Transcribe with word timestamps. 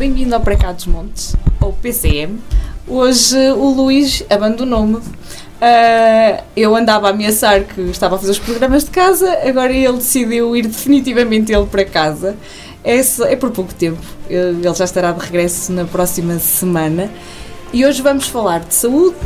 bem-vindo 0.00 0.34
ao 0.34 0.40
Para 0.40 0.72
dos 0.72 0.86
Montes, 0.86 1.36
ou 1.60 1.74
PCM. 1.74 2.40
Hoje 2.88 3.36
o 3.50 3.68
Luís 3.68 4.24
abandonou-me. 4.30 4.94
Uh, 4.96 6.42
eu 6.56 6.74
andava 6.74 7.08
a 7.08 7.10
ameaçar 7.10 7.64
que 7.64 7.82
estava 7.82 8.14
a 8.14 8.18
fazer 8.18 8.30
os 8.30 8.38
programas 8.38 8.84
de 8.84 8.90
casa, 8.92 9.30
agora 9.46 9.70
ele 9.70 9.98
decidiu 9.98 10.56
ir 10.56 10.66
definitivamente 10.66 11.52
ele 11.52 11.66
para 11.66 11.84
casa. 11.84 12.34
É, 12.82 12.98
é 12.98 13.36
por 13.36 13.50
pouco 13.50 13.74
tempo, 13.74 14.00
ele 14.26 14.62
já 14.74 14.84
estará 14.84 15.12
de 15.12 15.22
regresso 15.22 15.70
na 15.70 15.84
próxima 15.84 16.38
semana. 16.38 17.10
E 17.70 17.84
hoje 17.84 18.00
vamos 18.00 18.26
falar 18.26 18.60
de 18.60 18.74
saúde, 18.74 19.18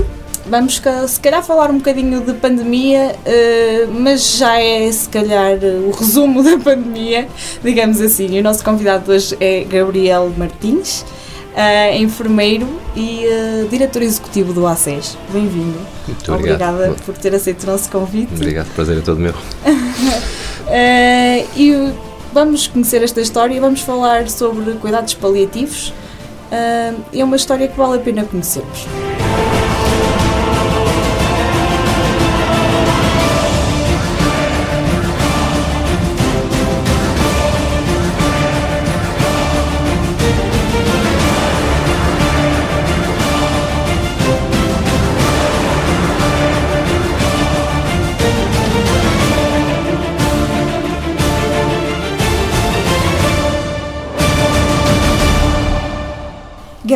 vamos 0.47 0.81
se 1.09 1.21
calhar 1.21 1.43
falar 1.43 1.71
um 1.71 1.79
bocadinho 1.79 2.21
de 2.21 2.35
pandemia, 2.35 3.15
uh, 3.15 3.93
mas 3.93 4.37
já 4.37 4.61
é 4.61 4.91
se 4.91 5.09
calhar 5.09 5.59
o 5.63 5.91
resumo 5.91 6.43
da 6.45 6.59
pandemia, 6.59 7.29
digamos 7.63 8.01
assim. 8.01 8.29
E 8.37 8.41
o 8.41 8.43
nosso 8.43 8.65
convidado 8.65 9.11
hoje 9.11 9.37
é 9.41 9.65
Gabriel 9.65 10.33
Martins, 10.37 11.03
uh, 11.03 11.97
enfermeiro 11.97 12.69
e 12.95 13.27
uh, 13.27 13.69
diretor 13.69 14.03
executivo 14.03 14.53
do 14.53 14.67
ACES. 14.67 15.17
Bem-vindo. 15.33 15.79
Muito 16.07 16.33
Obrigada 16.33 16.95
por 17.05 17.17
ter 17.17 17.35
aceito 17.35 17.65
o 17.65 17.67
nosso 17.67 17.91
convite. 17.91 18.35
Obrigado, 18.35 18.69
prazer 18.75 18.99
é 18.99 19.01
todo 19.01 19.19
meu. 19.19 19.35
e 21.57 21.93
vamos 22.33 22.67
conhecer 22.67 23.03
esta 23.03 23.21
história 23.21 23.55
e 23.55 23.61
vamos 23.61 23.81
falar 23.81 24.29
sobre 24.29 24.73
cuidados 24.75 25.15
paliativos. 25.15 25.93
é 26.51 27.25
uma 27.25 27.37
história 27.37 27.67
que 27.67 27.77
vale 27.77 27.97
a 27.97 28.01
pena 28.01 28.25
conhecermos. 28.25 28.87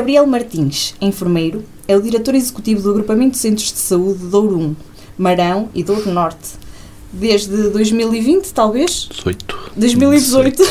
Gabriel 0.09 0.27
Martins, 0.27 0.95
enfermeiro, 1.03 1.63
é 1.87 1.95
o 1.95 2.01
diretor 2.01 2.35
executivo 2.35 2.81
do 2.81 2.93
Agrupamento 2.93 3.33
de 3.33 3.37
Centros 3.37 3.71
de 3.71 3.79
Saúde 3.79 4.25
Douro 4.25 4.59
1, 4.59 4.77
Marão 5.19 5.69
e 5.75 5.83
Douro 5.83 6.11
Norte. 6.11 6.49
Desde 7.13 7.69
2020, 7.69 8.51
talvez? 8.55 9.07
18. 9.11 9.73
2018. 9.77 10.63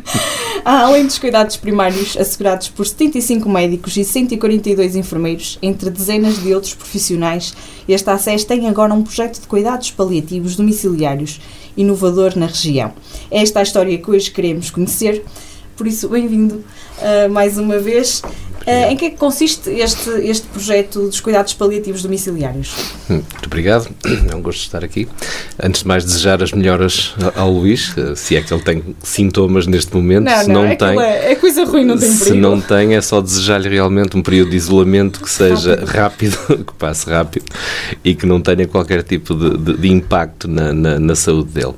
Além 0.64 1.04
dos 1.04 1.18
cuidados 1.18 1.58
primários 1.58 2.16
assegurados 2.16 2.68
por 2.70 2.86
75 2.86 3.46
médicos 3.50 3.98
e 3.98 4.02
142 4.02 4.96
enfermeiros, 4.96 5.58
entre 5.60 5.90
dezenas 5.90 6.42
de 6.42 6.54
outros 6.54 6.72
profissionais, 6.72 7.52
este 7.86 8.08
ACES 8.08 8.44
tem 8.44 8.66
agora 8.66 8.94
um 8.94 9.02
projeto 9.02 9.42
de 9.42 9.46
cuidados 9.46 9.90
paliativos 9.90 10.56
domiciliários 10.56 11.38
inovador 11.76 12.34
na 12.34 12.46
região. 12.46 12.94
É 13.30 13.42
esta 13.42 13.60
a 13.60 13.62
história 13.62 13.98
que 13.98 14.10
hoje 14.10 14.30
queremos 14.30 14.70
conhecer, 14.70 15.22
por 15.80 15.86
isso, 15.86 16.10
bem-vindo 16.10 16.62
uh, 16.98 17.30
mais 17.30 17.56
uma 17.56 17.78
vez. 17.78 18.22
Uh, 18.66 18.90
em 18.90 18.96
que 18.98 19.06
é 19.06 19.10
que 19.10 19.16
consiste 19.16 19.70
este, 19.70 20.10
este 20.10 20.46
projeto 20.48 21.06
dos 21.06 21.18
cuidados 21.18 21.54
paliativos 21.54 22.02
domiciliários? 22.02 22.74
Muito 23.08 23.46
obrigado, 23.46 23.88
é 24.30 24.36
um 24.36 24.42
gosto 24.42 24.60
estar 24.60 24.84
aqui. 24.84 25.08
Antes 25.58 25.80
de 25.80 25.88
mais, 25.88 26.04
desejar 26.04 26.42
as 26.42 26.52
melhoras 26.52 27.14
ao 27.34 27.50
Luís, 27.50 27.94
se 28.14 28.36
é 28.36 28.42
que 28.42 28.52
ele 28.52 28.62
tem 28.62 28.94
sintomas 29.02 29.66
neste 29.66 29.96
momento. 29.96 30.24
Não, 30.24 30.42
se 30.42 30.48
não, 30.48 30.64
não 30.64 30.68
é, 30.68 30.76
tem, 30.76 31.00
é, 31.00 31.32
é 31.32 31.34
coisa 31.36 31.64
ruim, 31.64 31.86
não 31.86 31.96
tem 31.96 32.10
Se 32.10 32.24
perigo. 32.24 32.42
não 32.42 32.60
tem, 32.60 32.94
é 32.94 33.00
só 33.00 33.22
desejar-lhe 33.22 33.70
realmente 33.70 34.14
um 34.14 34.22
período 34.22 34.50
de 34.50 34.58
isolamento 34.58 35.20
que 35.20 35.30
seja 35.30 35.82
rápido, 35.86 36.36
rápido 36.36 36.64
que 36.68 36.74
passe 36.74 37.08
rápido 37.08 37.46
e 38.04 38.14
que 38.14 38.26
não 38.26 38.42
tenha 38.42 38.68
qualquer 38.68 39.02
tipo 39.02 39.34
de, 39.34 39.56
de, 39.56 39.78
de 39.78 39.90
impacto 39.90 40.46
na, 40.46 40.74
na, 40.74 41.00
na, 41.00 41.14
saúde 41.14 41.48
dele. 41.52 41.74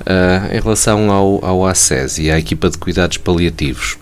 Uh, 0.00 0.54
em 0.54 0.60
relação 0.60 1.10
ao, 1.10 1.44
ao 1.44 1.66
ACES 1.66 2.18
e 2.18 2.30
à 2.30 2.38
equipa 2.38 2.70
de 2.70 2.78
cuidados 2.78 3.16
paliativos, 3.16 3.98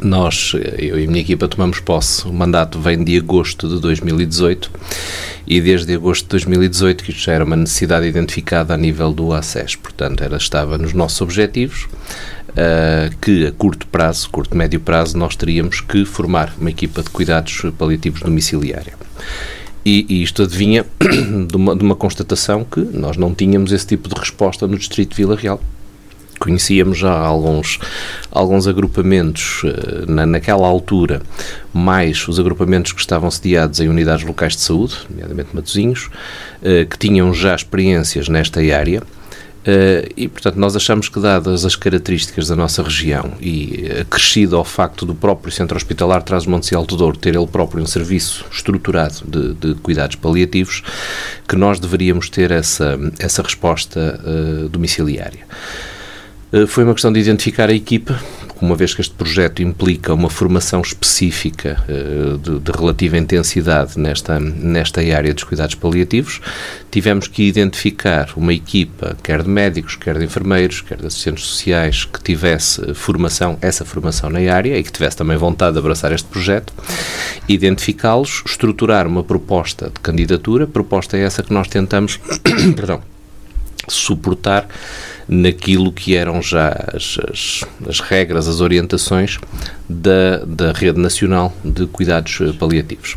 nós, 0.00 0.52
eu 0.78 0.98
e 0.98 1.04
a 1.04 1.06
minha 1.06 1.20
equipa, 1.20 1.48
tomamos 1.48 1.80
posse. 1.80 2.26
O 2.26 2.32
mandato 2.32 2.78
vem 2.80 3.02
de 3.02 3.16
agosto 3.16 3.68
de 3.68 3.80
2018 3.80 4.70
e 5.46 5.60
desde 5.60 5.94
agosto 5.94 6.24
de 6.24 6.30
2018 6.30 7.04
que 7.04 7.10
isto 7.10 7.22
já 7.22 7.32
era 7.32 7.44
uma 7.44 7.56
necessidade 7.56 8.06
identificada 8.06 8.74
a 8.74 8.76
nível 8.76 9.12
do 9.12 9.32
ACES. 9.32 9.76
Portanto, 9.76 10.22
era, 10.22 10.36
estava 10.36 10.76
nos 10.76 10.92
nossos 10.92 11.20
objetivos 11.20 11.84
uh, 12.50 13.14
que 13.20 13.46
a 13.46 13.52
curto 13.52 13.86
prazo, 13.86 14.28
curto 14.30 14.56
médio 14.56 14.80
prazo, 14.80 15.16
nós 15.16 15.36
teríamos 15.36 15.80
que 15.80 16.04
formar 16.04 16.52
uma 16.58 16.70
equipa 16.70 17.02
de 17.02 17.10
cuidados 17.10 17.62
paliativos 17.78 18.20
domiciliária. 18.20 18.94
E, 19.84 20.06
e, 20.08 20.22
isto 20.22 20.42
adivinha 20.42 20.84
de 21.48 21.56
uma, 21.56 21.76
de 21.76 21.84
uma 21.84 21.94
constatação 21.94 22.64
que 22.64 22.80
nós 22.80 23.16
não 23.16 23.34
tínhamos 23.34 23.70
esse 23.72 23.86
tipo 23.86 24.08
de 24.08 24.18
resposta 24.18 24.66
no 24.66 24.78
Distrito 24.78 25.10
de 25.10 25.16
Vila 25.16 25.36
Real 25.36 25.60
conhecíamos 26.44 26.98
já 26.98 27.10
alguns, 27.10 27.78
alguns 28.30 28.66
agrupamentos 28.66 29.62
uh, 29.62 30.10
na, 30.10 30.26
naquela 30.26 30.66
altura, 30.66 31.22
mais 31.72 32.26
os 32.28 32.38
agrupamentos 32.38 32.92
que 32.92 33.00
estavam 33.00 33.30
sediados 33.30 33.80
em 33.80 33.88
unidades 33.88 34.26
locais 34.26 34.54
de 34.54 34.60
saúde, 34.60 34.94
nomeadamente 35.08 35.50
Matosinhos, 35.54 36.10
uh, 36.60 36.86
que 36.88 36.98
tinham 36.98 37.32
já 37.32 37.54
experiências 37.54 38.28
nesta 38.28 38.60
área. 38.60 39.02
Uh, 39.64 40.12
e, 40.14 40.28
portanto, 40.28 40.56
nós 40.56 40.76
achamos 40.76 41.08
que, 41.08 41.18
dadas 41.18 41.64
as 41.64 41.74
características 41.74 42.48
da 42.48 42.54
nossa 42.54 42.82
região 42.82 43.32
e 43.40 43.88
acrescido 43.98 44.56
ao 44.56 44.64
facto 44.64 45.06
do 45.06 45.14
próprio 45.14 45.50
Centro 45.50 45.74
Hospitalar 45.74 46.22
Trás-Montes 46.22 46.70
e 46.70 46.74
Alto 46.74 46.96
Douro 46.96 47.16
ter 47.16 47.34
ele 47.34 47.46
próprio 47.46 47.82
um 47.82 47.86
serviço 47.86 48.44
estruturado 48.52 49.22
de, 49.26 49.54
de, 49.54 49.74
cuidados 49.76 50.16
paliativos, 50.16 50.82
que 51.48 51.56
nós 51.56 51.80
deveríamos 51.80 52.28
ter 52.28 52.50
essa, 52.50 52.98
essa 53.18 53.42
resposta 53.42 54.20
uh, 54.22 54.68
domiciliária. 54.68 55.46
Uh, 56.54 56.68
foi 56.68 56.84
uma 56.84 56.92
questão 56.92 57.12
de 57.12 57.18
identificar 57.18 57.68
a 57.68 57.72
equipa, 57.72 58.16
uma 58.60 58.76
vez 58.76 58.94
que 58.94 59.00
este 59.00 59.12
projeto 59.12 59.60
implica 59.60 60.14
uma 60.14 60.30
formação 60.30 60.80
específica 60.80 61.84
uh, 61.88 62.38
de, 62.38 62.60
de, 62.60 62.70
relativa 62.70 63.18
intensidade 63.18 63.98
nesta, 63.98 64.38
nesta 64.38 65.00
área 65.00 65.34
dos 65.34 65.42
cuidados 65.42 65.74
paliativos, 65.74 66.40
tivemos 66.92 67.26
que 67.26 67.42
identificar 67.42 68.30
uma 68.36 68.54
equipa, 68.54 69.16
quer 69.20 69.42
de 69.42 69.48
médicos, 69.48 69.96
quer 69.96 70.16
de 70.16 70.24
enfermeiros, 70.24 70.80
quer 70.80 70.98
de 70.98 71.08
assistentes 71.08 71.44
sociais, 71.44 72.04
que 72.04 72.22
tivesse 72.22 72.94
formação, 72.94 73.58
essa 73.60 73.84
formação 73.84 74.30
na 74.30 74.38
área 74.54 74.78
e 74.78 74.82
que 74.84 74.92
tivesse 74.92 75.16
também 75.16 75.36
vontade 75.36 75.72
de 75.72 75.80
abraçar 75.80 76.12
este 76.12 76.28
projeto, 76.28 76.72
identificá-los, 77.48 78.44
estruturar 78.46 79.08
uma 79.08 79.24
proposta 79.24 79.86
de 79.86 79.98
candidatura, 79.98 80.68
proposta 80.68 81.16
é 81.16 81.22
essa 81.22 81.42
que 81.42 81.52
nós 81.52 81.66
tentamos, 81.66 82.20
perdão, 82.76 83.02
suportar 83.88 84.68
naquilo 85.28 85.92
que 85.92 86.14
eram 86.14 86.42
já 86.42 86.68
as, 86.92 87.18
as, 87.30 87.64
as, 87.88 88.00
regras, 88.00 88.48
as 88.48 88.60
orientações 88.60 89.38
da, 89.88 90.38
da 90.44 90.72
Rede 90.72 91.00
Nacional 91.00 91.54
de 91.64 91.86
Cuidados 91.86 92.38
Paliativos. 92.58 93.16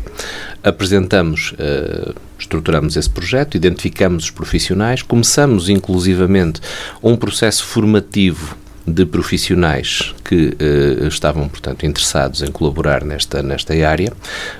Apresentamos, 0.62 1.52
uh, 1.52 2.14
estruturamos 2.38 2.96
esse 2.96 3.10
projeto, 3.10 3.56
identificamos 3.56 4.24
os 4.24 4.30
profissionais, 4.30 5.02
começamos 5.02 5.68
inclusivamente 5.68 6.60
um 7.02 7.16
processo 7.16 7.64
formativo 7.64 8.56
de 8.86 9.04
profissionais 9.04 10.14
que 10.24 10.56
uh, 10.58 11.06
estavam, 11.06 11.48
portanto, 11.48 11.84
interessados 11.84 12.42
em 12.42 12.50
colaborar 12.50 13.04
nesta, 13.04 13.42
nesta 13.42 13.74
área, 13.86 14.12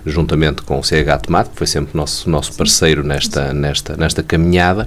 juntamente 0.04 0.62
com 0.62 0.78
o 0.78 0.82
CH 0.82 1.22
Tomate, 1.22 1.50
que 1.50 1.56
foi 1.56 1.66
sempre 1.66 1.96
nosso, 1.96 2.28
nosso 2.28 2.54
parceiro 2.54 3.02
nesta, 3.02 3.52
nesta, 3.52 3.96
nesta 3.96 4.22
caminhada. 4.22 4.86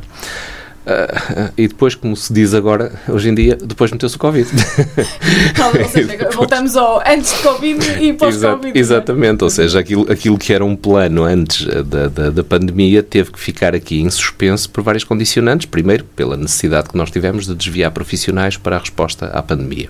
Uh, 0.81 1.51
e 1.55 1.67
depois, 1.67 1.93
como 1.93 2.15
se 2.15 2.33
diz 2.33 2.55
agora, 2.55 2.91
hoje 3.07 3.29
em 3.29 3.35
dia, 3.35 3.55
depois 3.55 3.91
meteu-se 3.91 4.15
o 4.15 4.19
Covid. 4.19 4.49
ou 5.79 5.89
seja, 5.89 6.29
voltamos 6.33 6.75
ao 6.75 7.03
antes 7.07 7.35
de 7.35 7.43
Covid 7.43 8.03
e 8.03 8.13
pós-Covid. 8.13 8.77
Exa 8.77 8.95
exatamente, 8.95 9.43
ou 9.43 9.49
seja, 9.49 9.79
aquilo, 9.79 10.11
aquilo 10.11 10.37
que 10.37 10.51
era 10.51 10.65
um 10.65 10.75
plano 10.75 11.23
antes 11.23 11.65
da, 11.85 12.07
da, 12.07 12.29
da, 12.31 12.43
pandemia 12.43 13.03
teve 13.03 13.31
que 13.31 13.39
ficar 13.39 13.75
aqui 13.75 14.01
em 14.01 14.09
suspenso 14.09 14.69
por 14.69 14.83
várias 14.83 15.03
condicionantes. 15.03 15.67
Primeiro, 15.67 16.03
pela 16.15 16.35
necessidade 16.35 16.89
que 16.89 16.97
nós 16.97 17.11
tivemos 17.11 17.45
de 17.45 17.53
desviar 17.53 17.91
profissionais 17.91 18.57
para 18.57 18.75
a 18.75 18.79
resposta 18.79 19.27
à 19.27 19.41
pandemia. 19.43 19.87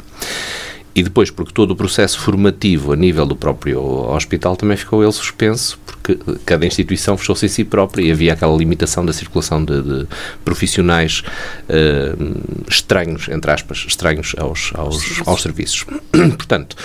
E 0.94 1.02
depois, 1.02 1.30
porque 1.30 1.54
todo 1.54 1.72
o 1.72 1.76
processo 1.76 2.20
formativo 2.20 2.92
a 2.92 2.96
nível 2.98 3.26
do 3.26 3.36
próprio 3.36 3.82
hospital 3.82 4.58
também 4.58 4.76
ficou 4.76 5.02
ele 5.02 5.12
suspenso, 5.14 5.80
porque 5.86 6.20
cada 6.46 6.66
instituição 6.66 7.18
fechou-se 7.18 7.46
em 7.46 7.50
si 7.50 7.64
própria 7.64 8.04
e 8.04 8.12
havia 8.12 8.34
aquela 8.34 8.56
limitação 8.58 9.06
da 9.06 9.14
circulação 9.14 9.64
de, 9.64 9.82
de 9.82 10.08
profissionais 10.44 11.24
uh, 11.70 12.66
estranhos, 12.70 13.30
entre 13.30 13.52
aspas, 13.52 13.86
estranhos 13.88 14.36
aos, 14.38 14.72
aos, 14.76 15.26
aos 15.26 15.42
serviços. 15.42 15.86
Portanto, 16.12 16.76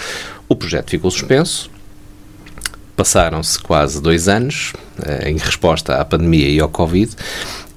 o 0.48 0.54
projeto 0.54 0.90
ficou 0.90 1.10
suspenso, 1.10 1.68
passaram-se 2.94 3.58
quase 3.58 4.00
dois 4.00 4.28
anos 4.28 4.72
uh, 5.00 5.26
em 5.26 5.36
resposta 5.36 5.96
à 5.96 6.04
pandemia 6.04 6.48
e 6.48 6.60
ao 6.60 6.68
Covid, 6.68 7.12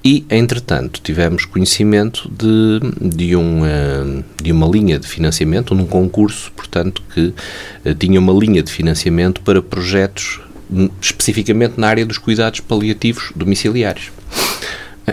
E, 0.03 0.25
entretanto, 0.29 1.01
tivemos 1.01 1.43
conhecimento 1.43 2.29
de, 2.29 2.79
de, 3.15 3.35
um, 3.35 3.63
uh, 3.63 4.23
de 4.41 4.51
uma 4.51 4.65
linha 4.65 4.97
de 4.97 5.05
financiamento, 5.05 5.75
num 5.75 5.85
concurso, 5.85 6.51
portanto, 6.55 7.03
que 7.13 7.33
uh, 7.85 7.95
tinha 7.95 8.19
uma 8.19 8.31
linha 8.31 8.63
de 8.63 8.71
financiamento 8.71 9.41
para 9.41 9.61
projetos 9.61 10.39
hum, 10.71 10.89
especificamente 11.01 11.73
na 11.77 11.87
área 11.87 12.05
dos 12.05 12.17
cuidados 12.17 12.61
paliativos 12.61 13.33
domiciliários. 13.35 14.09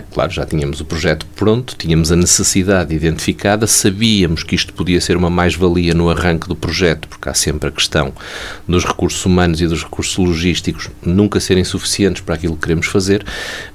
Claro, 0.17 0.31
já 0.31 0.45
tínhamos 0.45 0.81
o 0.81 0.85
projeto 0.85 1.25
pronto, 1.35 1.75
tínhamos 1.77 2.11
a 2.11 2.15
necessidade 2.15 2.93
identificada, 2.93 3.67
sabíamos 3.67 4.43
que 4.43 4.55
isto 4.55 4.73
podia 4.73 4.99
ser 4.99 5.15
uma 5.15 5.29
mais-valia 5.29 5.93
no 5.93 6.09
arranque 6.09 6.47
do 6.47 6.55
projeto, 6.55 7.07
porque 7.07 7.29
há 7.29 7.33
sempre 7.33 7.69
a 7.69 7.71
questão 7.71 8.13
dos 8.67 8.83
recursos 8.83 9.23
humanos 9.25 9.61
e 9.61 9.67
dos 9.67 9.83
recursos 9.83 10.17
logísticos 10.17 10.89
nunca 11.05 11.39
serem 11.39 11.63
suficientes 11.63 12.21
para 12.21 12.35
aquilo 12.35 12.55
que 12.55 12.61
queremos 12.61 12.87
fazer. 12.87 13.25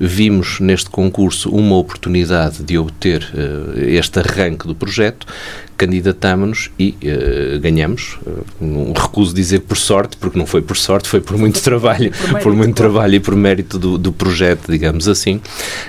Vimos 0.00 0.58
neste 0.60 0.90
concurso 0.90 1.50
uma 1.50 1.76
oportunidade 1.76 2.62
de 2.62 2.76
obter 2.76 3.22
uh, 3.34 3.78
este 3.78 4.18
arranque 4.18 4.66
do 4.66 4.74
projeto, 4.74 5.26
candidatámonos 5.76 6.70
e 6.78 6.96
uh, 7.02 7.60
ganhamos. 7.60 8.18
Uh, 8.26 8.44
não 8.60 8.92
recuso 8.92 9.34
dizer 9.34 9.60
por 9.60 9.76
sorte, 9.76 10.16
porque 10.16 10.38
não 10.38 10.46
foi 10.46 10.62
por 10.62 10.76
sorte, 10.76 11.08
foi 11.08 11.20
por 11.20 11.36
muito 11.36 11.60
trabalho, 11.62 12.10
por, 12.10 12.40
por 12.40 12.54
muito 12.54 12.74
trabalho 12.74 13.14
e 13.14 13.20
por 13.20 13.34
mérito 13.34 13.78
do, 13.78 13.98
do 13.98 14.12
projeto, 14.12 14.70
digamos 14.70 15.08
assim. 15.08 15.40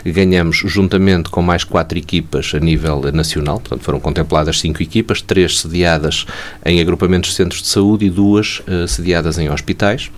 Ganhamos 0.06 0.57
juntamente 0.65 1.30
com 1.30 1.41
mais 1.41 1.63
quatro 1.63 1.97
equipas 1.97 2.51
a 2.53 2.59
nível 2.59 3.01
nacional, 3.13 3.59
portanto 3.59 3.83
foram 3.83 4.00
contempladas 4.00 4.59
cinco 4.59 4.81
equipas, 4.81 5.21
três 5.21 5.59
sediadas 5.59 6.25
em 6.65 6.80
agrupamentos 6.80 7.31
de 7.31 7.35
centros 7.35 7.62
de 7.62 7.68
saúde 7.68 8.06
e 8.06 8.09
duas 8.09 8.59
uh, 8.59 8.88
sediadas 8.88 9.38
em 9.38 9.50
hospitais. 9.50 10.09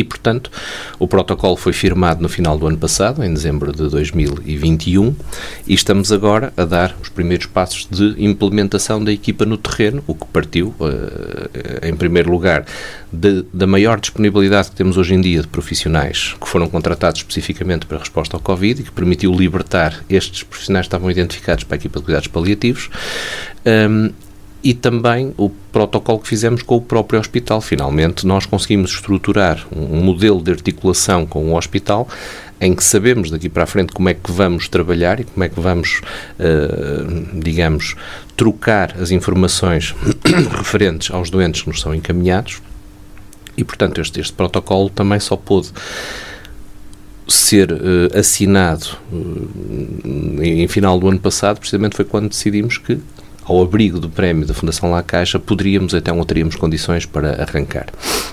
E, 0.00 0.04
portanto, 0.04 0.50
o 0.98 1.06
protocolo 1.06 1.56
foi 1.56 1.74
firmado 1.74 2.22
no 2.22 2.28
final 2.28 2.58
do 2.58 2.66
ano 2.66 2.78
passado, 2.78 3.22
em 3.22 3.34
dezembro 3.34 3.70
de 3.70 3.86
2021, 3.86 5.14
e 5.66 5.74
estamos 5.74 6.10
agora 6.10 6.54
a 6.56 6.64
dar 6.64 6.96
os 7.02 7.10
primeiros 7.10 7.44
passos 7.44 7.86
de 7.90 8.14
implementação 8.18 9.04
da 9.04 9.12
equipa 9.12 9.44
no 9.44 9.58
terreno, 9.58 10.02
o 10.06 10.14
que 10.14 10.24
partiu, 10.28 10.74
uh, 10.80 11.86
em 11.86 11.94
primeiro 11.94 12.30
lugar, 12.30 12.64
de, 13.12 13.44
da 13.52 13.66
maior 13.66 14.00
disponibilidade 14.00 14.70
que 14.70 14.76
temos 14.76 14.96
hoje 14.96 15.14
em 15.14 15.20
dia 15.20 15.42
de 15.42 15.48
profissionais 15.48 16.34
que 16.40 16.48
foram 16.48 16.66
contratados 16.66 17.20
especificamente 17.20 17.84
para 17.84 17.98
a 17.98 18.00
resposta 18.00 18.36
ao 18.36 18.40
Covid 18.40 18.80
e 18.80 18.84
que 18.84 18.92
permitiu 18.92 19.34
libertar 19.34 20.02
estes 20.08 20.42
profissionais 20.44 20.84
que 20.84 20.88
estavam 20.88 21.10
identificados 21.10 21.64
para 21.64 21.74
a 21.74 21.78
equipa 21.78 21.98
de 21.98 22.06
cuidados 22.06 22.28
paliativos. 22.28 22.88
Um, 23.66 24.12
e 24.62 24.74
também 24.74 25.32
o 25.36 25.48
protocolo 25.72 26.18
que 26.18 26.28
fizemos 26.28 26.62
com 26.62 26.76
o 26.76 26.80
próprio 26.80 27.18
hospital. 27.18 27.60
Finalmente, 27.60 28.26
nós 28.26 28.44
conseguimos 28.44 28.92
estruturar 28.92 29.66
um 29.74 30.02
modelo 30.02 30.42
de 30.42 30.50
articulação 30.50 31.24
com 31.24 31.50
o 31.50 31.56
hospital 31.56 32.06
em 32.60 32.74
que 32.74 32.84
sabemos 32.84 33.30
daqui 33.30 33.48
para 33.48 33.64
a 33.64 33.66
frente 33.66 33.92
como 33.92 34.08
é 34.10 34.14
que 34.14 34.30
vamos 34.30 34.68
trabalhar 34.68 35.18
e 35.18 35.24
como 35.24 35.42
é 35.42 35.48
que 35.48 35.58
vamos, 35.58 36.02
uh, 36.38 37.40
digamos, 37.40 37.96
trocar 38.36 39.00
as 39.00 39.10
informações 39.10 39.94
referentes 40.52 41.10
aos 41.10 41.30
doentes 41.30 41.62
que 41.62 41.68
nos 41.68 41.80
são 41.80 41.94
encaminhados. 41.94 42.60
E, 43.56 43.64
portanto, 43.64 44.00
este, 44.00 44.20
este 44.20 44.34
protocolo 44.34 44.90
também 44.90 45.18
só 45.18 45.36
pôde 45.36 45.70
ser 47.26 47.72
uh, 47.72 48.18
assinado 48.18 48.98
uh, 49.10 50.42
em, 50.42 50.62
em 50.62 50.68
final 50.68 51.00
do 51.00 51.08
ano 51.08 51.18
passado, 51.18 51.58
precisamente 51.58 51.96
foi 51.96 52.04
quando 52.04 52.28
decidimos 52.28 52.76
que 52.76 53.00
ao 53.50 53.60
abrigo 53.62 53.98
do 53.98 54.08
prémio 54.08 54.46
da 54.46 54.54
Fundação 54.54 54.92
La 54.92 55.02
Caixa, 55.02 55.36
poderíamos 55.36 55.92
até 55.92 56.12
ou 56.12 56.24
teríamos 56.24 56.54
condições 56.54 57.04
para 57.04 57.42
arrancar. 57.42 57.86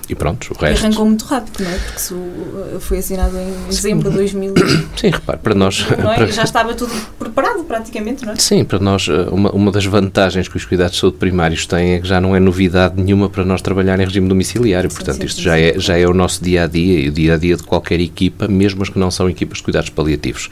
E 0.07 0.13
pronto, 0.13 0.53
o 0.53 0.57
resto... 0.59 0.85
Arrancou 0.85 1.05
muito 1.07 1.25
rápido, 1.25 1.63
não 1.63 1.71
é? 1.71 1.79
Porque 1.79 2.79
foi 2.79 2.99
assinado 2.99 3.35
em 3.35 3.67
dezembro 3.67 4.11
de 4.11 4.15
2000. 4.15 4.53
Sim, 4.95 5.09
repare, 5.09 5.39
para 5.39 5.55
nós... 5.55 5.87
É? 5.89 5.95
Para... 5.97 6.27
Já 6.27 6.43
estava 6.43 6.75
tudo 6.75 6.93
preparado 7.17 7.63
praticamente, 7.63 8.25
não 8.25 8.33
é? 8.33 8.35
Sim, 8.35 8.63
para 8.63 8.77
nós, 8.77 9.07
eh, 9.09 9.27
uma, 9.31 9.51
uma 9.51 9.71
das 9.71 9.85
vantagens 9.85 10.47
que 10.47 10.55
os 10.55 10.65
cuidados 10.65 10.93
de 10.93 10.99
saúde 10.99 11.17
primários 11.17 11.65
têm 11.65 11.93
é 11.93 11.99
que 11.99 12.07
já 12.07 12.21
não 12.21 12.35
é 12.35 12.39
novidade 12.39 13.01
nenhuma 13.01 13.27
para 13.27 13.43
nós 13.43 13.61
trabalhar 13.61 13.99
em 13.99 14.05
regime 14.05 14.29
domiciliário. 14.29 14.89
Portanto, 14.89 15.15
sim, 15.15 15.21
sim, 15.21 15.25
isto 15.25 15.37
sim, 15.37 15.43
já, 15.43 15.59
é, 15.59 15.79
já 15.79 15.97
é 15.97 16.05
o 16.05 16.13
nosso 16.13 16.43
dia-a-dia 16.43 16.99
e 16.99 17.09
o 17.09 17.11
dia-a-dia 17.11 17.55
-dia 17.55 17.57
de 17.57 17.63
qualquer 17.63 17.99
equipa, 17.99 18.47
mesmo 18.47 18.83
as 18.83 18.89
que 18.89 18.99
não 18.99 19.09
são 19.09 19.27
equipas 19.27 19.57
de 19.57 19.63
cuidados 19.63 19.89
paliativos. 19.89 20.49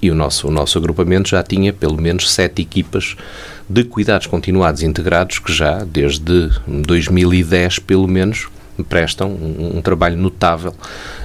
E 0.00 0.10
o 0.10 0.14
nosso, 0.16 0.48
o 0.48 0.50
nosso 0.50 0.76
agrupamento 0.78 1.28
já 1.28 1.42
tinha 1.44 1.72
pelo 1.72 2.00
menos 2.00 2.28
sete 2.32 2.60
equipas 2.60 3.16
de 3.72 3.84
cuidados 3.84 4.26
continuados 4.26 4.82
integrados 4.82 5.38
que 5.38 5.50
já, 5.50 5.82
desde 5.82 6.50
2010 6.66 7.78
pelo 7.78 8.06
menos, 8.06 8.48
prestam 8.88 9.30
um, 9.30 9.78
um, 9.78 9.82
trabalho 9.82 10.16
notável 10.16 10.74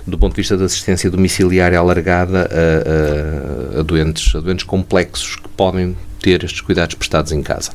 do 0.06 0.18
ponto 0.18 0.34
de 0.34 0.42
vista 0.42 0.56
da 0.56 0.66
assistência 0.66 1.10
domiciliária 1.10 1.78
alargada 1.78 2.50
a, 2.50 3.78
a, 3.78 3.80
a, 3.80 3.84
doentes, 3.84 4.34
a 4.34 4.40
doentes 4.40 4.66
complexos 4.66 5.36
que 5.36 5.50
podem 5.50 5.96
ter 6.28 6.44
estes 6.44 6.60
cuidados 6.60 6.94
prestados 6.96 7.32
em 7.32 7.42
casa. 7.42 7.72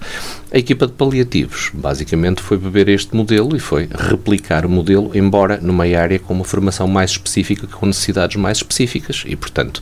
A 0.53 0.59
equipa 0.59 0.87
de 0.87 0.93
paliativos 0.93 1.71
basicamente 1.73 2.43
foi 2.43 2.59
beber 2.59 2.87
este 2.91 3.17
modelo 3.17 3.57
e 3.57 3.59
foi 3.59 3.89
replicar 3.91 4.67
o 4.67 4.69
modelo, 4.69 5.11
embora 5.15 5.57
numa 5.57 5.85
área 5.85 6.19
com 6.19 6.35
uma 6.35 6.45
formação 6.45 6.87
mais 6.87 7.13
específica, 7.13 7.67
com 7.67 7.87
necessidades 7.87 8.37
mais 8.37 8.59
específicas 8.59 9.25
e, 9.27 9.35
portanto, 9.35 9.81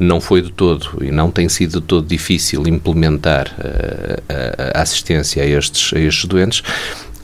não 0.00 0.20
foi 0.20 0.42
de 0.42 0.50
todo 0.50 0.98
e 1.00 1.12
não 1.12 1.30
tem 1.30 1.48
sido 1.48 1.80
de 1.80 1.86
todo 1.86 2.08
difícil 2.08 2.66
implementar 2.66 3.54
uh, 3.56 4.74
a, 4.74 4.82
assistência 4.82 5.40
a 5.40 5.46
estes, 5.46 5.92
a 5.94 6.00
estes 6.00 6.24
doentes. 6.24 6.64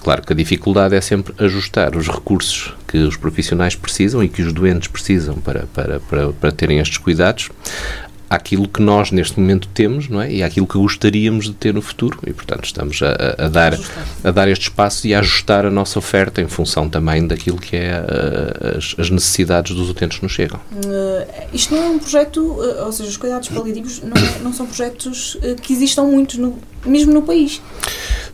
Claro 0.01 0.23
que 0.23 0.33
a 0.33 0.37
dificuldade 0.37 0.95
é 0.95 1.01
sempre 1.01 1.35
ajustar 1.43 1.97
os 1.97 2.07
recursos 2.07 2.73
que 2.87 2.99
os 2.99 3.17
profissionais 3.17 3.75
precisam 3.75 4.23
e 4.23 4.29
que 4.29 4.43
os 4.43 4.53
doentes 4.53 4.87
precisam 4.87 5.37
para, 5.37 5.67
para, 5.75 5.99
para, 5.99 6.33
para 6.33 6.53
terem 6.53 6.79
estes 6.79 6.99
cuidados 6.99 7.51
àquilo 8.29 8.69
que 8.69 8.81
nós 8.81 9.11
neste 9.11 9.39
momento 9.39 9.69
temos 9.73 10.09
não 10.09 10.21
é? 10.21 10.33
e 10.33 10.43
àquilo 10.43 10.67
que 10.67 10.79
gostaríamos 10.79 11.47
de 11.47 11.53
ter 11.53 11.75
no 11.75 11.83
futuro 11.83 12.19
e 12.27 12.33
portanto 12.33 12.65
estamos 12.65 13.01
a, 13.03 13.45
a 13.45 13.49
dar 13.49 13.79
a 14.23 14.31
dar 14.31 14.49
este 14.49 14.63
espaço 14.63 15.07
e 15.07 15.15
a 15.15 15.19
ajustar 15.21 15.67
a 15.67 15.71
nossa 15.71 15.99
oferta 15.99 16.41
em 16.41 16.49
função 16.49 16.89
também 16.89 17.27
daquilo 17.27 17.59
que 17.59 17.77
é 17.77 17.93
a, 17.93 18.79
as, 18.79 18.95
as, 18.99 19.11
necessidades 19.11 19.75
dos 19.75 19.91
utentes 19.91 20.19
que 20.19 20.25
nos 20.25 20.33
chegam. 20.33 20.59
Uh, 20.73 21.27
isto 21.53 21.75
não 21.75 21.83
é 21.83 21.89
um 21.89 21.99
projeto, 21.99 22.39
uh, 22.41 22.85
ou 22.85 22.93
seja, 22.93 23.11
os 23.11 23.17
cuidados 23.17 23.49
paliativos 23.51 24.03
não, 24.03 24.17
é, 24.17 24.39
não 24.43 24.53
são 24.53 24.67
projetos 24.67 25.37
uh, 25.37 25.57
que 25.61 25.73
existam 25.73 26.05
muito 26.05 26.41
no, 26.41 26.59
mesmo 26.85 27.13
no 27.13 27.23
país 27.23 27.61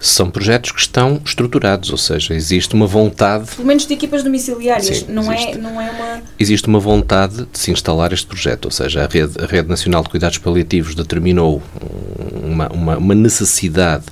são 0.01 0.31
projetos 0.31 0.73
que 0.73 0.81
estão 0.81 1.21
estruturados, 1.23 1.91
ou 1.91 1.99
seja, 1.99 2.35
existe 2.35 2.75
uma 2.75 2.87
vontade. 2.87 3.51
Pelo 3.55 3.69
menos 3.69 3.87
de 3.87 3.93
equipas 3.93 4.23
domiciliárias, 4.25 5.01
Sim, 5.01 5.07
não, 5.11 5.31
é, 5.31 5.55
não 5.57 5.79
é 5.79 5.91
uma. 5.91 6.23
Existe 6.39 6.67
uma 6.67 6.81
vontade 6.81 7.47
de 7.53 7.59
se 7.59 7.71
instalar 7.71 8.11
este 8.11 8.27
projeto, 8.27 8.65
ou 8.65 8.71
seja, 8.71 9.05
a 9.05 9.07
Rede, 9.07 9.35
a 9.39 9.47
Rede 9.47 9.69
Nacional 9.69 10.03
de 10.03 10.09
Cuidados 10.09 10.39
Paliativos 10.39 10.95
determinou 10.95 11.63
uma, 12.43 12.69
uma, 12.73 12.97
uma 12.97 13.15
necessidade 13.15 14.07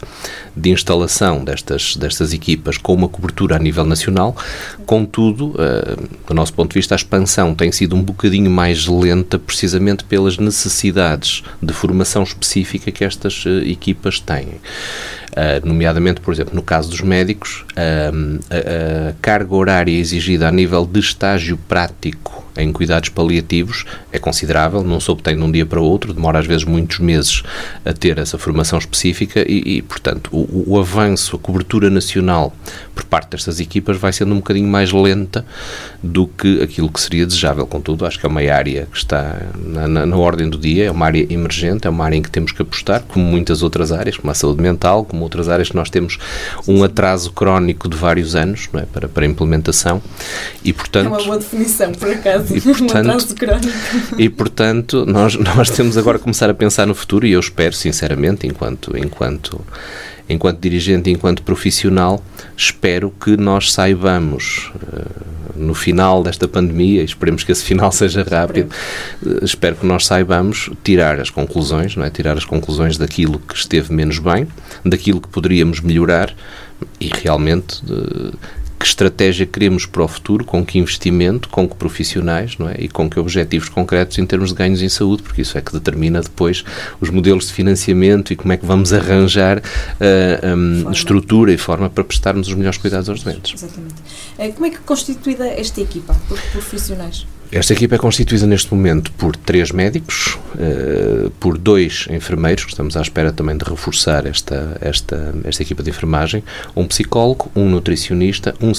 de 0.58 0.70
instalação 0.70 1.44
destas, 1.44 1.96
destas 1.96 2.32
equipas 2.32 2.76
com 2.76 2.94
uma 2.94 3.08
cobertura 3.08 3.56
a 3.56 3.58
nível 3.58 3.84
nacional. 3.84 4.36
Contudo, 4.84 5.50
uh, 5.50 6.08
do 6.26 6.34
nosso 6.34 6.52
ponto 6.52 6.70
de 6.70 6.74
vista, 6.74 6.94
a 6.94 6.96
expansão 6.96 7.54
tem 7.54 7.70
sido 7.70 7.94
um 7.94 8.02
bocadinho 8.02 8.50
mais 8.50 8.86
lenta, 8.86 9.38
precisamente 9.38 10.04
pelas 10.04 10.38
necessidades 10.38 11.42
de 11.62 11.72
formação 11.72 12.22
específica 12.22 12.90
que 12.90 13.04
estas 13.04 13.44
uh, 13.44 13.60
equipas 13.64 14.18
têm. 14.18 14.48
Uh, 14.48 15.64
nomeadamente, 15.64 16.20
por 16.20 16.34
exemplo, 16.34 16.54
no 16.54 16.62
caso 16.62 16.90
dos 16.90 17.00
médicos, 17.00 17.64
a, 17.76 19.12
carga 19.20 19.54
horária 19.54 19.92
exigida 19.92 20.48
a 20.48 20.52
nível 20.52 20.84
de 20.84 20.98
estágio 20.98 21.56
prático 21.68 22.47
em 22.58 22.72
cuidados 22.72 23.08
paliativos 23.08 23.84
é 24.12 24.18
considerável, 24.18 24.82
não 24.82 25.00
se 25.00 25.10
obtém 25.10 25.36
de 25.36 25.42
um 25.42 25.50
dia 25.50 25.64
para 25.64 25.80
o 25.80 25.84
outro, 25.84 26.12
demora 26.12 26.38
às 26.38 26.46
vezes 26.46 26.64
muitos 26.64 26.98
meses 26.98 27.42
a 27.84 27.92
ter 27.92 28.18
essa 28.18 28.36
formação 28.36 28.78
específica 28.78 29.44
e, 29.48 29.76
e 29.76 29.82
portanto, 29.82 30.28
o, 30.32 30.74
o, 30.74 30.78
avanço, 30.78 31.36
a 31.36 31.38
cobertura 31.38 31.88
nacional 31.88 32.52
por 32.94 33.04
parte 33.04 33.30
destas 33.30 33.60
equipas 33.60 33.96
vai 33.96 34.12
sendo 34.12 34.32
um 34.32 34.38
bocadinho 34.38 34.68
mais 34.68 34.92
lenta 34.92 35.46
do 36.02 36.26
que 36.26 36.60
aquilo 36.62 36.90
que 36.90 37.00
seria 37.00 37.24
desejável. 37.24 37.66
Contudo, 37.66 38.04
acho 38.04 38.18
que 38.18 38.26
é 38.26 38.28
uma 38.28 38.40
área 38.40 38.88
que 38.90 38.96
está 38.96 39.40
na, 39.56 39.86
na, 39.86 40.06
na 40.06 40.16
ordem 40.16 40.48
do 40.48 40.58
dia, 40.58 40.86
é 40.86 40.90
uma 40.90 41.06
área 41.06 41.26
emergente, 41.32 41.86
é 41.86 41.90
uma 41.90 42.04
área 42.04 42.16
em 42.16 42.22
que 42.22 42.30
temos 42.30 42.52
que 42.52 42.60
apostar, 42.62 43.02
como 43.02 43.24
muitas 43.24 43.62
outras 43.62 43.92
áreas, 43.92 44.16
como 44.16 44.30
a 44.30 44.34
saúde 44.34 44.62
mental, 44.62 45.04
como 45.04 45.22
outras 45.22 45.48
áreas 45.48 45.68
que 45.68 45.76
nós 45.76 45.90
temos 45.90 46.18
um 46.66 46.82
atraso 46.82 47.32
crónico 47.32 47.88
de 47.88 47.96
vários 47.96 48.34
anos 48.34 48.68
é, 48.74 48.80
para, 48.82 49.08
para 49.08 49.26
implementação 49.26 50.02
e, 50.64 50.72
portanto... 50.72 51.06
É 51.06 51.08
uma 51.08 51.22
boa 51.22 51.38
definição, 51.38 51.92
por 51.92 52.10
acaso 52.10 52.47
e 52.50 52.60
portanto, 52.60 53.34
e 54.18 54.28
portanto 54.28 55.06
nós, 55.06 55.34
nós 55.38 55.70
temos 55.70 55.96
agora 55.96 56.16
a 56.16 56.20
começar 56.20 56.48
a 56.50 56.54
pensar 56.54 56.86
no 56.86 56.94
futuro 56.94 57.26
e 57.26 57.32
eu 57.32 57.40
espero 57.40 57.74
sinceramente, 57.74 58.46
enquanto, 58.46 58.96
enquanto, 58.96 59.60
enquanto 60.28 60.60
dirigente, 60.60 61.10
enquanto 61.10 61.42
profissional, 61.42 62.22
espero 62.56 63.10
que 63.10 63.36
nós 63.36 63.72
saibamos 63.72 64.70
uh, 64.76 65.38
no 65.56 65.74
final 65.74 66.22
desta 66.22 66.46
pandemia, 66.46 67.02
esperemos 67.02 67.42
que 67.42 67.52
esse 67.52 67.64
final 67.64 67.90
seja 67.92 68.22
rápido, 68.22 68.70
uh, 69.22 69.44
espero 69.44 69.76
que 69.76 69.86
nós 69.86 70.06
saibamos 70.06 70.70
tirar 70.82 71.20
as 71.20 71.30
conclusões, 71.30 71.96
não 71.96 72.04
é? 72.04 72.10
tirar 72.10 72.36
as 72.36 72.44
conclusões 72.44 72.96
daquilo 72.96 73.38
que 73.38 73.54
esteve 73.54 73.92
menos 73.92 74.18
bem, 74.18 74.46
daquilo 74.84 75.20
que 75.20 75.28
poderíamos 75.28 75.80
melhorar 75.80 76.34
e 77.00 77.10
realmente 77.12 77.82
uh, 77.90 78.32
que 78.78 78.86
estratégia 78.86 79.44
queremos 79.44 79.86
para 79.86 80.02
o 80.04 80.08
futuro, 80.08 80.44
com 80.44 80.64
que 80.64 80.78
investimento, 80.78 81.48
com 81.48 81.68
que 81.68 81.74
profissionais 81.74 82.56
não 82.58 82.68
é? 82.68 82.76
e 82.78 82.88
com 82.88 83.10
que 83.10 83.18
objetivos 83.18 83.68
concretos 83.68 84.18
em 84.18 84.26
termos 84.26 84.50
de 84.50 84.54
ganhos 84.54 84.80
em 84.80 84.88
saúde, 84.88 85.22
porque 85.22 85.42
isso 85.42 85.58
é 85.58 85.60
que 85.60 85.72
determina 85.72 86.20
depois 86.20 86.64
os 87.00 87.10
modelos 87.10 87.48
de 87.48 87.52
financiamento 87.52 88.32
e 88.32 88.36
como 88.36 88.52
é 88.52 88.56
que 88.56 88.64
vamos 88.64 88.92
arranjar 88.92 89.58
uh, 89.58 89.62
eh, 90.00 90.54
um, 90.54 90.90
estrutura 90.90 91.52
e 91.52 91.58
forma 91.58 91.90
para 91.90 92.04
prestarmos 92.04 92.48
os 92.48 92.54
melhores 92.54 92.78
cuidados 92.78 93.08
aos 93.08 93.22
doentes. 93.22 93.54
Exatamente. 93.54 93.94
Uh, 94.38 94.52
como 94.52 94.66
é 94.66 94.70
que 94.70 94.76
é 94.76 94.80
constituída 94.80 95.46
esta 95.46 95.80
equipa 95.80 96.14
por 96.28 96.40
profissionais? 96.52 97.26
Esta 97.50 97.72
equipa 97.72 97.94
é 97.94 97.98
constituída 97.98 98.46
neste 98.46 98.74
momento 98.74 99.10
por 99.12 99.34
três 99.34 99.72
médicos, 99.72 100.38
uh, 100.54 101.30
por 101.40 101.56
dois 101.56 102.06
enfermeiros, 102.10 102.64
que 102.64 102.72
estamos 102.72 102.94
à 102.94 103.00
espera 103.00 103.32
também 103.32 103.56
de 103.56 103.64
reforçar 103.64 104.26
esta, 104.26 104.76
esta, 104.82 105.34
esta 105.44 105.62
equipa 105.62 105.82
de 105.82 105.88
enfermagem, 105.88 106.44
um 106.76 106.86
psicólogo, 106.86 107.50
um 107.56 107.66
nutricionista, 107.66 108.54
um, 108.60 108.70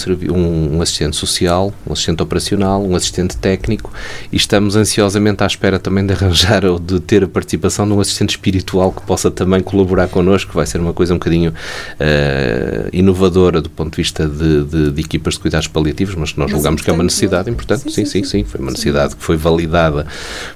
um, 0.76 0.82
assistente 0.84 1.16
social, 1.16 1.74
um 1.88 1.94
assistente 1.94 2.22
operacional, 2.22 2.84
um 2.84 2.96
assistente 2.96 3.36
técnico 3.38 3.92
e 4.32 4.38
estamos 4.38 4.76
ansiosamente 4.76 5.44
à 5.44 5.48
espera 5.48 5.80
também 5.80 6.06
de 6.06 6.14
arranjar 6.14 6.64
ou 6.64 6.78
de 6.78 7.00
ter 7.00 7.24
a 7.24 7.28
participação 7.28 7.88
de 7.88 7.94
um 7.94 8.00
assistente 8.00 8.32
espiritual 8.32 8.92
que 8.92 9.02
possa 9.02 9.32
também 9.32 9.62
colaborar 9.62 10.10
connosco, 10.10 10.54
vai 10.54 10.68
ser 10.68 10.80
uma 10.80 10.94
coisa 10.94 11.16
um 11.16 11.18
bocadinho 11.18 11.52
uh, 11.52 12.90
inovadora 12.94 13.62
do 13.62 13.70
ponto 13.70 13.96
de 13.96 13.98
vista 13.98 14.28
de, 14.28 14.64
de, 14.64 14.92
de, 14.92 15.02
equipas 15.02 15.34
de 15.34 15.40
cuidados 15.40 15.68
paliativos, 15.68 16.14
mas 16.14 16.34
que 16.34 16.38
nós 16.38 16.52
mas 16.52 16.56
julgamos 16.56 16.84
que 16.84 16.90
é 16.92 16.94
uma 16.94 17.04
necessidade 17.04 17.50
importante. 17.50 17.92
sim, 17.92 18.06
sim. 18.06 18.24
sim, 18.24 18.46
sim 18.46 18.59
uma 18.62 18.72
necessidade 18.72 19.16
que 19.16 19.24
foi 19.24 19.38
validada 19.38 20.06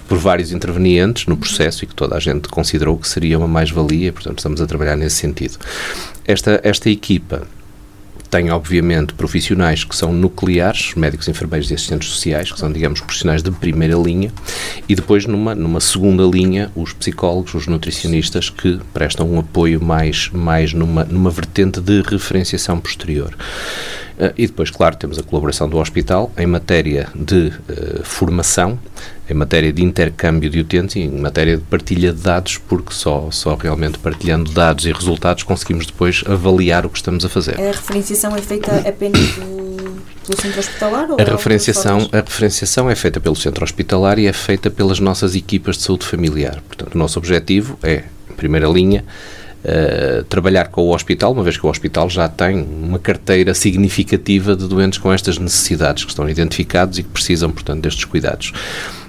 por 0.07 0.17
vários 0.17 0.51
intervenientes 0.51 1.25
no 1.25 1.37
processo 1.37 1.83
e 1.83 1.87
que 1.87 1.95
toda 1.95 2.15
a 2.15 2.19
gente 2.19 2.47
considerou 2.47 2.97
que 2.97 3.07
seria 3.07 3.37
uma 3.37 3.47
mais-valia, 3.47 4.11
portanto 4.11 4.39
estamos 4.39 4.61
a 4.61 4.67
trabalhar 4.67 4.95
nesse 4.95 5.15
sentido. 5.17 5.57
Esta, 6.25 6.59
esta 6.63 6.89
equipa 6.89 7.47
tem, 8.33 8.49
obviamente, 8.49 9.13
profissionais 9.13 9.83
que 9.83 9.95
são 9.95 10.11
nucleares, 10.11 10.95
médicos, 10.95 11.27
enfermeiros 11.27 11.69
e 11.69 11.75
assistentes 11.75 12.09
sociais, 12.09 12.51
que 12.51 12.59
são, 12.59 12.71
digamos, 12.71 12.99
profissionais 12.99 13.43
de 13.43 13.51
primeira 13.51 13.95
linha, 13.95 14.31
e 14.89 14.95
depois, 14.95 15.27
numa, 15.27 15.53
numa 15.53 15.79
segunda 15.79 16.23
linha, 16.23 16.71
os 16.75 16.93
psicólogos, 16.93 17.53
os 17.53 17.67
nutricionistas, 17.67 18.49
que 18.49 18.79
prestam 18.91 19.29
um 19.29 19.37
apoio 19.37 19.79
mais, 19.79 20.31
mais 20.33 20.73
numa, 20.73 21.03
numa 21.03 21.29
vertente 21.29 21.79
de 21.79 22.01
referenciação 22.01 22.79
posterior. 22.79 23.37
Uh, 24.17 24.31
e 24.37 24.45
depois, 24.45 24.69
claro, 24.69 24.95
temos 24.95 25.17
a 25.17 25.23
colaboração 25.23 25.67
do 25.67 25.77
hospital 25.77 26.31
em 26.37 26.45
matéria 26.45 27.07
de 27.15 27.47
uh, 27.47 28.03
formação, 28.03 28.77
em 29.29 29.33
matéria 29.33 29.73
de 29.73 29.83
intercâmbio 29.83 30.49
de 30.49 30.59
utentes 30.59 30.95
e 30.95 31.01
em 31.01 31.09
matéria 31.19 31.57
de 31.57 31.63
partilha 31.63 32.13
de 32.13 32.21
dados, 32.21 32.57
porque 32.57 32.93
só, 32.93 33.29
só 33.31 33.55
realmente 33.55 33.97
partilhando 33.97 34.51
dados 34.51 34.85
e 34.85 34.91
resultados 34.91 35.43
conseguimos 35.43 35.87
depois 35.87 36.23
avaliar 36.27 36.85
o 36.85 36.89
que 36.89 36.97
estamos 36.97 37.25
a 37.25 37.29
fazer. 37.29 37.59
A 37.59 37.71
referenciação 37.71 38.35
é 38.35 38.41
feita 38.41 38.87
apenas 38.87 39.39
pelo 40.25 40.41
centro 40.41 40.59
hospitalar? 40.59 41.11
Ou 41.11 41.17
a, 41.19 41.23
referenciação, 41.23 42.09
a 42.11 42.17
referenciação 42.17 42.89
é 42.89 42.95
feita 42.95 43.19
pelo 43.19 43.35
centro 43.35 43.63
hospitalar 43.63 44.19
e 44.19 44.27
é 44.27 44.33
feita 44.33 44.69
pelas 44.69 44.99
nossas 44.99 45.35
equipas 45.35 45.77
de 45.77 45.83
saúde 45.83 46.05
familiar. 46.05 46.61
Portanto, 46.67 46.95
o 46.95 46.97
nosso 46.97 47.19
objetivo 47.19 47.77
é, 47.83 48.03
em 48.29 48.33
primeira 48.35 48.67
linha, 48.67 49.03
Uh, 49.63 50.23
trabalhar 50.25 50.67
com 50.67 50.81
o 50.81 50.93
hospital, 50.93 51.31
uma 51.31 51.41
vez 51.41 51.55
que 51.55 51.65
o 51.65 51.69
hospital 51.69 52.09
já 52.09 52.27
tem 52.27 52.61
uma 52.61 52.99
carteira 52.99 53.53
significativa 53.53 54.57
de 54.57 54.67
doentes 54.67 54.99
com 54.99 55.11
estas 55.11 55.37
necessidades 55.37 56.03
que 56.03 56.09
estão 56.09 56.27
identificados 56.27 56.99
e 56.99 57.03
que 57.03 57.09
precisam, 57.09 57.49
portanto, 57.49 57.81
destes 57.81 58.03
cuidados. 58.03 58.51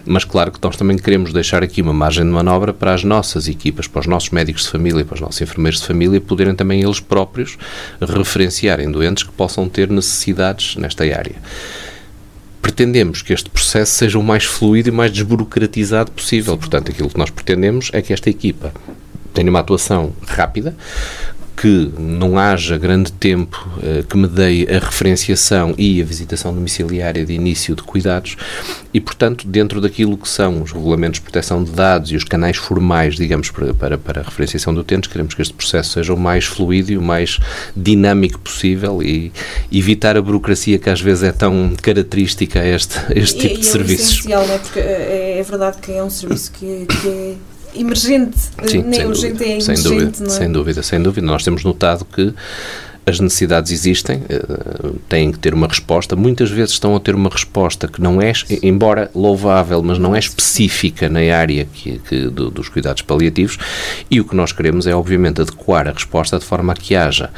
Mas 0.07 0.25
claro 0.25 0.53
que 0.53 0.59
nós 0.63 0.77
também 0.77 0.97
queremos 0.97 1.33
deixar 1.33 1.63
aqui 1.63 1.83
uma 1.83 1.93
margem 1.93 2.25
de 2.25 2.31
manobra 2.31 2.73
para 2.73 2.95
as 2.95 3.03
nossas 3.03 3.49
equipas, 3.49 3.89
para 3.89 4.01
os 4.01 4.07
nossos 4.07 4.31
médicos 4.31 4.63
de 4.63 4.69
família, 4.69 5.05
para 5.05 5.15
os 5.15 5.21
nossos 5.21 5.41
enfermeiros 5.41 5.81
de 5.81 5.87
família, 5.87 6.21
poderem 6.21 6.55
também 6.55 6.83
eles 6.83 7.01
próprios 7.01 7.59
referenciarem 8.01 8.91
doentes 8.91 9.25
que 9.25 9.33
possam 9.33 9.69
ter 9.69 9.91
necessidades 9.91 10.77
nesta 10.77 11.03
área 11.05 11.35
pretendemos 12.65 13.21
que 13.21 13.35
este 13.35 13.51
processo 13.51 13.93
seja 13.93 14.19
o 14.19 14.23
mais 14.23 14.45
fluido 14.45 14.89
e 14.89 14.93
mais 14.93 15.13
desburocratizado 15.13 16.11
possível. 16.11 16.57
Portanto, 16.57 16.91
aquilo 16.91 17.11
que 17.11 17.19
nós 17.19 17.29
pretendemos 17.29 17.91
é 17.93 18.01
que 18.01 18.11
esta 18.11 18.31
equipa 18.31 18.73
tenha 19.35 19.51
uma 19.51 19.61
atuação 19.61 20.13
rápida, 20.27 20.75
que 21.57 21.93
não 21.99 22.39
haja 22.39 22.77
grande 22.77 23.13
tempo 23.13 23.69
uh, 23.79 24.05
que 24.05 24.17
me 24.17 24.27
dê 24.27 24.67
a 24.69 24.85
referenciação 24.85 25.75
e 25.79 26.03
a 26.03 26.05
visitação 26.05 26.53
domiciliária 26.53 27.25
de 27.25 27.33
início 27.33 27.75
de 27.75 27.83
cuidados 27.83 28.37
e, 28.93 29.01
portanto, 29.01 29.47
dentro 29.47 29.81
daquilo 29.81 30.17
que 30.19 30.29
são 30.29 30.63
os 30.63 30.73
regulamentos 30.73 31.21
de 31.21 31.23
proteção 31.23 31.63
de 31.63 31.71
dados 31.71 32.11
e 32.11 32.17
os 32.17 32.25
canais 32.25 32.57
formais, 32.57 33.15
digamos, 33.15 33.51
para, 33.51 33.73
para, 33.73 33.97
para 33.97 34.21
a 34.21 34.25
referenciação 34.25 34.75
de 34.75 34.81
utentes, 34.81 35.11
queremos 35.11 35.35
que 35.35 35.43
este 35.43 35.55
processo 35.55 35.93
seja 35.93 36.13
o 36.13 36.19
mais 36.19 36.45
fluido 36.45 36.93
e 36.93 36.99
o 36.99 37.03
mais 37.03 37.39
dinâmico 37.77 38.39
possível 38.41 39.03
e 39.03 39.33
evitar 39.73 40.17
a 40.17 40.23
burocracia 40.23 40.79
que 40.79 40.91
às 40.91 41.01
vezes 41.01 41.23
é 41.23 41.33
tão 41.33 41.73
característica 41.81 42.61
a 42.61 42.67
este, 42.67 42.99
a 42.99 43.19
este 43.19 43.39
tipo 43.39 43.55
e, 43.55 43.59
de 43.61 43.65
e 43.65 43.69
é 43.69 43.73
serviços. 43.73 44.11
É 44.11 44.13
essencial, 44.13 44.47
não 44.47 44.55
é? 44.55 44.59
Porque 44.59 44.81
é, 44.81 45.37
é 45.39 45.43
verdade 45.43 45.79
que 45.79 45.93
é 45.93 46.03
um 46.03 46.11
serviço 46.11 46.53
que, 46.53 46.87
que 46.87 47.09
é 47.09 47.35
emergente, 47.75 48.39
Sim, 48.67 48.83
nem 48.83 49.07
urgente, 49.07 49.33
dúvida, 49.33 49.45
é 49.45 49.49
emergente, 49.49 49.81
sem 49.81 49.83
dúvida, 49.83 50.25
é? 50.25 50.29
Sem 50.29 50.53
dúvida, 50.53 50.83
sem 50.83 51.03
dúvida. 51.03 51.27
Nós 51.27 51.45
temos 51.45 51.65
notado 51.65 52.05
que 52.05 52.35
as 53.07 53.21
necessidades 53.21 53.71
existem, 53.71 54.19
uh, 54.19 54.99
têm 55.09 55.31
que 55.31 55.39
ter 55.39 55.53
uma 55.53 55.67
resposta. 55.67 56.17
Muitas 56.17 56.51
vezes 56.51 56.73
estão 56.73 56.97
a 56.97 57.01
ter 57.01 57.15
uma 57.15 57.29
resposta 57.29 57.87
que 57.87 58.01
não 58.01 58.21
é, 58.21 58.33
embora 58.63 59.11
louvável, 59.15 59.83
mas 59.83 59.99
não 59.99 60.17
é 60.17 60.19
específica 60.19 61.09
na 61.09 61.21
área 61.21 61.67
que, 61.67 61.99
que 61.99 62.29
do, 62.29 62.51
dos 62.51 62.69
cuidados 62.69 63.03
paliativos. 63.03 63.59
E 64.11 64.21
o 64.21 64.25
que 64.25 64.35
nós 64.35 64.53
queremos 64.53 64.87
é, 64.87 64.95
obviamente, 64.95 65.43
adequar 65.43 65.87
a 65.87 65.93
resposta 65.93 66.39
de 66.39 66.45
forma 66.45 66.73
a 66.73 66.77
que 66.77 66.97
haja 66.97 67.31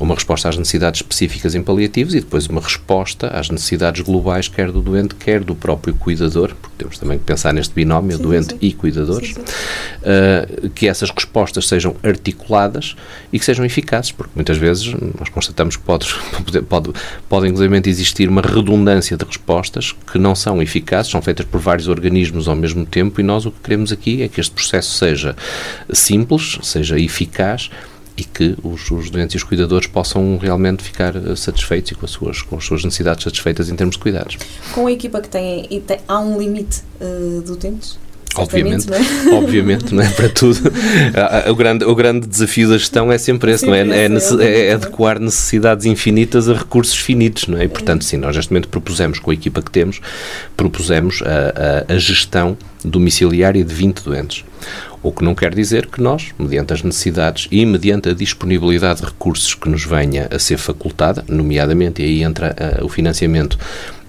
uma 0.00 0.14
resposta 0.14 0.48
às 0.48 0.56
necessidades 0.56 1.00
específicas 1.00 1.54
em 1.54 1.62
paliativos 1.62 2.14
e 2.14 2.20
depois 2.20 2.46
uma 2.46 2.60
resposta 2.60 3.28
às 3.28 3.50
necessidades 3.50 4.00
globais, 4.00 4.48
quer 4.48 4.70
do 4.70 4.80
doente, 4.80 5.14
quer 5.14 5.44
do 5.44 5.54
próprio 5.54 5.94
cuidador, 5.94 6.54
porque 6.60 6.76
temos 6.78 6.98
também 6.98 7.18
que 7.18 7.24
pensar 7.24 7.52
neste 7.52 7.74
binómio, 7.74 8.16
sim, 8.16 8.22
doente 8.22 8.50
sim. 8.50 8.58
e 8.60 8.72
cuidadores, 8.72 9.34
sim, 9.34 9.40
uh, 9.40 10.70
que 10.70 10.88
essas 10.88 11.10
respostas 11.10 11.68
sejam 11.68 11.94
articuladas 12.02 12.96
e 13.32 13.38
que 13.38 13.44
sejam 13.44 13.64
eficazes, 13.64 14.10
porque 14.10 14.32
muitas 14.34 14.56
vezes 14.56 14.94
nós 15.18 15.28
constatamos 15.28 15.76
que 15.76 15.82
pode, 15.84 16.06
pode, 16.68 16.90
pode 17.28 17.48
inclusive 17.48 17.82
existir 17.90 18.28
uma 18.28 18.42
redundância 18.42 19.16
de 19.16 19.24
respostas 19.24 19.94
que 20.10 20.18
não 20.18 20.34
são 20.34 20.62
eficazes, 20.62 21.10
são 21.10 21.20
feitas 21.20 21.46
por 21.46 21.60
vários 21.60 21.88
organismos 21.88 22.48
ao 22.48 22.56
mesmo 22.56 22.86
tempo 22.86 23.20
e 23.20 23.24
nós 23.24 23.46
o 23.46 23.50
que 23.50 23.60
queremos 23.62 23.92
aqui 23.92 24.22
é 24.22 24.28
que 24.28 24.40
este 24.40 24.52
processo 24.52 24.92
seja 24.96 25.36
simples, 25.92 26.58
seja 26.62 26.98
eficaz 26.98 27.70
e 28.16 28.24
que 28.24 28.56
os, 28.62 28.90
os, 28.90 29.10
doentes 29.10 29.34
e 29.34 29.36
os 29.36 29.42
cuidadores 29.42 29.86
possam 29.86 30.36
realmente 30.36 30.82
ficar 30.82 31.14
eh, 31.16 31.34
satisfeitos 31.34 31.92
e 31.92 31.94
com 31.94 32.04
as 32.04 32.10
suas, 32.10 32.42
com 32.42 32.56
as 32.56 32.64
suas 32.64 32.84
necessidades 32.84 33.24
satisfeitas 33.24 33.68
em 33.68 33.76
termos 33.76 33.96
de 33.96 34.02
cuidados. 34.02 34.36
Com 34.72 34.86
a 34.86 34.92
equipa 34.92 35.20
que 35.20 35.28
tem, 35.28 35.66
e 35.70 35.80
tem 35.80 35.98
há 36.06 36.18
um 36.18 36.38
limite 36.38 36.82
uh, 37.00 37.42
de 37.42 37.50
utentes? 37.50 37.98
Obviamente, 38.34 38.88
não 38.88 38.96
é? 38.96 39.02
obviamente, 39.36 39.94
não 39.94 40.02
é 40.02 40.08
para 40.10 40.28
tudo. 40.28 40.60
o, 41.50 41.54
grande, 41.54 41.84
o 41.84 41.94
grande 41.94 42.26
desafio 42.26 42.68
da 42.68 42.78
gestão 42.78 43.12
é 43.12 43.18
sempre 43.18 43.52
esse, 43.52 43.60
sim, 43.60 43.66
não 43.66 43.74
é? 43.74 43.80
É, 43.80 44.06
é, 44.06 44.66
é, 44.68 44.72
adequar 44.72 45.18
necessidades 45.18 45.84
infinitas 45.84 46.48
a 46.48 46.54
recursos 46.54 46.96
finitos, 46.96 47.46
não 47.46 47.58
é? 47.58 47.64
E, 47.64 47.68
portanto, 47.68 48.04
sim, 48.04 48.16
nós 48.16 48.34
neste 48.34 48.50
momento 48.50 48.68
propusemos, 48.68 49.18
com 49.18 49.30
a 49.30 49.34
equipa 49.34 49.60
que 49.60 49.70
temos, 49.70 50.00
propusemos 50.56 51.22
a, 51.22 51.92
a, 51.92 51.94
a 51.94 51.98
gestão 51.98 52.56
domiciliária 52.84 53.64
de 53.64 53.74
20 53.74 54.02
doentes. 54.02 54.44
O 55.02 55.10
que 55.10 55.24
não 55.24 55.34
quer 55.34 55.52
dizer 55.52 55.86
que 55.86 56.00
nós, 56.00 56.32
mediante 56.38 56.72
as 56.72 56.82
necessidades 56.82 57.48
e 57.50 57.66
mediante 57.66 58.08
a 58.08 58.14
disponibilidade 58.14 59.00
de 59.00 59.06
recursos 59.06 59.52
que 59.54 59.68
nos 59.68 59.84
venha 59.84 60.28
a 60.30 60.38
ser 60.38 60.58
facultada, 60.58 61.24
nomeadamente, 61.28 62.00
e 62.00 62.04
aí 62.04 62.22
entra 62.22 62.54
uh, 62.80 62.84
o 62.84 62.88
financiamento 62.88 63.58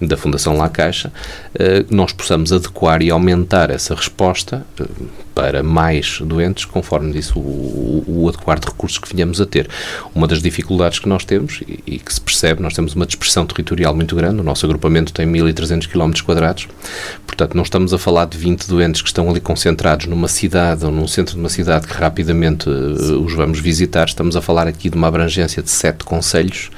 da 0.00 0.16
Fundação 0.16 0.56
La 0.56 0.68
Caixa, 0.68 1.12
uh, 1.54 1.94
nós 1.94 2.12
possamos 2.12 2.52
adequar 2.52 3.02
e 3.02 3.10
aumentar 3.10 3.70
essa 3.70 3.92
resposta 3.92 4.64
uh, 4.80 5.23
para 5.34 5.62
mais 5.62 6.20
doentes, 6.20 6.64
conforme 6.64 7.12
disse 7.12 7.32
o, 7.36 7.40
o, 7.40 8.04
o, 8.06 8.28
adequar 8.28 8.58
de 8.58 8.66
recursos 8.66 8.98
que 8.98 9.12
venhamos 9.12 9.40
a 9.40 9.46
ter. 9.46 9.68
Uma 10.14 10.28
das 10.28 10.40
dificuldades 10.40 10.98
que 10.98 11.08
nós 11.08 11.24
temos 11.24 11.60
e, 11.66 11.82
e 11.86 11.98
que 11.98 12.12
se 12.12 12.20
percebe, 12.20 12.62
nós 12.62 12.74
temos 12.74 12.94
uma 12.94 13.04
dispersão 13.04 13.44
territorial 13.44 13.94
muito 13.94 14.14
grande, 14.14 14.40
o 14.40 14.44
nosso 14.44 14.64
agrupamento 14.64 15.12
tem 15.12 15.26
1.300 15.26 15.88
km 15.88 16.12
quadrados, 16.24 16.68
portanto 17.26 17.54
não 17.54 17.64
estamos 17.64 17.92
a 17.92 17.98
falar 17.98 18.26
de 18.26 18.38
20 18.38 18.68
doentes 18.68 19.02
que 19.02 19.08
estão 19.08 19.28
ali 19.28 19.40
concentrados 19.40 20.06
numa 20.06 20.28
cidade 20.28 20.84
ou 20.84 20.92
num 20.92 21.08
centro 21.08 21.34
de 21.34 21.40
uma 21.40 21.48
cidade 21.48 21.86
que 21.86 21.94
rapidamente 21.94 22.68
uh, 22.68 23.24
os 23.24 23.34
vamos 23.34 23.58
visitar, 23.58 24.06
estamos 24.06 24.36
a 24.36 24.40
falar 24.40 24.68
aqui 24.68 24.88
de 24.88 24.96
uma 24.96 25.08
abrangência 25.08 25.62
de 25.62 25.70
sete 25.70 26.04
conselhos 26.04 26.70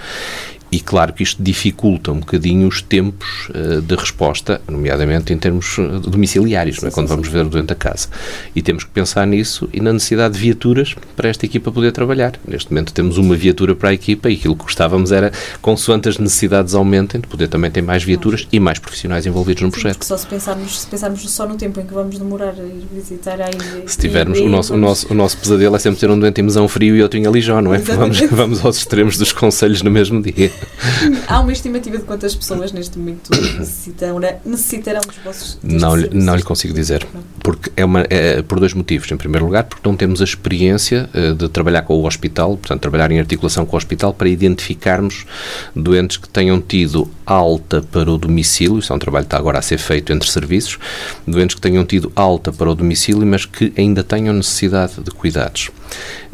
e 0.77 0.81
claro 0.81 1.15
que 1.15 1.23
isto 1.23 1.43
dificulta 1.43 2.13
um 2.13 2.21
bocadinho 2.21 2.69
os 2.69 2.83
tempos 2.83 3.49
uh, 3.49 3.81
de 3.81 3.95
resposta, 3.95 4.61
nomeadamente 4.69 5.33
em 5.33 5.39
termos 5.39 5.79
eh, 5.79 6.01
domiciliários, 6.07 6.77
sim, 6.77 6.89
é? 6.89 6.91
quando 6.91 7.07
sim, 7.07 7.15
vamos 7.15 7.29
sim. 7.29 7.33
ver 7.33 7.47
doente 7.47 7.73
a 7.73 7.75
casa. 7.75 8.09
E 8.55 8.61
temos 8.61 8.85
que 8.85 8.91
pensar 8.91 9.27
nisso 9.27 9.71
e 9.73 9.81
na 9.81 9.91
necessidade 9.91 10.35
de 10.35 10.41
viaturas 10.41 10.95
para 11.17 11.31
esta 11.31 11.47
equipa 11.47 11.73
poder 11.73 11.93
trabalhar. 11.93 12.35
Neste 12.47 12.71
momento 12.71 12.93
temos 12.93 13.17
uma 13.17 13.35
viatura 13.35 13.75
para 13.75 13.89
a 13.89 13.95
equipa 13.95 14.29
e 14.29 14.35
aquilo 14.35 14.55
que 14.55 14.65
gostávamos 14.65 15.13
era, 15.13 15.33
consoante 15.63 16.11
as 16.11 16.19
necessidades 16.19 16.75
aumentem, 16.75 17.23
de 17.23 17.27
poder 17.27 17.49
também 17.49 17.71
ter 17.71 17.81
mais 17.81 18.03
viaturas 18.03 18.47
e 18.53 18.61
mais 18.61 18.79
profissionais 18.79 19.25
envolvidos 19.25 19.63
no 19.63 19.71
projeto. 19.71 20.05
só 20.05 20.19
se 20.19 20.27
pensarmos, 20.27 20.83
se 20.83 20.87
pensarmos 20.87 21.31
só 21.31 21.49
no 21.49 21.57
tempo 21.57 21.81
em 21.81 21.87
que 21.87 21.95
vamos 21.95 22.19
demorar 22.19 22.53
a 22.53 22.65
ir 22.65 22.87
visitar 22.93 23.41
a 23.41 23.49
Se 23.87 23.97
tivermos, 23.97 24.39
o 24.41 24.49
nosso, 24.51 24.75
o, 24.75 24.77
nosso, 24.77 25.11
o 25.11 25.15
nosso 25.15 25.39
pesadelo 25.39 25.75
é 25.75 25.79
sempre 25.79 26.01
ter 26.01 26.11
um 26.11 26.19
doente 26.19 26.39
em 26.39 26.45
mesão 26.45 26.69
frio 26.69 26.95
e 26.95 27.03
outro 27.03 27.19
em 27.19 27.27
Alijó, 27.27 27.63
não 27.63 27.73
é? 27.73 27.79
Vamos, 27.97 28.21
vamos 28.31 28.63
aos 28.63 28.77
extremos 28.77 29.17
dos 29.17 29.33
conselhos 29.33 29.81
no 29.81 29.91
mesmo 29.91 30.21
dia. 30.21 30.53
Há 31.27 31.41
uma 31.41 31.53
estimativa 31.53 31.99
de 31.99 32.05
quantas 32.05 32.35
pessoas 32.35 32.73
neste 32.73 32.99
momento 32.99 33.31
necessitarão, 33.31 34.21
necessitarão 34.45 35.01
dos 35.01 35.17
vossos 35.25 35.59
não, 35.63 35.97
não 35.97 36.37
lhe 36.37 36.43
consigo 36.43 36.75
dizer. 36.75 37.07
Porque 37.43 37.71
é, 37.77 37.85
uma, 37.85 38.05
é 38.09 38.43
por 38.43 38.61
dois 38.61 38.73
motivos. 38.73 39.11
Em 39.11 39.17
primeiro 39.17 39.47
lugar, 39.47 39.65
porque 39.65 39.89
não 39.89 39.97
temos 39.97 40.21
a 40.21 40.25
experiência 40.25 41.09
uh, 41.15 41.35
de 41.35 41.49
trabalhar 41.49 41.83
com 41.83 41.95
o 41.95 42.07
hospital, 42.07 42.57
portanto, 42.57 42.81
trabalhar 42.81 43.11
em 43.11 43.19
articulação 43.19 43.65
com 43.65 43.77
o 43.77 43.79
hospital 43.79 44.13
para 44.13 44.29
identificarmos 44.29 45.27
doentes 45.75 46.17
que 46.17 46.29
tenham 46.29 46.61
tido 46.61 47.11
alta 47.25 47.83
para 47.83 48.11
o 48.11 48.19
domicílio, 48.19 48.79
isso 48.79 48.93
é 48.93 48.97
um 48.97 48.99
trabalho 48.99 49.25
que 49.25 49.29
está 49.29 49.39
agora 49.39 49.59
a 49.59 49.63
ser 49.63 49.79
feito 49.79 50.13
entre 50.13 50.31
serviços, 50.31 50.79
doentes 51.27 51.55
que 51.55 51.61
tenham 51.61 51.85
tido 51.85 52.13
alta 52.15 52.53
para 52.53 52.71
o 52.71 52.75
domicílio, 52.75 53.27
mas 53.27 53.45
que 53.45 53.73
ainda 53.77 54.03
tenham 54.03 54.35
necessidade 54.35 55.01
de 55.03 55.11
cuidados. 55.11 55.71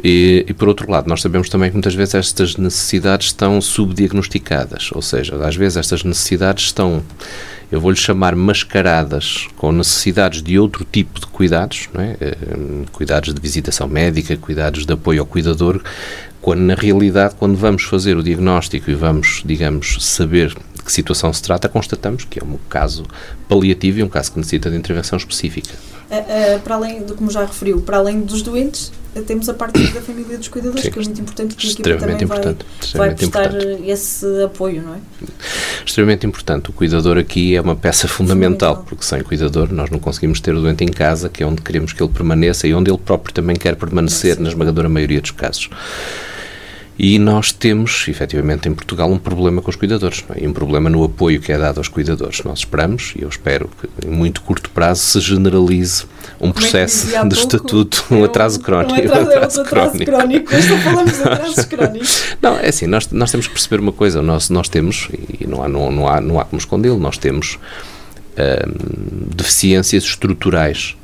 E, 0.02 0.44
e, 0.48 0.52
por 0.52 0.68
outro 0.68 0.90
lado, 0.90 1.08
nós 1.08 1.20
sabemos 1.20 1.48
também 1.48 1.70
que 1.70 1.74
muitas 1.74 1.94
vezes 1.94 2.14
estas 2.14 2.56
necessidades 2.56 3.28
estão 3.28 3.60
subdiagnosticadas, 3.60 4.90
ou 4.92 5.02
seja, 5.02 5.36
às 5.46 5.56
vezes 5.56 5.76
estas 5.76 6.02
necessidades 6.04 6.64
estão, 6.64 7.02
eu 7.70 7.80
vou-lhe 7.80 7.96
chamar 7.96 8.34
mascaradas 8.34 9.48
com 9.56 9.70
necessidades 9.72 10.42
de 10.42 10.58
outro 10.58 10.84
tipo 10.90 11.20
de 11.20 11.26
cuidados, 11.26 11.88
é? 11.94 12.16
Eh, 12.20 12.36
cuidados 12.92 13.32
de 13.32 13.40
visitação 13.40 13.86
médica, 13.88 14.36
cuidados 14.36 14.84
de 14.84 14.92
apoio 14.92 15.20
ao 15.20 15.26
cuidador, 15.26 15.80
quando 16.40 16.60
na 16.60 16.74
realidade, 16.74 17.36
quando 17.38 17.56
vamos 17.56 17.84
fazer 17.84 18.16
o 18.16 18.22
diagnóstico 18.22 18.90
e 18.90 18.94
vamos, 18.94 19.42
digamos, 19.44 19.96
saber 20.00 20.48
de 20.48 20.82
que 20.82 20.92
situação 20.92 21.32
se 21.32 21.40
trata, 21.40 21.68
constatamos 21.68 22.24
que 22.24 22.40
é 22.40 22.42
um 22.44 22.58
caso 22.68 23.04
paliativo 23.48 24.00
e 24.00 24.02
um 24.02 24.08
caso 24.08 24.32
que 24.32 24.38
necessita 24.38 24.68
de 24.68 24.76
intervenção 24.76 25.16
específica. 25.16 25.72
Uh, 26.12 26.56
uh, 26.56 26.60
para 26.60 26.74
além 26.74 27.02
do 27.02 27.14
como 27.14 27.30
já 27.30 27.40
referiu, 27.40 27.80
para 27.80 27.96
além 27.96 28.20
dos 28.20 28.42
doentes, 28.42 28.92
temos 29.26 29.48
a 29.48 29.54
parte 29.54 29.78
da 29.92 30.00
família 30.00 30.36
dos 30.36 30.48
cuidadores, 30.48 30.84
Sim. 30.84 30.90
que 30.90 30.98
é 30.98 31.02
muito 31.02 31.20
importante 31.20 31.54
que 31.54 31.66
a 31.66 31.70
equipa 31.70 31.96
também 31.96 32.22
importante, 32.22 32.66
vai, 32.94 33.08
vai 33.08 33.16
prestar 33.16 33.46
importante. 33.46 33.90
esse 33.90 34.42
apoio, 34.42 34.82
não 34.82 34.94
é? 34.94 34.98
Extremamente 35.84 36.26
importante. 36.26 36.70
O 36.70 36.72
cuidador 36.72 37.18
aqui 37.18 37.54
é 37.54 37.60
uma 37.60 37.76
peça 37.76 38.08
fundamental, 38.08 38.74
fundamental, 38.74 38.86
porque 38.88 39.04
sem 39.04 39.22
cuidador 39.22 39.72
nós 39.72 39.90
não 39.90 39.98
conseguimos 39.98 40.40
ter 40.40 40.54
o 40.54 40.60
doente 40.60 40.84
em 40.84 40.88
casa, 40.88 41.28
que 41.28 41.42
é 41.42 41.46
onde 41.46 41.60
queremos 41.60 41.92
que 41.92 42.02
ele 42.02 42.12
permaneça 42.12 42.66
e 42.66 42.74
onde 42.74 42.90
ele 42.90 42.98
próprio 42.98 43.34
também 43.34 43.56
quer 43.56 43.76
permanecer, 43.76 44.38
na 44.38 44.48
esmagadora 44.48 44.88
maioria 44.88 45.20
dos 45.20 45.30
casos. 45.30 45.68
E 47.02 47.18
nós 47.18 47.50
temos, 47.50 48.06
efetivamente, 48.06 48.68
em 48.68 48.72
Portugal 48.72 49.10
um 49.10 49.18
problema 49.18 49.60
com 49.60 49.68
os 49.68 49.74
cuidadores, 49.74 50.24
é? 50.36 50.44
e 50.44 50.46
um 50.46 50.52
problema 50.52 50.88
no 50.88 51.02
apoio 51.02 51.40
que 51.40 51.50
é 51.50 51.58
dado 51.58 51.78
aos 51.78 51.88
cuidadores. 51.88 52.44
Nós 52.44 52.60
esperamos, 52.60 53.12
e 53.16 53.22
eu 53.22 53.28
espero 53.28 53.68
que 53.80 54.06
em 54.06 54.08
muito 54.08 54.40
curto 54.42 54.70
prazo 54.70 55.00
se 55.00 55.20
generalize 55.20 56.04
um 56.40 56.50
é 56.50 56.52
processo 56.52 57.12
é 57.12 57.24
de 57.24 57.34
estatuto, 57.34 58.04
um, 58.08 58.22
atraso 58.22 58.60
crónico. 58.60 58.92
Um 58.92 59.04
atraso, 59.04 59.20
um 59.20 59.32
atraso, 59.32 59.58
um 59.58 59.62
atraso 59.64 59.98
crónico. 59.98 60.54
Hoje 60.54 60.78
falamos 60.78 61.12
de 61.12 61.22
atrasos 61.22 61.64
crónicos. 61.64 62.22
Não, 62.40 62.56
é 62.56 62.68
assim, 62.68 62.86
nós, 62.86 63.10
nós 63.10 63.32
temos 63.32 63.48
que 63.48 63.52
perceber 63.52 63.80
uma 63.80 63.92
coisa, 63.92 64.22
nós, 64.22 64.48
nós 64.48 64.68
temos, 64.68 65.08
e 65.40 65.44
não 65.44 65.60
há, 65.60 65.68
não, 65.68 65.90
não 65.90 66.08
há, 66.08 66.20
não 66.20 66.38
há 66.38 66.44
como 66.44 66.60
escondê-lo, 66.60 67.00
nós 67.00 67.18
temos 67.18 67.58
hum, 68.38 69.26
deficiências 69.34 70.04
estruturais 70.04 70.94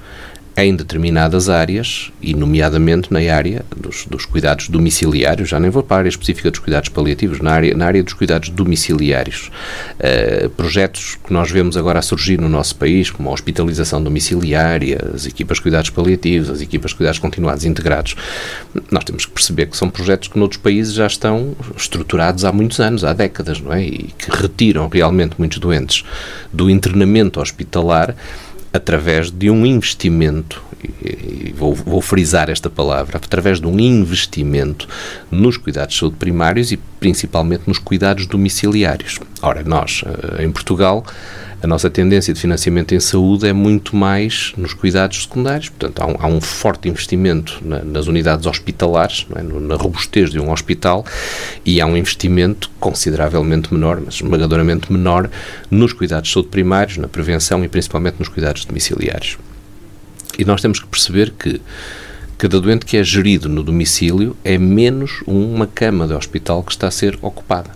em 0.65 0.75
determinadas 0.75 1.49
áreas, 1.49 2.11
e 2.21 2.35
nomeadamente 2.35 3.13
na 3.13 3.21
área 3.33 3.65
dos, 3.77 4.07
dos, 4.07 4.27
cuidados 4.27 4.69
domiciliários, 4.69 5.49
já 5.49 5.61
nem 5.61 5.71
vou 5.71 5.85
para 5.85 5.97
a 5.97 5.99
área 6.01 6.09
específica 6.09 6.51
dos 6.51 6.59
cuidados 6.59 6.89
paliativos, 6.89 7.41
na 7.41 7.53
área, 7.53 7.77
na 7.77 7.87
área 7.87 8.03
dos 8.03 8.13
cuidados 8.13 8.49
domiciliários. 8.49 9.53
Uh, 9.99 10.51
projetos 10.51 11.17
que 11.25 11.33
nós 11.33 11.51
vemos 11.51 11.77
agora 11.77 12.01
a 12.01 12.03
surgir 12.03 12.41
no 12.41 12.49
nosso 12.49 12.75
país, 12.75 13.09
como 13.09 13.29
a 13.29 13.33
hospitalização 13.33 14.03
domiciliária, 14.03 14.99
as 15.15 15.27
equipas 15.27 15.59
de 15.59 15.63
cuidados 15.63 15.91
paliativos, 15.91 16.51
as 16.51 16.61
equipas 16.61 16.91
de 16.91 16.97
cuidados 16.97 17.21
continuados 17.21 17.65
integrados, 17.65 18.17
nós 18.91 19.05
temos 19.05 19.27
que 19.27 19.33
perceber 19.33 19.67
que 19.67 19.77
são 19.77 19.89
projetos 19.89 20.29
que 20.29 20.39
noutros 20.39 20.61
países 20.61 20.93
já 20.93 21.07
estão 21.07 21.55
estruturados 21.77 22.45
há 22.45 22.51
muitos 22.51 22.81
anos, 22.81 23.05
há 23.05 23.13
décadas, 23.13 23.61
não 23.61 23.73
é? 23.73 23.85
E 23.85 24.11
que 24.19 24.31
retiram 24.31 24.89
realmente 24.89 25.37
muitos 25.39 25.59
doentes 25.59 26.05
do 26.53 26.69
internamento 26.69 27.41
hospitalar 27.41 28.17
através 28.73 29.31
de 29.31 29.51
um 29.51 29.65
investimento, 29.65 30.63
e 31.03 31.53
vou, 31.57 31.75
vou, 31.75 32.01
frisar 32.01 32.49
esta 32.51 32.71
palavra, 32.71 33.17
através 33.17 33.61
de 33.61 33.67
um 33.67 33.79
investimento 33.79 34.89
nos 35.31 35.57
cuidados 35.57 35.95
de 35.95 36.01
saúde 36.01 36.17
primários 36.17 36.71
e 36.71 36.77
principalmente 36.77 37.65
nos 37.67 37.79
cuidados 37.79 38.27
domiciliários. 38.27 39.19
Ora, 39.43 39.63
nós, 39.65 40.03
eh, 40.07 40.45
em 40.45 40.53
Portugal, 40.53 41.05
a 41.61 41.67
nossa 41.67 41.91
tendência 41.91 42.33
de 42.33 42.41
financiamento 42.41 42.95
em 42.95 43.01
saúde 43.01 43.47
é 43.49 43.53
muito 43.53 43.97
mais 43.97 44.53
nos 44.57 44.73
cuidados 44.73 45.23
secundários. 45.23 45.69
Portanto, 45.69 46.01
há 46.01 46.07
um, 46.07 46.17
há 46.19 46.27
um 46.29 46.41
forte 46.41 46.89
investimento 46.89 47.59
na, 47.63 47.83
nas 47.83 48.07
unidades 48.07 48.47
hospitalares, 48.47 49.27
é? 49.35 49.43
na 49.43 49.75
robustez 49.75 50.31
de 50.31 50.39
um 50.39 50.53
hospital, 50.53 51.05
e 51.65 51.81
há 51.81 51.87
um 51.87 51.97
investimento 51.97 52.71
consideravelmente 52.79 53.75
menor, 53.75 54.01
mas 54.05 54.15
esmagadoramente 54.15 54.93
menor, 54.93 55.29
nos 55.69 55.93
cuidados 55.93 56.29
de 56.29 56.35
saúde 56.35 56.49
primários, 56.49 56.97
na 56.97 57.09
prevenção 57.09 57.65
e 57.65 57.69
principalmente 57.69 58.17
nos 58.21 58.29
cuidados 58.29 58.65
domiciliários. 58.65 59.37
E 60.39 60.45
nós 60.45 60.63
temos 60.63 60.79
que 60.79 60.87
perceber 60.87 61.33
que 61.33 61.61
cada 62.39 62.61
doente 62.61 62.87
que 62.87 62.97
é 62.97 63.03
gerido 63.03 63.49
no 63.49 63.65
domicílio 63.65 64.37
é 64.45 64.57
menos 64.57 65.25
uma 65.27 65.67
cama 65.67 66.07
de 66.07 66.15
hospital 66.15 66.63
que 66.63 66.71
está 66.71 66.87
a 66.87 66.93
ser 66.93 67.19
ocupada. 67.21 67.71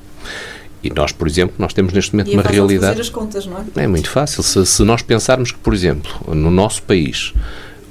E 0.83 0.91
nós, 0.91 1.13
por 1.13 1.29
exemplo, 1.29 1.55
nós 1.59 1.73
temos 1.73 1.93
neste 1.93 2.13
momento 2.13 2.29
e 2.29 2.35
é 2.35 2.37
uma 2.37 2.43
realidade. 2.43 2.93
Fazer 2.93 3.01
as 3.01 3.09
contas, 3.09 3.47
não 3.47 3.59
é? 3.59 3.85
é 3.85 3.87
muito 3.87 4.11
fácil. 4.11 4.43
Se, 4.43 4.67
se 4.67 4.83
nós 4.83 5.03
pensarmos 5.03 5.53
que, 5.53 5.59
por 5.59 5.73
exemplo, 5.73 6.11
no 6.35 6.51
nosso 6.51 6.83
país, 6.83 7.33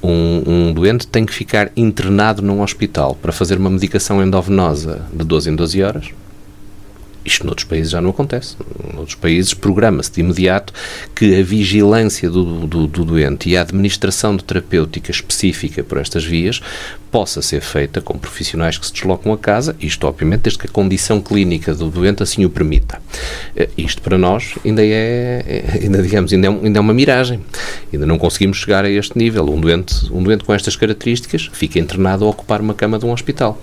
um, 0.04 0.43
um, 0.45 0.73
doente 0.73 1.08
tem 1.08 1.25
que 1.25 1.34
ficar 1.34 1.71
internado 1.75 2.41
num 2.41 2.62
hospital 2.62 3.15
para 3.15 3.32
fazer 3.32 3.58
uma 3.58 3.69
medicação 3.69 4.21
endovenosa 4.21 5.06
de 5.13 5.23
12 5.23 5.49
em 5.51 5.56
12 5.56 5.84
horas, 5.84 6.10
isto 7.23 7.45
noutros 7.45 7.65
países 7.65 7.91
já 7.91 8.01
não 8.01 8.10
acontece. 8.10 8.55
Noutros 8.93 9.15
países 9.15 9.53
programa-se 9.53 10.12
de 10.12 10.21
imediato 10.21 10.73
que 11.15 11.39
a 11.39 11.43
vigilância 11.43 12.29
do, 12.29 12.65
do, 12.65 12.88
do, 12.88 13.05
doente 13.05 13.49
e 13.49 13.57
a 13.57 13.62
administração 13.62 14.36
de 14.36 14.43
terapêutica 14.43 15.12
específica 15.12 15.84
por 15.84 15.97
estas 15.97 16.23
vias 16.25 16.62
possa 17.12 17.41
ser 17.41 17.62
feita 17.62 17.99
com 18.01 18.17
profissionais 18.17 18.77
que 18.77 18.86
se 18.86 18.93
deslocam 18.93 19.34
a 19.34 19.38
casa, 19.38 19.75
isto 19.81 20.07
obviamente 20.07 20.43
desde 20.43 20.60
que 20.60 20.67
a 20.67 20.69
condição 20.69 21.21
clínica 21.21 21.75
do 21.75 21.89
doente 21.89 22.23
assim 22.23 22.45
o 22.45 22.49
permita. 22.49 23.01
Eh, 23.55 23.69
isto 23.77 24.01
para 24.01 24.17
nós 24.17 24.55
ainda 24.63 24.81
é, 24.81 25.43
é 25.45 25.79
ainda 25.84 26.01
digamos, 26.01 26.31
ainda 26.31 26.47
é, 26.47 26.49
ainda 26.49 26.79
é 26.79 26.81
uma 26.81 26.93
miragem. 26.93 27.41
Ainda 27.91 28.05
não 28.05 28.17
conseguimos 28.17 28.57
chegar 28.57 28.86
a 28.86 28.89
este 28.89 29.17
nível. 29.17 29.43
Um 29.49 29.60
doente, 29.60 30.12
um 30.12 30.23
doente 30.23 30.45
com 30.45 30.53
estas 30.53 30.75
características 30.77 31.49
fica 31.51 31.77
internado 31.77 32.25
a 32.25 32.29
ocupar 32.29 32.62
uma 32.62 32.73
cama 32.73 32.97
de 32.97 33.05
um 33.05 33.12
hospital. 33.12 33.62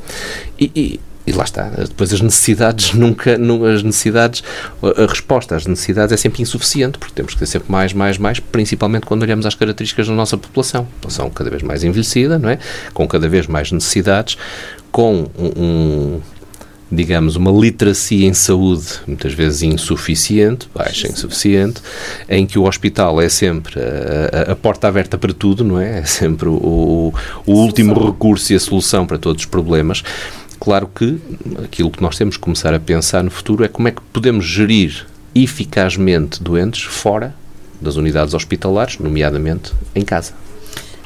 E, 0.58 0.70
e 0.76 1.00
e 1.28 1.32
lá 1.32 1.44
está. 1.44 1.64
Depois 1.68 2.12
as 2.12 2.20
necessidades 2.20 2.92
nunca, 2.94 3.32
as 3.34 3.82
necessidades, 3.82 4.42
a 4.82 5.06
resposta 5.06 5.56
às 5.56 5.66
necessidades 5.66 6.12
é 6.12 6.16
sempre 6.16 6.42
insuficiente, 6.42 6.98
porque 6.98 7.14
temos 7.14 7.34
que 7.34 7.40
ter 7.40 7.46
sempre 7.46 7.70
mais, 7.70 7.92
mais, 7.92 8.18
mais, 8.18 8.40
principalmente 8.40 9.06
quando 9.06 9.22
olhamos 9.22 9.44
às 9.46 9.54
características 9.54 10.08
da 10.08 10.14
nossa 10.14 10.36
população. 10.36 10.84
População 10.84 11.30
cada 11.30 11.50
vez 11.50 11.62
mais 11.62 11.84
envelhecida, 11.84 12.38
não 12.38 12.48
é? 12.48 12.58
Com 12.94 13.06
cada 13.06 13.28
vez 13.28 13.46
mais 13.46 13.70
necessidades, 13.70 14.38
com 14.90 15.28
um, 15.38 15.62
um 15.62 16.20
digamos, 16.90 17.36
uma 17.36 17.50
literacia 17.50 18.26
em 18.26 18.32
saúde 18.32 18.86
muitas 19.06 19.34
vezes 19.34 19.62
insuficiente, 19.62 20.68
baixa, 20.74 21.06
insuficiente, 21.06 21.82
em 22.28 22.46
que 22.46 22.58
o 22.58 22.64
hospital 22.64 23.20
é 23.20 23.28
sempre 23.28 23.78
a, 23.78 24.50
a, 24.50 24.52
a 24.52 24.56
porta 24.56 24.88
aberta 24.88 25.18
para 25.18 25.32
tudo, 25.34 25.62
não 25.62 25.78
é? 25.78 25.98
É 25.98 26.04
sempre 26.04 26.48
o, 26.48 27.12
o 27.44 27.52
último 27.52 28.06
recurso 28.06 28.52
e 28.52 28.56
a 28.56 28.60
solução 28.60 29.06
para 29.06 29.18
todos 29.18 29.42
os 29.42 29.46
problemas. 29.46 30.02
Claro 30.60 30.90
que 30.92 31.18
aquilo 31.64 31.90
que 31.90 32.02
nós 32.02 32.16
temos 32.16 32.36
que 32.36 32.42
começar 32.42 32.74
a 32.74 32.80
pensar 32.80 33.22
no 33.22 33.30
futuro 33.30 33.64
é 33.64 33.68
como 33.68 33.88
é 33.88 33.90
que 33.92 34.00
podemos 34.12 34.44
gerir 34.44 35.06
eficazmente 35.34 36.42
doentes 36.42 36.82
fora 36.82 37.34
das 37.80 37.96
unidades 37.96 38.34
hospitalares, 38.34 38.98
nomeadamente 38.98 39.72
em 39.94 40.04
casa. 40.04 40.32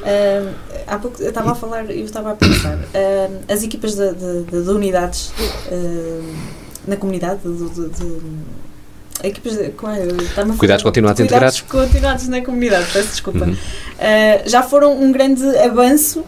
Uh, 0.01 0.53
há 0.87 0.97
pouco 0.97 1.21
eu 1.21 1.29
estava 1.29 1.51
a 1.51 1.55
falar, 1.55 1.89
eu 1.89 2.03
estava 2.03 2.31
a 2.31 2.35
pensar, 2.35 2.75
uh, 2.75 3.41
as 3.47 3.63
equipas 3.63 3.95
de, 3.95 4.13
de, 4.13 4.43
de, 4.43 4.63
de 4.63 4.69
unidades 4.69 5.31
uh, 5.71 6.35
na 6.85 6.97
comunidade, 6.97 7.39
de, 7.43 9.25
equipas 9.25 9.53
de, 9.53 9.63
é, 9.63 9.69
cuidados 10.57 10.83
continuados 10.83 11.21
integrados 11.21 11.61
continuados 11.61 12.27
na 12.27 12.41
comunidade, 12.41 12.85
peço 12.91 13.09
desculpa 13.09 13.45
uhum. 13.45 13.55
já 14.45 14.61
foram 14.61 15.01
um 15.01 15.13
grande 15.13 15.45
avanço 15.59 16.25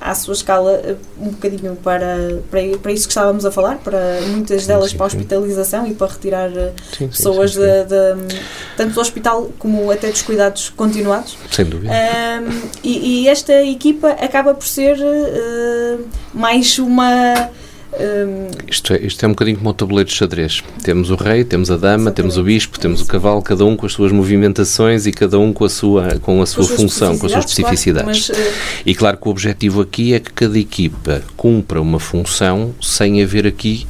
à 0.00 0.14
sua 0.14 0.34
escala 0.34 0.80
uh, 0.84 1.24
um 1.24 1.30
bocadinho 1.30 1.76
para, 1.76 2.40
para, 2.50 2.78
para 2.78 2.92
isso 2.92 3.06
que 3.06 3.12
estávamos 3.12 3.44
a 3.44 3.50
falar, 3.50 3.78
para 3.78 4.20
muitas 4.26 4.66
delas 4.66 4.90
sim, 4.90 4.96
para 4.96 5.06
a 5.06 5.08
hospitalização 5.08 5.84
sim. 5.84 5.92
e 5.92 5.94
para 5.94 6.06
retirar 6.06 6.50
uh, 6.50 6.72
sim, 6.96 7.08
pessoas 7.08 7.52
de, 7.52 7.60
de, 7.60 8.36
tanto 8.76 8.94
do 8.94 9.00
hospital 9.00 9.50
como 9.58 9.90
até 9.90 10.10
dos 10.10 10.22
cuidados 10.22 10.70
continuados. 10.70 11.36
Sem 11.50 11.64
dúvida. 11.64 11.92
E, 12.82 13.22
e, 13.22 13.28
esta 13.28 13.62
equipa 13.64 14.10
acaba 14.10 14.54
por 14.54 14.66
ser 14.66 14.96
mais 16.32 16.78
uma 16.78 17.50
um, 17.98 18.48
isto, 18.70 18.92
é, 18.92 18.98
isto 18.98 19.24
é 19.24 19.26
um 19.26 19.32
bocadinho 19.32 19.56
como 19.56 19.70
o 19.70 19.74
tabuleiro 19.74 20.08
de 20.08 20.14
xadrez. 20.14 20.62
Temos 20.82 21.10
o 21.10 21.16
rei, 21.16 21.44
temos 21.44 21.70
a 21.70 21.76
dama, 21.76 21.94
Exatamente. 21.94 22.14
temos 22.14 22.36
o 22.36 22.42
bispo, 22.42 22.78
temos 22.78 23.00
o 23.02 23.06
cavalo, 23.06 23.42
cada 23.42 23.64
um 23.64 23.76
com 23.76 23.86
as 23.86 23.92
suas 23.92 24.12
movimentações 24.12 25.06
e 25.06 25.12
cada 25.12 25.38
um 25.38 25.52
com 25.52 25.64
a 25.64 25.68
sua, 25.68 26.18
com 26.20 26.40
a 26.40 26.46
sua 26.46 26.66
com 26.66 26.76
função, 26.76 27.18
com 27.18 27.26
as 27.26 27.32
suas 27.32 27.44
especificidades. 27.46 28.26
Claro, 28.26 28.42
mas, 28.42 28.50
uh... 28.50 28.82
E 28.86 28.94
claro 28.94 29.16
que 29.16 29.28
o 29.28 29.30
objetivo 29.30 29.80
aqui 29.80 30.14
é 30.14 30.20
que 30.20 30.32
cada 30.32 30.58
equipa 30.58 31.22
cumpra 31.36 31.80
uma 31.80 31.98
função 31.98 32.74
sem 32.80 33.22
haver 33.22 33.46
aqui 33.46 33.86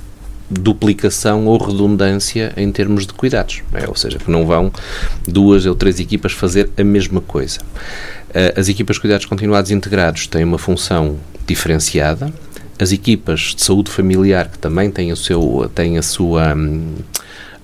duplicação 0.51 1.47
ou 1.47 1.59
redundância 1.59 2.53
em 2.57 2.73
termos 2.73 3.07
de 3.07 3.13
cuidados, 3.13 3.63
é? 3.75 3.87
ou 3.87 3.95
seja, 3.95 4.19
que 4.19 4.31
não 4.31 4.47
vão 4.47 4.73
duas 5.27 5.67
ou 5.67 5.75
três 5.75 6.01
equipas 6.01 6.33
fazer 6.33 6.71
a 6.77 6.83
mesma 6.83 7.21
coisa. 7.21 7.61
Uh, 8.31 8.59
as 8.59 8.69
equipas 8.69 8.97
de 8.97 9.03
cuidados 9.03 9.27
continuados 9.27 9.71
integrados 9.71 10.27
têm 10.27 10.45
uma 10.45 10.59
função 10.59 11.19
diferenciada, 11.47 12.33
as 12.79 12.93
equipas 12.93 13.55
de 13.57 13.63
saúde 13.63 13.91
familiar, 13.91 14.49
que 14.49 14.59
também 14.59 14.91
têm, 14.91 15.13
o 15.13 15.17
seu, 15.17 15.71
têm 15.75 15.99
a 15.99 16.03
sua. 16.03 16.55
Hum, 16.55 16.95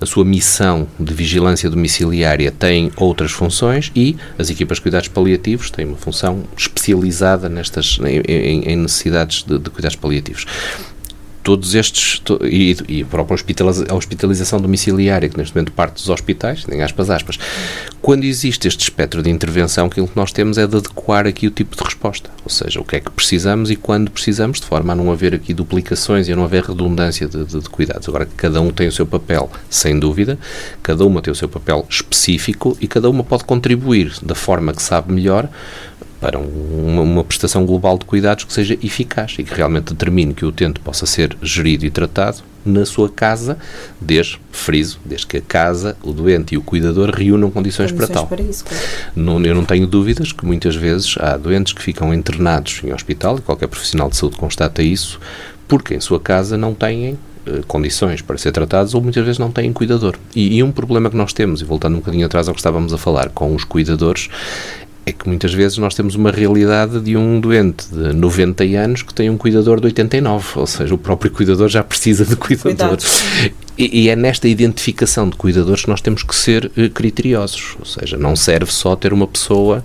a 0.00 0.06
sua 0.06 0.24
missão 0.24 0.86
de 0.98 1.14
vigilância 1.14 1.70
domiciliária 1.70 2.50
têm 2.50 2.90
outras 2.96 3.30
funções 3.30 3.92
e 3.94 4.16
as 4.38 4.50
equipas 4.50 4.76
de 4.76 4.82
cuidados 4.82 5.08
paliativos 5.08 5.70
têm 5.70 5.86
uma 5.86 5.96
função 5.96 6.42
especializada 6.56 7.48
nestas 7.48 7.98
em, 8.04 8.64
em 8.64 8.76
necessidades 8.76 9.44
de, 9.44 9.56
de 9.56 9.70
cuidados 9.70 9.96
paliativos 9.96 10.46
todos 11.44 11.74
estes, 11.74 12.22
e, 12.42 12.76
e 12.88 13.02
a 13.02 13.06
própria 13.06 13.34
hospitalização, 13.34 13.94
a 13.94 13.98
hospitalização 13.98 14.60
domiciliária, 14.60 15.28
que 15.28 15.36
neste 15.36 15.54
momento 15.54 15.72
parte 15.72 15.96
dos 15.96 16.08
hospitais, 16.08 16.66
nem 16.66 16.82
aspas, 16.82 17.10
aspas, 17.10 17.38
quando 18.00 18.24
existe 18.24 18.66
este 18.66 18.80
espectro 18.80 19.22
de 19.22 19.28
intervenção, 19.28 19.86
aquilo 19.86 20.08
que 20.08 20.16
nós 20.16 20.32
temos 20.32 20.56
é 20.56 20.66
de 20.66 20.76
adequar 20.76 21.26
aqui 21.26 21.46
o 21.46 21.50
tipo 21.50 21.76
de 21.76 21.84
resposta, 21.84 22.30
ou 22.42 22.50
seja, 22.50 22.80
o 22.80 22.84
que 22.84 22.96
é 22.96 23.00
que 23.00 23.10
precisamos 23.10 23.70
e 23.70 23.76
quando 23.76 24.10
precisamos, 24.10 24.58
de 24.58 24.66
forma 24.66 24.94
a 24.94 24.96
não 24.96 25.12
haver 25.12 25.34
aqui 25.34 25.52
duplicações 25.52 26.28
e 26.28 26.32
a 26.32 26.36
não 26.36 26.44
haver 26.44 26.64
redundância 26.64 27.28
de, 27.28 27.44
de, 27.44 27.60
de 27.60 27.68
cuidados. 27.68 28.08
Agora, 28.08 28.26
cada 28.36 28.62
um 28.62 28.70
tem 28.70 28.88
o 28.88 28.92
seu 28.92 29.06
papel, 29.06 29.50
sem 29.68 29.98
dúvida, 29.98 30.38
cada 30.82 31.04
uma 31.04 31.20
tem 31.20 31.30
o 31.30 31.36
seu 31.36 31.48
papel 31.48 31.86
específico 31.90 32.76
e 32.80 32.88
cada 32.88 33.10
uma 33.10 33.22
pode 33.22 33.44
contribuir 33.44 34.14
da 34.22 34.34
forma 34.34 34.72
que 34.72 34.82
sabe 34.82 35.12
melhor 35.12 35.46
para 36.24 36.38
uma, 36.38 37.02
uma, 37.02 37.22
prestação 37.22 37.66
global 37.66 37.98
de 37.98 38.06
cuidados 38.06 38.44
que 38.44 38.52
seja 38.52 38.78
eficaz 38.82 39.36
e 39.38 39.44
que 39.44 39.52
realmente 39.52 39.92
determine 39.92 40.32
que 40.32 40.42
o 40.42 40.48
utente 40.48 40.80
possa 40.80 41.04
ser 41.04 41.36
gerido 41.42 41.84
e 41.84 41.90
tratado 41.90 42.38
na 42.64 42.86
sua 42.86 43.10
casa, 43.10 43.58
desde, 44.00 44.40
friso, 44.50 44.98
desde 45.04 45.26
que 45.26 45.36
a 45.36 45.42
casa, 45.42 45.98
o 46.02 46.12
doente 46.12 46.54
e 46.54 46.56
o 46.56 46.62
cuidador 46.62 47.10
reúnam 47.10 47.50
condições, 47.50 47.92
condições 47.92 48.08
para 48.08 48.20
tal. 48.20 48.26
Para 48.26 48.40
isso, 48.40 48.64
claro. 48.64 48.82
não, 49.14 49.38
eu 49.44 49.54
não 49.54 49.66
tenho 49.66 49.86
dúvidas 49.86 50.32
que 50.32 50.46
muitas 50.46 50.74
vezes 50.74 51.14
há 51.18 51.36
doentes 51.36 51.74
que 51.74 51.82
ficam 51.82 52.14
internados 52.14 52.80
em 52.82 52.90
hospital, 52.90 53.36
e 53.36 53.42
qualquer 53.42 53.66
profissional 53.66 54.08
de 54.08 54.16
saúde 54.16 54.38
constata 54.38 54.82
isso, 54.82 55.20
porque 55.68 55.94
em 55.94 56.00
sua 56.00 56.18
casa 56.18 56.56
não 56.56 56.72
têm 56.72 57.18
eh, 57.46 57.60
condições 57.68 58.22
para 58.22 58.38
ser 58.38 58.52
tratados 58.52 58.94
ou 58.94 59.02
muitas 59.02 59.22
vezes 59.22 59.38
não 59.38 59.50
têm 59.50 59.70
cuidador. 59.70 60.16
E, 60.34 60.56
e, 60.56 60.62
um 60.62 60.72
problema 60.72 61.10
que 61.10 61.16
nós 61.16 61.34
temos, 61.34 61.60
e 61.60 61.64
voltando 61.64 61.94
um 61.94 61.98
bocadinho 61.98 62.24
atrás 62.24 62.48
ao 62.48 62.54
que 62.54 62.60
estávamos 62.60 62.94
a 62.94 62.98
falar 62.98 63.28
com 63.28 63.54
os 63.54 63.64
cuidadores, 63.64 64.30
é 65.06 65.12
que 65.12 65.28
muitas 65.28 65.52
vezes 65.52 65.76
nós 65.78 65.94
temos 65.94 66.14
uma 66.14 66.30
realidade 66.30 67.00
de 67.00 67.16
um 67.16 67.38
doente 67.38 67.86
de 67.88 68.14
90 68.14 68.64
anos 68.64 69.02
que 69.02 69.12
tem 69.12 69.28
um 69.28 69.36
cuidador 69.36 69.78
de 69.80 69.86
89, 69.86 70.58
ou 70.58 70.66
seja, 70.66 70.94
o 70.94 70.98
próprio 70.98 71.30
cuidador 71.30 71.68
já 71.68 71.84
precisa 71.84 72.24
de 72.24 72.36
cuidador. 72.36 72.98
E, 73.76 74.04
e, 74.04 74.08
é 74.08 74.14
nesta 74.14 74.46
identificação 74.46 75.28
de 75.28 75.36
cuidadores 75.36 75.82
que 75.82 75.90
nós 75.90 76.00
temos 76.00 76.22
que 76.22 76.34
ser 76.34 76.66
uh, 76.66 76.88
criteriosos, 76.90 77.76
ou 77.78 77.84
seja, 77.84 78.16
não 78.16 78.36
serve 78.36 78.70
só 78.70 78.94
ter 78.94 79.12
uma 79.12 79.26
pessoa 79.26 79.84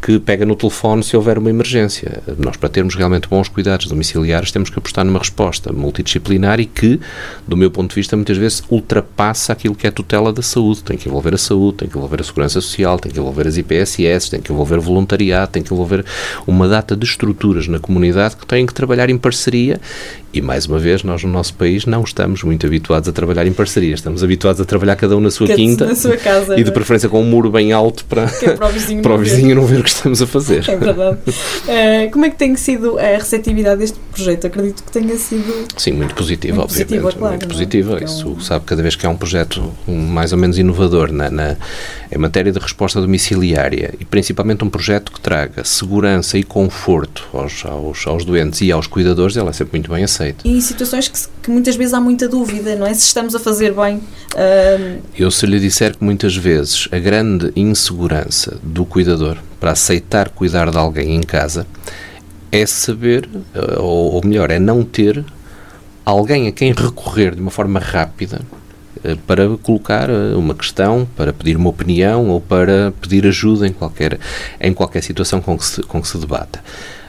que 0.00 0.18
pega 0.18 0.46
no 0.46 0.54
telefone 0.54 1.02
se 1.02 1.16
houver 1.16 1.38
uma 1.38 1.50
emergência. 1.50 2.22
Nós, 2.38 2.56
para 2.56 2.68
termos 2.68 2.94
realmente 2.94 3.28
bons 3.28 3.48
cuidados 3.48 3.86
domiciliares, 3.86 4.52
temos 4.52 4.70
que 4.70 4.78
apostar 4.78 5.04
numa 5.04 5.18
resposta 5.18 5.72
multidisciplinar 5.72 6.60
e 6.60 6.66
que, 6.66 7.00
do 7.46 7.56
meu 7.56 7.70
ponto 7.70 7.90
de 7.90 7.96
vista, 7.96 8.16
muitas 8.16 8.36
vezes 8.36 8.62
ultrapassa 8.70 9.52
aquilo 9.52 9.74
que 9.74 9.86
é 9.86 9.90
a 9.90 9.92
tutela 9.92 10.32
da 10.32 10.42
saúde. 10.42 10.82
Tem 10.82 10.96
que 10.96 11.08
envolver 11.08 11.34
a 11.34 11.38
saúde, 11.38 11.78
tem 11.78 11.88
que 11.88 11.96
envolver 11.96 12.20
a 12.20 12.24
segurança 12.24 12.60
social, 12.60 12.98
tem 12.98 13.10
que 13.10 13.18
envolver 13.18 13.46
as 13.46 13.56
IPSS, 13.56 14.30
tem 14.30 14.40
que 14.40 14.52
envolver 14.52 14.78
voluntariado, 14.78 15.52
tem 15.52 15.62
que 15.62 15.72
envolver 15.72 16.04
uma 16.46 16.68
data 16.68 16.96
de 16.96 17.04
estruturas 17.04 17.66
na 17.68 17.78
comunidade 17.78 18.36
que 18.36 18.46
têm 18.46 18.66
que 18.66 18.74
trabalhar 18.74 19.10
em 19.10 19.18
parceria 19.18 19.80
e, 20.32 20.42
mais 20.42 20.66
uma 20.66 20.78
vez, 20.78 21.02
nós 21.02 21.24
no 21.24 21.30
nosso 21.30 21.54
país 21.54 21.86
não 21.86 22.02
estamos 22.02 22.42
muito 22.42 22.66
habituados 22.66 23.08
a 23.08 23.12
trabalhar 23.12 23.46
em 23.46 23.52
parceria. 23.52 23.94
Estamos 23.94 24.22
habituados 24.22 24.60
a 24.60 24.64
trabalhar 24.64 24.94
cada 24.94 25.16
um 25.16 25.20
na 25.20 25.30
sua 25.30 25.48
quinta 25.48 25.86
na 25.86 25.94
sua 25.94 26.18
casa, 26.18 26.58
e, 26.58 26.62
de 26.62 26.68
é? 26.68 26.72
preferência, 26.72 27.08
com 27.08 27.22
um 27.22 27.24
muro 27.24 27.50
bem 27.50 27.72
alto 27.72 28.04
para, 28.04 28.30
é 28.42 28.50
para 28.50 28.66
o 28.66 28.70
vizinho, 28.70 29.00
para 29.02 29.14
o 29.14 29.18
vizinho 29.18 29.56
não 29.56 29.64
ver 29.64 29.80
o 29.80 29.82
que 29.88 29.96
estamos 29.96 30.22
a 30.22 30.26
fazer. 30.26 30.68
É 30.68 30.76
verdade. 30.76 31.18
Uh, 31.28 32.10
como 32.12 32.24
é 32.24 32.30
que 32.30 32.36
tem 32.36 32.54
sido 32.56 32.98
a 32.98 33.16
receptividade 33.16 33.80
deste 33.80 33.98
projeto? 34.12 34.46
Acredito 34.46 34.82
que 34.82 34.92
tenha 34.92 35.16
sido... 35.16 35.66
Sim, 35.76 35.92
muito 35.92 36.14
positiva, 36.14 36.56
muito 36.56 36.70
obviamente. 36.70 37.00
Positiva, 37.00 37.18
claro, 37.18 37.32
muito 37.32 37.44
é? 37.44 37.48
positiva. 37.48 38.04
Isso 38.04 38.28
um... 38.28 38.40
sabe, 38.40 38.64
cada 38.64 38.82
vez 38.82 38.96
que 38.96 39.06
há 39.06 39.10
um 39.10 39.16
projeto 39.16 39.72
mais 39.86 40.32
ou 40.32 40.38
menos 40.38 40.58
inovador 40.58 41.12
na, 41.12 41.30
na, 41.30 41.56
em 42.10 42.18
matéria 42.18 42.52
de 42.52 42.58
resposta 42.58 43.00
domiciliária 43.00 43.94
e, 43.98 44.04
principalmente, 44.04 44.64
um 44.64 44.70
projeto 44.70 45.12
que 45.12 45.20
traga 45.20 45.64
segurança 45.64 46.38
e 46.38 46.42
conforto 46.42 47.26
aos, 47.32 47.64
aos, 47.64 48.06
aos 48.06 48.24
doentes 48.24 48.60
e 48.60 48.70
aos 48.72 48.86
cuidadores, 48.86 49.36
ela 49.36 49.50
é 49.50 49.52
sempre 49.52 49.78
muito 49.78 49.90
bem 49.90 50.04
aceita. 50.04 50.46
E 50.46 50.60
situações 50.60 51.08
que, 51.08 51.18
que, 51.42 51.50
muitas 51.50 51.76
vezes 51.76 51.94
há 51.94 52.00
muita 52.00 52.28
dúvida, 52.28 52.76
não 52.76 52.86
é? 52.86 52.94
Se 52.94 53.06
estamos 53.06 53.34
a 53.34 53.38
fazer 53.38 53.72
bem. 53.72 53.96
Uh... 53.96 55.00
Eu 55.16 55.30
se 55.30 55.46
lhe 55.46 55.58
disser 55.58 55.96
que 55.96 56.04
muitas 56.04 56.36
vezes 56.36 56.88
a 56.92 56.98
grande 56.98 57.52
insegurança 57.56 58.58
do 58.62 58.84
cuidador 58.84 59.38
para 59.60 59.72
aceitar 59.72 60.28
cuidar 60.30 60.70
de 60.70 60.76
alguém 60.76 61.14
em 61.14 61.20
casa 61.20 61.66
é 62.50 62.64
saber, 62.66 63.28
ah, 63.54 63.80
ou, 63.80 64.14
ou 64.14 64.24
melhor, 64.24 64.50
é 64.50 64.58
não 64.58 64.84
ter 64.84 65.24
alguém 66.04 66.48
a 66.48 66.52
quem 66.52 66.72
recorrer 66.72 67.34
de 67.34 67.40
uma 67.40 67.50
forma 67.50 67.78
rápida 67.78 68.40
ah, 69.04 69.16
para 69.26 69.48
colocar 69.58 70.08
uma 70.10 70.54
questão, 70.54 71.06
para 71.16 71.32
pedir 71.32 71.56
uma 71.56 71.70
opinião 71.70 72.28
ou 72.28 72.40
para 72.40 72.92
pedir 73.00 73.26
ajuda 73.26 73.66
em 73.66 73.72
qualquer, 73.72 74.18
em 74.60 74.72
qualquer 74.72 75.02
situação 75.02 75.40
com 75.40 75.56
que 75.58 75.64
se, 75.64 75.82
com 75.82 76.00
que 76.00 76.08
se 76.08 76.18
debata. 76.18 76.62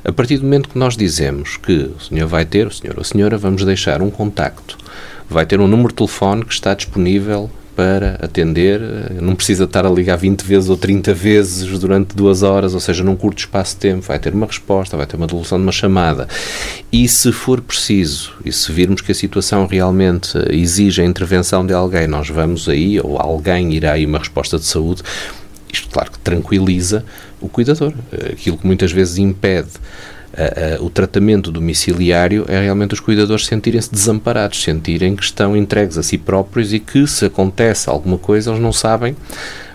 A 0.04 0.12
partir 0.12 0.38
do 0.38 0.44
momento 0.44 0.70
que 0.70 0.78
nós 0.78 0.96
dizemos 0.96 1.58
que 1.58 1.92
o 1.98 2.00
senhor 2.00 2.28
vai 2.28 2.46
ter, 2.46 2.66
o 2.68 2.72
senhor 2.72 2.96
ou 2.96 3.02
a 3.02 3.06
senhora, 3.06 3.38
vamos 3.38 3.64
deixar 3.66 4.02
um 4.02 4.10
contacto, 4.10 4.78
vai 5.30 5.46
ter 5.46 5.60
um 5.60 5.68
número 5.68 5.90
de 5.90 5.96
telefone 5.96 6.46
que 6.46 6.54
está 6.54 6.74
disponível 6.74 7.50
para 7.80 8.18
atender, 8.22 8.82
não 9.22 9.34
precisa 9.34 9.64
estar 9.64 9.86
a 9.86 9.90
ligar 9.90 10.18
20 10.18 10.42
vezes 10.42 10.70
ou 10.70 10.76
30 10.76 11.14
vezes 11.14 11.80
durante 11.80 12.14
duas 12.14 12.44
horas, 12.44 12.74
ou 12.74 12.80
seja, 12.82 13.06
num 13.06 13.16
curto 13.16 13.40
espaço 13.40 13.76
de 13.76 13.80
tempo, 13.80 14.02
vai 14.02 14.20
ter 14.20 14.34
uma 14.34 14.46
resposta, 14.46 14.98
vai 14.98 15.06
ter 15.06 15.16
uma 15.16 15.26
devolução 15.26 15.58
de 15.58 15.64
uma 15.64 15.72
chamada. 15.72 16.28
E 16.92 17.08
se 17.08 17.32
for 17.32 17.62
preciso, 17.62 18.34
e 18.44 18.52
se 18.52 18.70
virmos 18.74 19.00
que 19.00 19.14
a 19.14 19.16
situação 19.16 19.66
realmente 19.66 20.38
exige 20.50 21.02
a 21.02 21.06
intervenção 21.06 21.66
de 21.66 21.72
alguém, 21.72 22.06
nós 22.06 22.28
vamos 22.28 22.68
aí, 22.68 23.00
ou 23.00 23.18
alguém 23.18 23.74
irá 23.74 23.94
aí 23.94 24.06
uma 24.06 24.20
resposta 24.20 24.60
de 24.60 24.66
saúde, 24.66 25.02
isto, 25.72 25.88
claro, 25.88 26.12
que 26.12 26.20
tranquiliza 26.20 27.06
o 27.40 27.48
cuidador. 27.48 27.94
Aquilo 28.30 28.58
que 28.58 28.68
muitas 28.68 28.92
vezes 28.92 29.18
impede 29.18 29.70
uh, 30.40 30.82
uh, 30.82 30.86
o 30.86 30.90
tratamento 30.90 31.52
domiciliário 31.52 32.46
é 32.48 32.62
realmente 32.62 32.94
os 32.94 33.00
cuidadores 33.00 33.46
sentirem-se 33.46 33.92
desamparados, 33.92 34.62
sentirem 34.64 35.16
que 35.16 35.24
estão 35.24 35.56
entregues 35.56 35.98
a 35.98 36.04
si 36.04 36.18
próprios 36.18 36.74
e 36.74 36.80
que, 36.80 37.06
se 37.08 37.26
acontece 37.26 37.90
alguma 37.90 38.18
coisa, 38.18 38.52
eles 38.52 38.62
não 38.62 38.74
sabem 38.74 39.16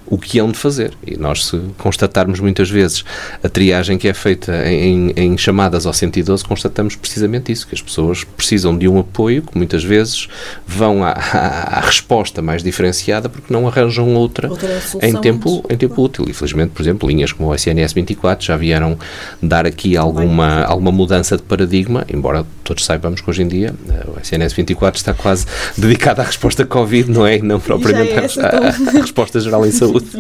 o 0.07 0.19
que 0.19 0.38
hão 0.38 0.51
de 0.51 0.59
fazer. 0.59 0.93
E 1.07 1.17
nós, 1.17 1.47
se 1.47 1.61
constatarmos 1.79 2.40
muitas 2.40 2.71
vezes 2.71 3.05
a 3.43 3.49
triagem 3.49 3.97
que 3.97 4.09
é 4.09 4.14
feita 4.14 4.67
em, 4.69 5.12
em 5.17 5.38
chamadas 5.38 5.87
ao 5.87 5.93
112, 5.93 6.45
constatamos 6.45 6.97
precisamente 6.97 7.51
isso, 7.51 7.67
que 7.67 7.75
as 7.75 7.83
pessoas 7.83 8.25
precisam 8.25 8.77
de 8.77 8.88
um 8.88 8.99
apoio 8.99 9.43
que 9.43 9.57
muitas 9.57 9.83
vezes 9.83 10.29
vão 10.67 11.03
à, 11.03 11.11
à, 11.11 11.79
à 11.79 11.81
resposta 11.81 12.43
mais 12.43 12.62
diferenciada 12.62 13.29
porque 13.29 13.53
não 13.53 13.67
arranjam 13.67 14.14
outra, 14.14 14.51
outra 14.51 14.81
em, 15.03 15.14
tempo, 15.17 15.64
em 15.69 15.77
tempo 15.77 16.03
útil. 16.03 16.27
E 16.29 16.33
felizmente, 16.33 16.73
por 16.73 16.83
exemplo, 16.83 17.09
linhas 17.09 17.33
como 17.33 17.51
o 17.51 17.55
SNS 17.55 17.93
24 17.93 18.45
já 18.45 18.57
vieram 18.57 18.99
dar 19.43 19.67
aqui 19.67 19.97
alguma, 19.97 20.62
alguma 20.64 20.93
mudança 20.93 21.37
de 21.37 21.43
paradigma, 21.43 22.05
embora 22.12 22.45
todos 22.64 22.85
saibamos 22.85 23.20
que 23.20 23.31
hoje 23.31 23.42
em 23.42 23.48
dia 23.48 23.74
eh, 23.88 24.07
o 24.09 24.20
SNS 24.20 24.55
24 24.55 24.98
está 24.98 25.14
quase 25.14 25.46
dedicado 25.77 26.20
à 26.20 26.24
resposta 26.24 26.64
Covid, 26.64 27.11
não 27.11 27.27
é? 27.27 27.38
Não 27.38 27.61
propriamente 27.61 28.12
é 28.12 28.18
à, 28.18 28.68
à 28.98 29.00
resposta 29.00 29.38
geral 29.38 29.64
em 29.66 29.70
saúde. 29.70 30.07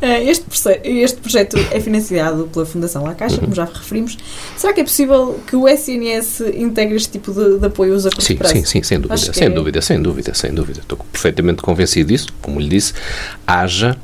Eh, 0.00 0.30
este, 0.30 0.46
este 0.84 1.18
projeto 1.18 1.58
é 1.72 1.80
financiado 1.80 2.48
pela 2.52 2.64
Fundação 2.64 3.02
La 3.02 3.16
Caixa, 3.16 3.38
como 3.38 3.52
já 3.52 3.64
referimos. 3.64 4.16
Será 4.56 4.72
que 4.72 4.80
é 4.80 4.84
possível 4.84 5.40
que 5.44 5.56
o 5.56 5.66
SNS 5.66 6.40
integre 6.54 6.94
este 6.94 7.10
tipo 7.10 7.32
de, 7.32 7.58
de 7.58 7.66
apoios 7.66 8.06
a 8.06 8.10
curto 8.10 8.22
sim, 8.22 8.36
prazo? 8.36 8.54
Sim, 8.54 8.64
sim, 8.64 8.82
sem 8.84 9.00
dúvida, 9.00 9.32
sem 9.32 9.48
é... 9.48 9.50
dúvida, 9.50 9.82
sem 9.82 10.00
dúvida, 10.00 10.34
sem 10.34 10.54
dúvida. 10.54 10.80
Estou 10.82 10.98
perfeitamente 11.10 11.62
convencido 11.62 12.10
disso. 12.10 12.28
Como 12.40 12.60
lhe 12.60 12.68
disse, 12.68 12.94
haja 13.44 13.96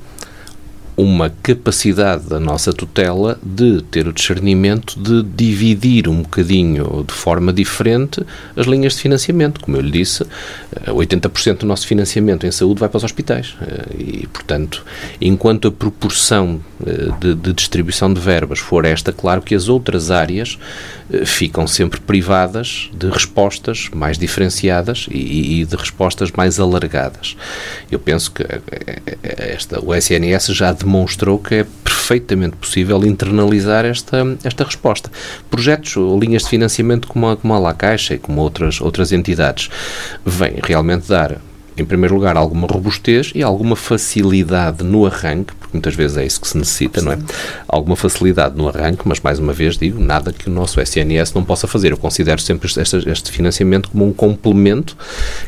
uma 0.97 1.31
capacidade 1.43 2.29
da 2.29 2.39
nossa 2.39 2.73
tutela 2.73 3.39
de 3.43 3.83
ter 3.91 4.07
o 4.07 4.13
discernimento 4.13 4.99
de 4.99 5.23
dividir 5.23 6.09
um 6.09 6.23
bocadinho 6.23 7.05
de 7.07 7.13
forma 7.13 7.53
diferente 7.53 8.25
as 8.57 8.67
linhas 8.67 8.95
de 8.95 9.01
financiamento. 9.01 9.61
Como 9.61 9.77
eu 9.77 9.81
lhe 9.81 9.91
disse, 9.91 10.25
80% 10.87 11.51
eh, 11.51 11.55
do 11.55 11.67
nosso 11.67 11.87
financiamento 11.87 12.47
em 12.47 12.51
saúde 12.51 12.81
vai 12.81 12.89
para 12.89 12.99
os 12.99 13.05
hospitais 13.05 13.57
eh, 13.61 13.87
e, 13.99 14.27
portanto, 14.29 14.85
enquanto 15.21 15.69
a 15.69 15.73
proporção 15.73 16.61
eh, 16.87 17.11
de, 17.21 17.35
de 17.35 17.53
distribuição 17.53 18.13
de 18.13 18.21
verbas 18.21 18.61
for 18.61 18.85
esta, 18.85 19.13
claro 19.13 19.43
que 19.43 19.55
as 19.55 19.69
outras 19.69 20.11
áreas 20.11 20.59
ficam 21.27 21.67
sempre 21.67 22.01
privadas 22.01 22.89
de 22.93 23.11
respostas 23.11 23.91
mais 23.95 24.17
diferenciadas 24.17 25.07
e, 25.11 25.61
e 25.61 25.65
de 25.65 25.77
respostas 25.77 26.31
mais 26.31 26.59
alargadas. 26.59 27.37
Eu 27.91 27.99
penso 27.99 28.33
que 28.33 28.43
esta, 29.23 29.85
o 29.85 29.95
SNS 29.95 30.47
já 30.47 30.73
demonstrou 30.85 31.39
que 31.39 31.57
é 31.57 31.67
perfeitamente 31.83 32.57
possível 32.57 33.05
internalizar 33.05 33.85
esta, 33.85 34.19
esta 34.45 34.65
resposta. 34.65 35.11
Projetos 35.51 35.97
ou 35.97 36.19
linhas 36.19 36.43
de 36.43 36.51
financiamento 36.51 37.09
como 37.09 37.29
a, 37.29 37.37
como 37.37 37.55
a 37.55 37.59
La 37.59 37.75
Caixa 37.75 38.15
e 38.15 38.19
como 38.19 38.41
outras, 38.41 38.81
outras 38.81 39.13
entidades 39.13 39.71
vêm 40.25 40.57
realmente 40.63 41.09
dar 41.09 41.41
em 41.77 41.85
primeiro 41.85 42.15
lugar, 42.15 42.37
alguma 42.37 42.69
robustez 42.69 43.33
e 43.35 43.43
alguma 43.43 43.75
facilidade 43.75 44.85
no 44.85 45.07
arranque, 45.07 45.53
muitas 45.75 45.95
vezes 45.95 46.17
é 46.17 46.25
isso 46.25 46.41
que 46.41 46.49
se 46.49 46.57
necessita, 46.57 47.01
Sim. 47.01 47.07
não 47.07 47.13
é? 47.13 47.19
Alguma 47.69 47.97
facilidade 47.97 48.57
no 48.57 48.69
arranque, 48.69 49.03
mas 49.05 49.21
mais 49.21 49.39
uma 49.39 49.53
vez 49.53 49.77
digo, 49.77 50.03
nada 50.03 50.33
que 50.33 50.49
o 50.49 50.53
nosso 50.53 50.81
SNS 50.81 51.35
não 51.35 51.45
possa 51.45 51.67
fazer. 51.67 51.93
Eu 51.93 51.97
considero 51.97 52.41
sempre 52.41 52.67
este, 52.67 53.11
este 53.11 53.31
financiamento 53.31 53.91
como 53.91 54.07
um 54.07 54.13
complemento 54.13 54.97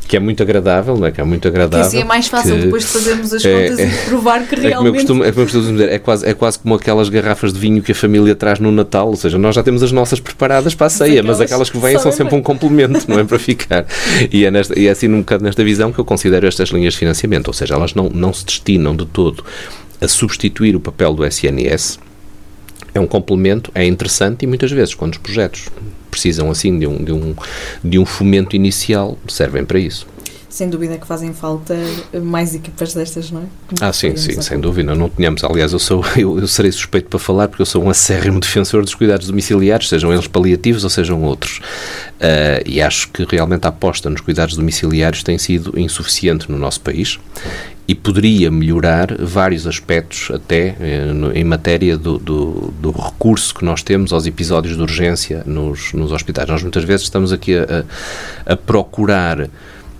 que 0.07 0.17
é 0.17 0.21
muito 0.21 0.43
agradável, 0.43 0.97
não 0.97 1.07
é? 1.07 1.11
Que 1.11 1.21
é 1.21 1.25
muito 1.25 1.47
agradável. 1.49 1.81
Que 1.81 1.97
assim 1.97 2.01
é 2.01 2.05
mais 2.05 2.29
fácil 2.29 2.57
depois 2.57 2.83
de 2.83 2.89
fazermos 2.89 3.33
as 3.33 3.45
é, 3.45 3.69
contas 3.69 3.79
é, 3.79 3.87
e 3.87 4.07
provar 4.07 4.47
que 4.47 4.55
realmente... 4.57 4.73
É 4.73 4.77
como 4.77 4.89
eu 4.89 4.95
costumo, 4.95 5.25
é 5.25 5.31
como 5.31 5.43
eu 5.43 5.47
costumo 5.47 5.73
dizer, 5.73 5.89
é 5.93 5.99
quase, 5.99 6.27
é 6.27 6.35
quase 6.35 6.59
como 6.59 6.75
aquelas 6.75 7.09
garrafas 7.09 7.53
de 7.53 7.59
vinho 7.59 7.83
que 7.83 7.93
a 7.93 7.95
família 7.95 8.35
traz 8.35 8.59
no 8.59 8.71
Natal, 8.71 9.09
ou 9.09 9.17
seja, 9.17 9.39
nós 9.39 9.55
já 9.55 9.63
temos 9.63 9.83
as 9.83 9.93
nossas 9.93 10.21
preparadas 10.21 10.75
para 10.75 10.87
a 10.87 10.91
ceia, 10.91 11.23
mas 11.23 11.41
aquelas 11.41 11.71
que 11.71 11.79
vêm 11.79 11.99
são 11.99 12.13
sempre 12.13 12.35
um 12.35 12.43
complemento, 12.43 13.09
não 13.09 13.19
é? 13.19 13.25
Para 13.25 13.39
ficar. 13.39 13.87
E 14.31 14.45
é, 14.45 14.51
nesta, 14.51 14.79
e 14.79 14.87
é 14.87 14.91
assim 14.91 15.09
um 15.09 15.21
bocado 15.21 15.45
nesta 15.45 15.63
visão 15.65 15.93
que 15.93 15.99
eu 15.99 16.05
considero 16.05 16.47
estas 16.47 16.69
linhas 16.71 16.95
de 16.95 16.99
financiamento, 16.99 17.49
ou 17.49 17.55
seja, 17.55 17.75
elas 17.75 17.95
não, 17.95 18.09
não 18.09 18.33
se 18.33 18.45
destinam 18.45 18.95
de 18.95 19.07
todo 19.07 19.45
a 20.01 20.09
substituir 20.09 20.77
o 20.77 20.81
papel 20.81 21.15
do 21.15 21.25
SNS, 21.25 21.99
é 22.95 23.01
um 23.01 23.07
complemento, 23.07 23.71
é 23.75 23.85
interessante 23.85 24.43
e 24.43 24.47
muitas 24.47 24.71
vezes, 24.71 24.95
quando 24.95 25.13
os 25.13 25.19
projetos 25.19 25.69
precisam 26.11 26.51
assim 26.51 26.79
de 26.79 26.87
um, 26.87 27.05
de 27.05 27.13
um, 27.13 27.35
de 27.85 27.99
um 27.99 28.07
fomento 28.07 28.57
inicial, 28.57 29.19
servem 29.29 29.65
para 29.65 29.79
isso 29.79 30.07
sem 30.57 30.71
dúvida 30.71 30.97
que 30.97 31.07
fazem 31.07 31.35
falta 31.35 31.77
mais 32.23 32.55
equipas 32.55 32.95
destas, 32.95 33.31
não 33.31 33.43
é? 33.43 33.45
Como 33.69 33.79
ah, 33.83 33.93
sim, 33.93 34.17
sim, 34.17 34.41
sem 34.41 34.59
dúvida. 34.59 34.95
Não 34.95 35.11
tínhamos, 35.11 35.45
aliás, 35.45 35.75
eu, 35.75 35.79
sou, 35.79 36.03
eu, 36.17 36.41
eu, 36.41 36.49
serei 36.49 36.73
suspeito 36.73 37.11
para 37.11 37.19
falar 37.19 37.47
porque 37.49 37.61
eu 37.61 37.67
sou 37.67 37.85
um 37.85 37.91
acérrimo 37.91 38.41
defensor 38.41 38.83
dos 38.83 38.95
cuidados 38.95 39.27
domiciliares, 39.27 39.91
sejam 39.91 40.11
eles 40.15 40.27
paliativos 40.27 40.83
ou 40.83 40.89
sejam 40.89 41.23
outros. 41.23 41.59
Uh, 41.59 42.65
e 42.65 42.81
acho 42.81 43.11
que 43.11 43.27
realmente 43.29 43.67
a 43.67 43.69
aposta 43.69 44.09
nos 44.09 44.23
cuidados 44.23 44.57
domiciliários 44.57 45.23
tem 45.23 45.37
sido 45.37 45.79
insuficiente 45.79 46.51
no 46.51 46.57
nosso 46.57 46.81
país 46.81 47.19
e 47.87 47.95
poderia 47.95 48.51
melhorar 48.51 49.15
vários 49.19 49.67
aspectos, 49.67 50.31
até 50.35 50.75
eh, 50.81 51.07
em 51.35 51.45
matéria 51.45 51.97
do, 51.97 52.19
do, 52.19 52.75
do, 52.81 52.91
recurso 52.91 53.55
que 53.55 53.65
nós 53.65 53.81
temos 53.81 54.13
aos 54.13 54.27
episódios 54.27 54.77
de 54.77 54.83
urgência 54.83 55.45
nos, 55.47 55.93
nos 55.93 56.11
hospitais. 56.11 56.49
Nós 56.49 56.63
muitas 56.63 56.83
vezes 56.83 57.05
estamos 57.05 57.33
aqui 57.33 57.57
a, 57.57 57.85
a 58.45 58.57
procurar 58.57 59.49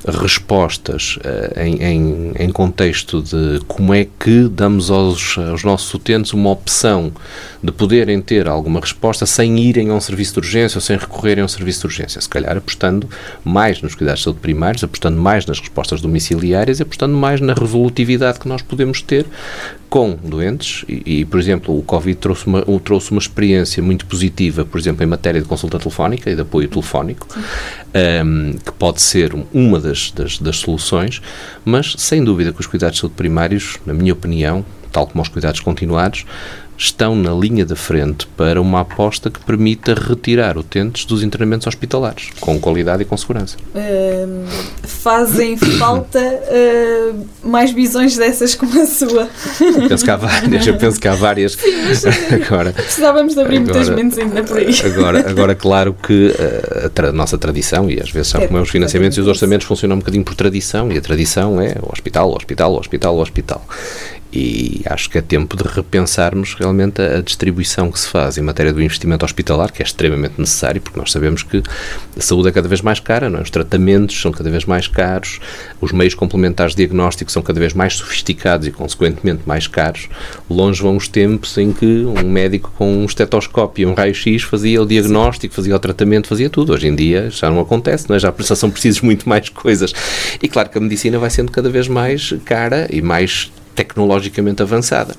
respostas 0.07 1.19
uh, 1.19 1.61
em, 1.61 1.83
em, 1.83 2.33
em, 2.39 2.51
contexto 2.51 3.21
de 3.21 3.61
como 3.67 3.93
é 3.93 4.07
que 4.19 4.49
damos 4.49 4.91
aos, 4.91 5.37
aos 5.37 5.65
nossos 5.65 5.93
utentes 5.93 6.33
uma 6.33 6.51
opção 6.51 7.13
de 7.63 7.73
poderem 7.73 8.21
ter 8.21 8.47
alguma 8.47 8.81
resposta 8.81 9.27
sem 9.27 9.59
irem 9.59 9.91
a 9.91 9.95
um 9.95 10.01
serviço 10.01 10.35
de 10.35 10.39
urgência 10.39 10.79
ou 10.79 10.83
sem 10.83 10.97
recorrerem 10.97 11.43
a 11.43 11.45
um 11.45 11.49
serviço 11.49 11.81
de 11.81 11.87
urgência. 11.87 12.21
Se 12.21 12.29
calhar 12.29 12.57
apostando 12.57 13.09
mais 13.45 13.83
nos 13.83 13.95
cuidados 13.95 14.21
de 14.21 14.25
saúde 14.25 14.41
primários, 14.41 14.85
apostando 14.85 15.21
mais 15.21 15.45
nas 15.47 15.59
respostas 15.59 16.01
domiciliárias 16.01 16.79
e 16.79 16.83
apostando 16.83 17.17
mais 17.17 17.41
na 17.41 17.55
resolutividade 17.55 18.39
que 18.39 18.49
nós 18.49 18.63
podemos 18.63 19.03
ter 19.03 19.27
com 19.89 20.19
doentes 20.23 20.85
e, 20.89 21.21
e, 21.21 21.25
por 21.25 21.39
exemplo, 21.39 21.79
o 21.79 21.83
Covid 21.83 22.19
trouxe 22.19 22.47
uma, 22.47 22.63
trouxe 22.81 23.11
uma 23.13 23.21
experiência 23.21 23.83
muito 23.83 24.05
positiva, 24.07 24.65
por 24.65 24.79
exemplo, 24.79 25.03
em 25.03 25.07
matéria 25.07 25.41
de 25.41 25.47
consulta 25.47 25.79
telefónica 25.79 26.31
e 26.31 26.35
de 26.35 26.41
apoio 26.41 26.69
telefónico, 26.69 27.27
um, 28.25 28.53
que 28.53 28.73
pode 28.73 29.01
ser 29.01 29.33
uma 29.55 29.81
das, 29.81 29.96
das, 30.15 30.39
das, 30.39 30.57
soluções, 30.59 31.21
mas 31.65 31.95
sem 31.99 32.23
dúvida 32.23 32.53
que 32.53 32.61
os 32.61 32.67
cuidados 32.67 32.97
de 32.97 33.01
saúde 33.01 33.17
primários, 33.17 33.79
na 33.85 33.93
minha 33.93 34.13
opinião, 34.13 34.65
tal 34.93 35.07
como 35.07 35.23
os 35.23 35.29
cuidados 35.29 35.61
continuados, 35.61 36.25
estão 36.77 37.15
na 37.15 37.33
linha 37.33 37.65
da 37.65 37.77
frente 37.77 38.27
para 38.37 38.61
uma 38.61 38.81
aposta 38.81 39.31
que 39.31 39.41
permita 39.41 39.95
retirar 39.95 40.59
utentes 40.59 41.05
dos 41.05 41.23
internamentos 41.23 41.67
hospitalares, 41.67 42.31
com 42.41 42.59
qualidade 42.61 43.03
e 43.03 43.05
com 43.05 43.17
segurança. 43.17 43.57
Uh, 43.75 44.45
fazem 44.83 45.57
falta 45.57 46.21
uh, 46.21 47.27
mais 47.43 47.71
visões 47.71 48.17
dessas 48.17 48.55
como 48.55 48.81
a 48.81 48.87
sua. 48.87 49.29
Eu 49.61 49.89
penso 49.89 50.05
que 50.05 50.11
há 50.11 50.17
várias, 50.17 50.67
eu 50.67 50.77
penso 50.77 51.01
que 51.01 51.09
há 51.09 51.15
várias. 51.15 51.53
Sim, 51.53 52.35
agora, 52.35 52.73
precisávamos 52.73 53.35
de 53.35 53.41
abrir 53.41 53.59
agora, 53.59 53.73
muitas 53.73 53.89
mentes 53.89 54.19
ainda 54.19 54.43
por 54.43 54.59
aí. 54.59 54.75
Agora, 54.85 55.31
agora 55.31 55.55
claro 55.55 55.95
que 55.95 56.35
a, 56.85 56.89
tra 56.91 57.13
nossa 57.13 57.39
tradição, 57.39 57.91
e 57.91 58.01
às 58.01 58.11
vezes 58.11 58.29
sabe 58.29 58.45
é, 58.45 58.47
como 58.49 58.59
é 58.59 58.63
os 58.63 58.71
financiamentos 58.71 59.17
e 59.17 59.21
os 59.21 59.27
orçamentos 59.27 59.67
funcionam 59.67 59.97
um 59.97 59.99
bocadinho 60.01 60.25
por 60.25 60.35
tradição, 60.35 60.91
e 60.93 60.99
a 60.99 61.01
tradição 61.01 61.61
é 61.61 61.77
o 61.83 61.91
hospital, 61.93 62.31
o 62.31 62.37
hospital, 62.37 62.75
o 62.75 62.79
hospital, 62.79 63.17
o 63.17 63.21
hospital. 63.21 63.67
E 64.39 64.83
acho 64.85 65.09
que 65.09 65.17
é 65.17 65.23
tempo 65.23 65.57
de 65.57 65.63
repensarmos 65.67 66.53
realmente 66.53 67.01
a, 67.01 67.23
distribuição 67.23 67.91
que 67.91 67.99
se 67.99 68.07
faz 68.07 68.37
em 68.37 68.43
matéria 68.43 68.71
do 68.71 68.83
investimento 68.83 69.25
hospitalar, 69.25 69.73
que 69.73 69.83
é 69.83 69.87
extremamente 69.87 70.35
necessário, 70.37 70.79
porque 70.79 71.01
nós 71.01 71.11
sabemos 71.11 71.43
que 71.43 71.63
a 72.15 72.21
saúde 72.21 72.51
é 72.51 72.53
cada 72.53 72.69
vez 72.69 72.83
mais 72.83 73.01
cara, 73.01 73.29
é? 73.29 73.41
os 73.41 73.49
tratamentos 73.49 74.21
são 74.21 74.31
cada 74.31 74.51
vez 74.51 74.67
mais 74.67 74.89
caros, 74.89 75.41
os 75.81 75.91
meios 75.91 76.13
complementares 76.13 76.75
de 76.75 76.85
diagnóstico 76.85 77.33
são 77.33 77.41
cada 77.41 77.59
vez 77.59 77.73
mais 77.73 77.95
sofisticados 77.95 78.67
e, 78.69 78.71
consequentemente, 78.71 79.41
mais 79.47 79.67
caros. 79.67 80.07
Longe 80.51 80.83
vão 80.83 80.99
os 80.99 81.09
tempos 81.09 81.57
em 81.57 81.73
que 81.73 82.05
um 82.05 82.29
médico 82.29 82.71
com 82.77 82.93
um 82.95 83.07
estetoscópio 83.07 83.85
e 83.85 83.87
um 83.87 83.95
raio-x 83.95 84.43
fazia 84.43 84.83
o 84.83 84.87
diagnóstico, 84.87 85.55
fazia 85.55 85.75
o 85.75 85.79
tratamento, 85.79 86.29
fazia 86.29 86.51
tudo. 86.51 86.75
Hoje 86.75 86.89
em 86.89 86.95
dia 86.95 87.31
já 87.31 87.49
não 87.49 87.59
acontece, 87.59 88.07
não 88.07 88.17
é? 88.17 88.19
já 88.19 88.31
são 88.55 88.71
precisas 88.71 89.01
muito 89.01 89.27
mais 89.27 89.49
coisas. 89.49 89.95
E 90.43 90.47
claro 90.47 90.69
que 90.69 90.77
a 90.77 90.81
medicina 90.83 91.19
vai 91.19 91.31
sendo 91.31 91.51
cada 91.51 91.71
vez 91.71 91.89
mais 91.89 92.35
cara 92.45 92.87
e 92.91 93.01
mais 93.01 93.51
tecnologicamente 93.77 94.63
avançada. 94.63 95.15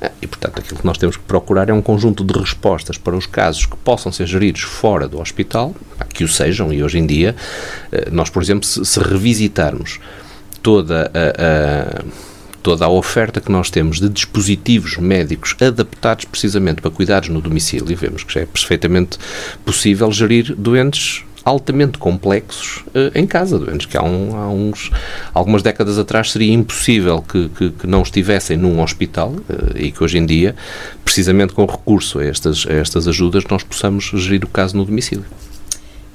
Ah, 0.00 0.10
e, 0.22 0.26
portanto, 0.26 0.60
aquilo 0.60 0.78
que 0.78 0.86
nós 0.86 0.98
temos 0.98 1.16
que 1.16 1.22
procurar 1.24 1.68
é 1.70 1.72
um 1.72 1.82
conjunto 1.82 2.22
de 2.22 2.38
respostas 2.38 2.98
para 2.98 3.16
os 3.16 3.26
casos 3.26 3.66
que 3.66 3.76
possam 3.78 4.12
ser 4.12 4.26
geridos 4.26 4.62
fora 4.62 5.08
do 5.08 5.18
hospital, 5.18 5.74
que 6.12 6.22
o 6.22 6.28
sejam, 6.28 6.72
e 6.72 6.84
hoje 6.84 6.98
em 6.98 7.06
dia, 7.06 7.34
ah, 7.90 8.10
nós, 8.12 8.30
por 8.30 8.42
exemplo, 8.42 8.66
se, 8.66 8.84
se 8.84 9.00
revisitarmos 9.00 9.98
toda 10.62 11.10
a, 11.12 12.00
a 12.00 12.24
toda 12.62 12.86
a 12.86 12.88
oferta 12.88 13.42
que 13.42 13.52
nós 13.52 13.70
temos 13.70 14.00
de 14.00 14.08
dispositivos 14.08 14.96
médicos 14.96 15.54
adaptados 15.60 16.24
precisamente 16.24 16.80
para 16.80 16.90
cuidados 16.90 17.28
no 17.28 17.38
domicílio, 17.42 17.94
vemos 17.94 18.24
que 18.24 18.32
já 18.32 18.40
é 18.40 18.46
perfeitamente 18.46 19.18
possível 19.66 20.10
gerir 20.10 20.54
doentes 20.56 21.26
altamente 21.44 21.98
complexos 21.98 22.78
uh, 22.88 23.12
em 23.14 23.26
casa, 23.26 23.58
doentes 23.58 23.86
que 23.86 23.96
há, 23.96 24.02
um, 24.02 24.36
há, 24.36 24.48
uns, 24.48 24.90
algumas 25.34 25.62
décadas 25.62 25.98
atrás 25.98 26.32
seria 26.32 26.52
impossível 26.52 27.20
que, 27.20 27.48
que, 27.50 27.70
que 27.70 27.86
não 27.86 28.02
estivessem 28.02 28.56
num 28.56 28.82
hospital 28.82 29.30
uh, 29.30 29.76
e 29.76 29.92
que 29.92 30.02
hoje 30.02 30.16
em 30.16 30.24
dia, 30.24 30.56
precisamente 31.04 31.52
com 31.52 31.66
recurso 31.66 32.18
a 32.18 32.24
estas, 32.24 32.66
a 32.66 32.72
estas 32.72 33.06
ajudas, 33.06 33.44
nós 33.50 33.62
possamos 33.62 34.04
gerir 34.04 34.44
o 34.44 34.48
caso 34.48 34.76
no 34.76 34.84
domicílio. 34.84 35.26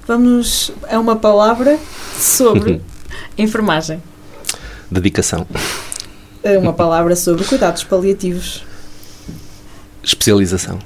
Vamos 0.08 0.72
a 0.90 1.00
uma 1.00 1.16
palavra 1.16 1.78
sobre 2.18 2.82
enfermagem. 3.38 4.02
Dedicação. 4.90 5.46
Uma 6.44 6.74
palavra 6.74 7.16
sobre 7.16 7.44
cuidados 7.44 7.84
paliativos. 7.84 8.64
Especialização. 10.02 10.80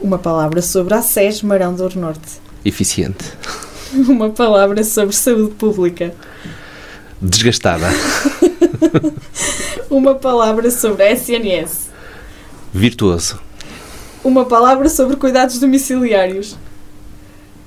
Uma 0.00 0.18
palavra 0.18 0.62
sobre 0.62 0.94
a 0.94 1.02
SES 1.02 1.42
Marão 1.42 1.74
do 1.74 1.98
Norte 1.98 2.43
eficiente. 2.64 3.24
Uma 3.92 4.30
palavra 4.30 4.82
sobre 4.82 5.14
saúde 5.14 5.54
pública. 5.54 6.14
Desgastada. 7.20 7.86
Uma 9.88 10.14
palavra 10.14 10.70
sobre 10.70 11.10
SNS. 11.12 11.90
Virtuoso. 12.72 13.38
Uma 14.24 14.44
palavra 14.44 14.88
sobre 14.88 15.16
cuidados 15.16 15.58
domiciliários. 15.58 16.56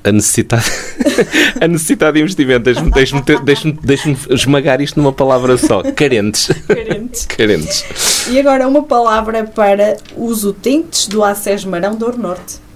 A 0.04 0.12
necessidade, 0.12 0.72
a 1.60 1.68
necessidade 1.68 2.14
de 2.14 2.22
investimento. 2.22 2.64
Deixe 2.64 3.72
deixe 3.84 4.18
esmagar 4.30 4.82
isto 4.82 5.00
numa 5.00 5.12
palavra 5.12 5.58
só. 5.58 5.84
Carentes. 5.92 6.50
Carentes. 6.68 7.26
Carentes. 7.26 8.28
E 8.30 8.40
agora 8.40 8.68
uma 8.68 8.84
palavra 8.84 9.44
para 9.44 9.98
os 10.16 10.44
utentes 10.44 11.08
do 11.08 11.24
ACES 11.24 11.66
Marão 11.66 11.96
do 11.96 12.18
Norte. 12.18 12.67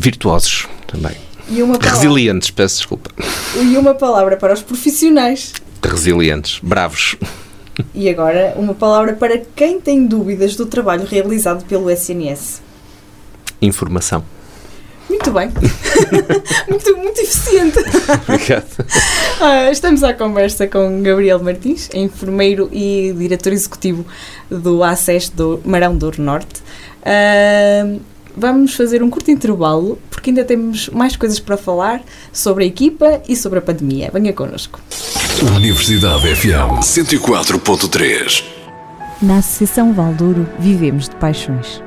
Virtuosos 0.00 0.66
também. 0.86 1.16
Palavra... 1.48 1.90
Resilientes, 1.90 2.50
peço 2.50 2.76
desculpa. 2.76 3.10
E 3.54 3.76
uma 3.76 3.94
palavra 3.94 4.36
para 4.36 4.54
os 4.54 4.62
profissionais. 4.62 5.52
Resilientes, 5.82 6.60
bravos. 6.62 7.16
E 7.94 8.08
agora, 8.08 8.54
uma 8.56 8.74
palavra 8.74 9.14
para 9.14 9.38
quem 9.38 9.80
tem 9.80 10.06
dúvidas 10.06 10.56
do 10.56 10.66
trabalho 10.66 11.04
realizado 11.04 11.64
pelo 11.64 11.90
SNS. 11.90 12.62
Informação. 13.60 14.24
Muito 15.08 15.30
bem. 15.30 15.50
muito, 16.68 16.96
muito 16.96 17.20
eficiente. 17.20 17.78
Obrigado. 18.28 18.66
Ah, 19.44 19.72
estamos 19.72 20.04
à 20.04 20.14
conversa 20.14 20.68
com 20.68 21.02
Gabriel 21.02 21.42
Martins, 21.42 21.90
enfermeiro 21.92 22.68
e 22.70 23.12
diretor 23.18 23.52
executivo 23.52 24.06
do 24.48 24.84
ACES 24.84 25.30
do 25.30 25.60
Marão 25.64 25.96
Douro 25.96 26.22
Norte. 26.22 26.62
Uh, 27.00 28.00
vamos 28.36 28.74
fazer 28.74 29.02
um 29.02 29.10
curto 29.10 29.30
intervalo, 29.30 29.98
porque 30.10 30.30
ainda 30.30 30.44
temos 30.44 30.88
mais 30.88 31.16
coisas 31.16 31.38
para 31.38 31.56
falar 31.56 32.02
sobre 32.32 32.64
a 32.64 32.66
equipa 32.66 33.22
e 33.28 33.36
sobre 33.36 33.58
a 33.58 33.62
pandemia. 33.62 34.10
Venha 34.12 34.32
connosco. 34.32 34.80
Universidade 35.56 36.34
FM 36.34 36.80
104.3 36.80 38.44
Na 39.20 39.38
Associação 39.38 39.92
Valdouro 39.92 40.46
vivemos 40.58 41.08
de 41.08 41.16
paixões. 41.16 41.82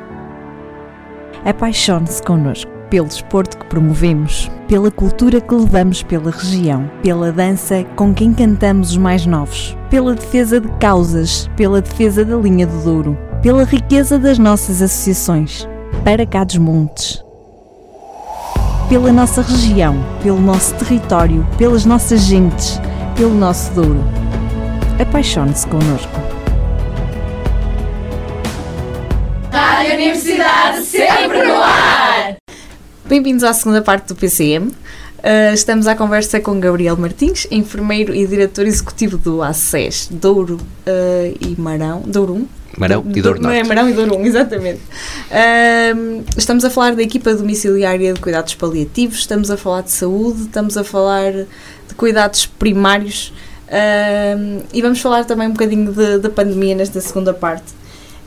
Apaixone-se 1.46 2.22
connosco 2.24 2.76
pelo 2.90 3.08
desporto 3.08 3.58
que 3.58 3.66
promovemos, 3.66 4.50
pela 4.68 4.92
cultura 4.92 5.42
que 5.42 5.54
levamos 5.54 6.04
pela 6.04 6.32
região, 6.32 6.90
pela 7.02 7.32
dança 7.32 7.84
com 7.96 8.14
quem 8.14 8.34
cantamos 8.34 8.92
os 8.92 8.98
mais 8.98 9.26
novos, 9.26 9.76
pela 9.90 10.16
defesa 10.16 10.60
de 10.60 10.70
causas, 10.80 11.50
pela 11.56 11.82
defesa 11.82 12.24
da 12.24 12.36
linha 12.38 12.66
do 12.66 12.84
Douro, 12.84 13.18
pela 13.42 13.64
riqueza 13.64 14.18
das 14.18 14.38
nossas 14.38 14.82
associações, 14.82 15.68
para 16.06 16.24
cá 16.24 16.44
dos 16.44 16.58
montes. 16.58 17.20
Pela 18.88 19.12
nossa 19.12 19.42
região, 19.42 19.96
pelo 20.22 20.40
nosso 20.40 20.76
território, 20.76 21.44
pelas 21.58 21.84
nossas 21.84 22.22
gentes, 22.22 22.80
pelo 23.18 23.34
nosso 23.34 23.74
Douro. 23.74 24.04
Apaixone-se 25.02 25.66
connosco. 25.66 26.14
Rádio 29.52 29.96
Universidade 29.96 30.84
sempre 30.84 31.44
no 31.44 31.56
ar! 31.56 32.36
Bem-vindos 33.06 33.44
à 33.44 33.52
segunda 33.52 33.82
parte 33.82 34.10
do 34.10 34.16
PCM. 34.16 34.68
Uh, 34.68 35.54
estamos 35.56 35.88
à 35.88 35.96
conversa 35.96 36.40
com 36.40 36.60
Gabriel 36.60 36.96
Martins, 36.98 37.48
enfermeiro 37.50 38.14
e 38.14 38.28
diretor 38.28 38.68
executivo 38.68 39.18
do 39.18 39.42
ACES, 39.42 40.10
Douro 40.12 40.58
uh, 40.58 41.38
e 41.42 41.60
Marão. 41.60 42.04
Douro 42.06 42.48
1? 42.78 42.80
Marão 42.80 43.06
e 43.14 43.22
Douro 43.22 43.42
Norte. 43.42 43.58
É, 43.58 43.64
Marão 43.64 43.90
e 43.90 43.94
Douro 43.94 44.18
1, 44.18 44.26
exatamente. 44.26 44.82
Uh, 45.30 46.24
estamos 46.38 46.66
a 46.66 46.70
falar 46.70 46.96
da 46.96 47.04
equipa 47.04 47.34
domiciliária 47.34 48.14
de 48.14 48.20
cuidados 48.20 48.54
paliativos, 48.56 49.20
estamos 49.20 49.50
a 49.50 49.58
falar 49.58 49.82
de 49.82 49.92
saúde, 49.92 50.44
estamos 50.44 50.78
a 50.78 50.84
falar 50.84 51.32
de 51.32 51.96
cuidados 51.96 52.46
primários 52.46 53.34
e 54.72 54.82
vamos 54.82 55.02
falar 55.02 55.26
também 55.26 55.48
um 55.48 55.52
bocadinho 55.52 55.92
da 56.20 56.30
pandemia 56.30 56.76
nesta 56.76 57.02
segunda 57.02 57.34
parte. 57.34 57.66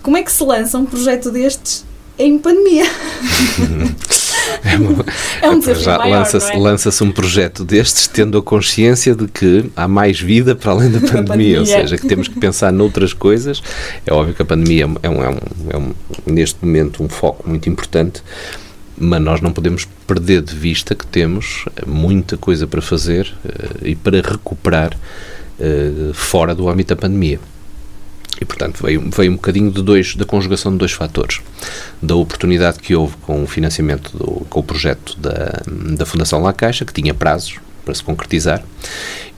Como 0.02 0.16
é 0.16 0.22
que 0.22 0.32
se 0.32 0.42
lança 0.42 0.76
um 0.78 0.84
projeto 0.84 1.30
destes 1.30 1.84
em 2.18 2.38
pandemia? 2.38 2.84
É, 4.64 5.46
é 5.46 5.50
um 5.50 5.58
desafio 5.58 5.82
já 5.82 6.04
lança-se, 6.04 6.52
é? 6.52 6.56
lança-se 6.56 7.04
um 7.04 7.12
projeto 7.12 7.64
destes 7.64 8.06
tendo 8.06 8.38
a 8.38 8.42
consciência 8.42 9.14
de 9.14 9.26
que 9.26 9.70
há 9.76 9.86
mais 9.86 10.20
vida 10.20 10.54
para 10.54 10.72
além 10.72 10.90
da 10.90 11.00
pandemia, 11.06 11.24
pandemia. 11.24 11.60
ou 11.60 11.66
seja, 11.66 11.96
que 11.96 12.06
temos 12.06 12.28
que 12.28 12.38
pensar 12.38 12.72
noutras 12.72 13.12
coisas. 13.12 13.62
É 14.06 14.12
óbvio 14.12 14.34
que 14.34 14.42
a 14.42 14.44
pandemia 14.44 14.88
é, 15.02 15.08
um, 15.08 15.22
é, 15.22 15.28
um, 15.28 15.38
é 15.70 15.76
um, 15.76 15.94
neste 16.26 16.64
momento 16.64 17.02
um 17.02 17.08
foco 17.08 17.48
muito 17.48 17.68
importante, 17.68 18.22
mas 18.96 19.20
nós 19.20 19.40
não 19.40 19.52
podemos 19.52 19.86
perder 20.06 20.42
de 20.42 20.54
vista 20.54 20.94
que 20.94 21.06
temos 21.06 21.64
muita 21.86 22.36
coisa 22.36 22.66
para 22.66 22.82
fazer 22.82 23.32
uh, 23.44 23.86
e 23.86 23.94
para 23.94 24.20
recuperar 24.20 24.92
uh, 24.94 26.14
fora 26.14 26.54
do 26.54 26.68
âmbito 26.68 26.94
da 26.94 27.00
pandemia. 27.00 27.38
E, 28.40 28.44
portanto, 28.44 28.82
veio, 28.82 29.10
veio 29.10 29.32
um 29.32 29.36
bocadinho 29.36 29.70
de 29.70 29.82
dois, 29.82 30.14
da 30.14 30.24
conjugação 30.24 30.72
de 30.72 30.78
dois 30.78 30.92
fatores. 30.92 31.40
Da 32.00 32.14
oportunidade 32.14 32.78
que 32.78 32.94
houve 32.94 33.16
com 33.18 33.42
o 33.42 33.46
financiamento, 33.46 34.16
do, 34.16 34.46
com 34.48 34.60
o 34.60 34.62
projeto 34.62 35.18
da, 35.18 35.62
da 35.96 36.06
Fundação 36.06 36.42
La 36.42 36.52
Caixa, 36.52 36.84
que 36.84 36.92
tinha 36.92 37.12
prazos 37.12 37.58
para 37.84 37.94
se 37.94 38.04
concretizar, 38.04 38.62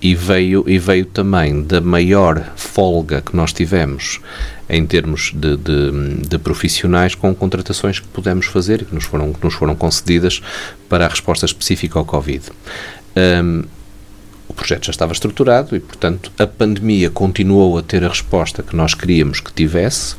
e 0.02 0.14
veio, 0.14 0.64
e 0.66 0.76
veio 0.76 1.04
também 1.04 1.62
da 1.62 1.80
maior 1.80 2.52
folga 2.56 3.20
que 3.20 3.36
nós 3.36 3.52
tivemos 3.52 4.20
em 4.68 4.84
termos 4.86 5.32
de, 5.34 5.56
de, 5.56 6.28
de, 6.28 6.38
profissionais 6.38 7.14
com 7.14 7.34
contratações 7.34 8.00
que 8.00 8.08
pudemos 8.08 8.46
fazer 8.46 8.82
e 8.82 8.84
que 8.84 8.94
nos 8.94 9.04
foram, 9.04 9.32
que 9.32 9.44
nos 9.44 9.54
foram 9.54 9.74
concedidas 9.76 10.42
para 10.88 11.06
a 11.06 11.08
resposta 11.08 11.46
específica 11.46 11.98
ao 11.98 12.04
Covid. 12.04 12.44
Um, 13.16 13.64
projeto 14.70 14.86
já 14.86 14.90
estava 14.90 15.12
estruturado 15.12 15.74
e, 15.74 15.80
portanto, 15.80 16.30
a 16.38 16.46
pandemia 16.46 17.10
continuou 17.10 17.76
a 17.78 17.82
ter 17.82 18.04
a 18.04 18.08
resposta 18.08 18.62
que 18.62 18.76
nós 18.76 18.94
queríamos 18.94 19.40
que 19.40 19.52
tivesse 19.52 20.14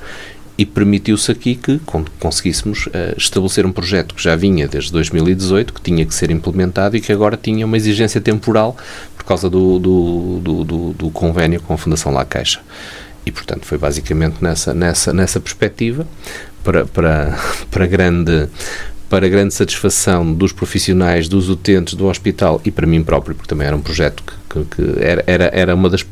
e 0.58 0.66
permitiu-se 0.66 1.32
aqui 1.32 1.56
que 1.56 1.80
conseguíssemos 2.20 2.88
uh, 2.88 3.16
estabelecer 3.18 3.66
um 3.66 3.72
projeto 3.72 4.14
que 4.14 4.22
já 4.22 4.36
vinha 4.36 4.68
desde 4.68 4.92
2018, 4.92 5.74
que 5.74 5.82
tinha 5.82 6.06
que 6.06 6.14
ser 6.14 6.30
implementado 6.30 6.98
e 6.98 7.02
que 7.02 7.12
agora 7.12 7.38
tinha 7.38 7.66
uma 7.66 7.78
exigência 7.78 8.20
temporal 8.20 8.76
por 9.16 9.24
causa 9.24 9.50
do, 9.50 9.80
do, 9.80 10.40
do, 10.44 10.64
do, 10.66 10.94
do 10.94 11.10
convênio 11.12 11.62
com 11.62 11.74
a 11.74 11.78
Fundação 11.78 12.12
La 12.12 12.26
Caixa. 12.26 12.60
E, 13.26 13.32
portanto, 13.32 13.66
foi 13.66 13.78
basicamente 13.78 14.36
nessa, 14.42 14.74
nessa, 14.74 15.14
nessa 15.14 15.40
perspectiva, 15.40 16.06
para, 16.64 16.86
para, 16.86 17.40
para 17.72 17.88
grande 17.88 18.50
para 19.12 19.28
grande 19.28 19.54
satisfação 19.54 20.34
dos 20.34 20.54
profissionais, 20.54 21.28
dos 21.28 21.50
utentes 21.50 21.96
do 21.96 22.06
hospital 22.08 22.62
e 22.64 22.72
para 22.72 22.88
mim 22.88 23.04
próprio, 23.04 23.36
porque 23.36 23.50
também 23.50 23.68
era 23.68 23.76
um 23.76 23.82
projeto 23.82 24.24
que, 24.24 24.64
que, 24.64 24.76
que 24.76 25.04
era, 25.04 25.22
era, 25.28 25.52
era 25.54 25.76
uma 25.76 25.90
das. 25.90 26.06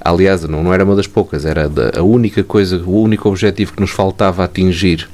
Aliás, 0.00 0.42
não, 0.44 0.62
não 0.62 0.72
era 0.72 0.82
uma 0.82 0.96
das 0.96 1.06
poucas, 1.06 1.44
era 1.44 1.68
da, 1.68 2.00
a 2.00 2.02
única 2.02 2.42
coisa, 2.42 2.78
o 2.78 3.02
único 3.02 3.28
objetivo 3.28 3.74
que 3.74 3.82
nos 3.82 3.90
faltava 3.90 4.42
atingir 4.42 5.10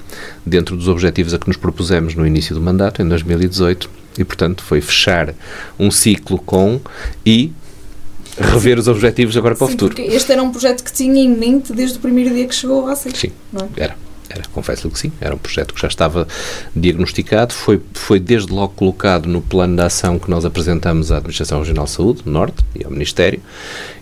dentro 0.46 0.76
dos 0.76 0.86
objetivos 0.86 1.34
a 1.34 1.40
que 1.40 1.48
nos 1.48 1.56
propusemos 1.56 2.14
no 2.14 2.24
início 2.24 2.54
do 2.54 2.60
mandato, 2.60 3.02
em 3.02 3.08
2018, 3.08 3.90
e 4.16 4.24
portanto 4.24 4.62
foi 4.62 4.80
fechar 4.80 5.34
um 5.76 5.90
ciclo 5.90 6.38
com 6.38 6.80
e 7.26 7.52
rever 8.38 8.78
os 8.78 8.86
objetivos 8.86 9.36
agora 9.36 9.56
para 9.56 9.66
Sim, 9.66 9.74
o 9.74 9.76
futuro. 9.76 10.00
Este 10.00 10.30
era 10.30 10.40
um 10.40 10.52
projeto 10.52 10.84
que 10.84 10.92
tinha 10.92 11.20
em 11.20 11.36
mente 11.36 11.72
desde 11.72 11.98
o 11.98 12.00
primeiro 12.00 12.32
dia 12.32 12.46
que 12.46 12.54
chegou 12.54 12.86
a 12.86 12.94
vocês. 12.94 13.18
Sim, 13.18 13.32
é? 13.76 13.82
era. 13.82 14.07
Era, 14.38 14.48
confesso-lhe 14.48 14.92
que 14.92 14.98
sim, 14.98 15.12
era 15.20 15.34
um 15.34 15.38
projeto 15.38 15.74
que 15.74 15.80
já 15.80 15.88
estava 15.88 16.26
diagnosticado, 16.74 17.52
foi, 17.52 17.80
foi 17.92 18.20
desde 18.20 18.52
logo 18.52 18.72
colocado 18.74 19.26
no 19.26 19.40
plano 19.40 19.76
de 19.76 19.82
ação 19.82 20.18
que 20.18 20.30
nós 20.30 20.44
apresentamos 20.44 21.10
à 21.10 21.16
Administração 21.16 21.58
Regional 21.58 21.84
de 21.84 21.90
Saúde, 21.90 22.22
Norte, 22.24 22.64
e 22.74 22.84
ao 22.84 22.90
Ministério. 22.90 23.40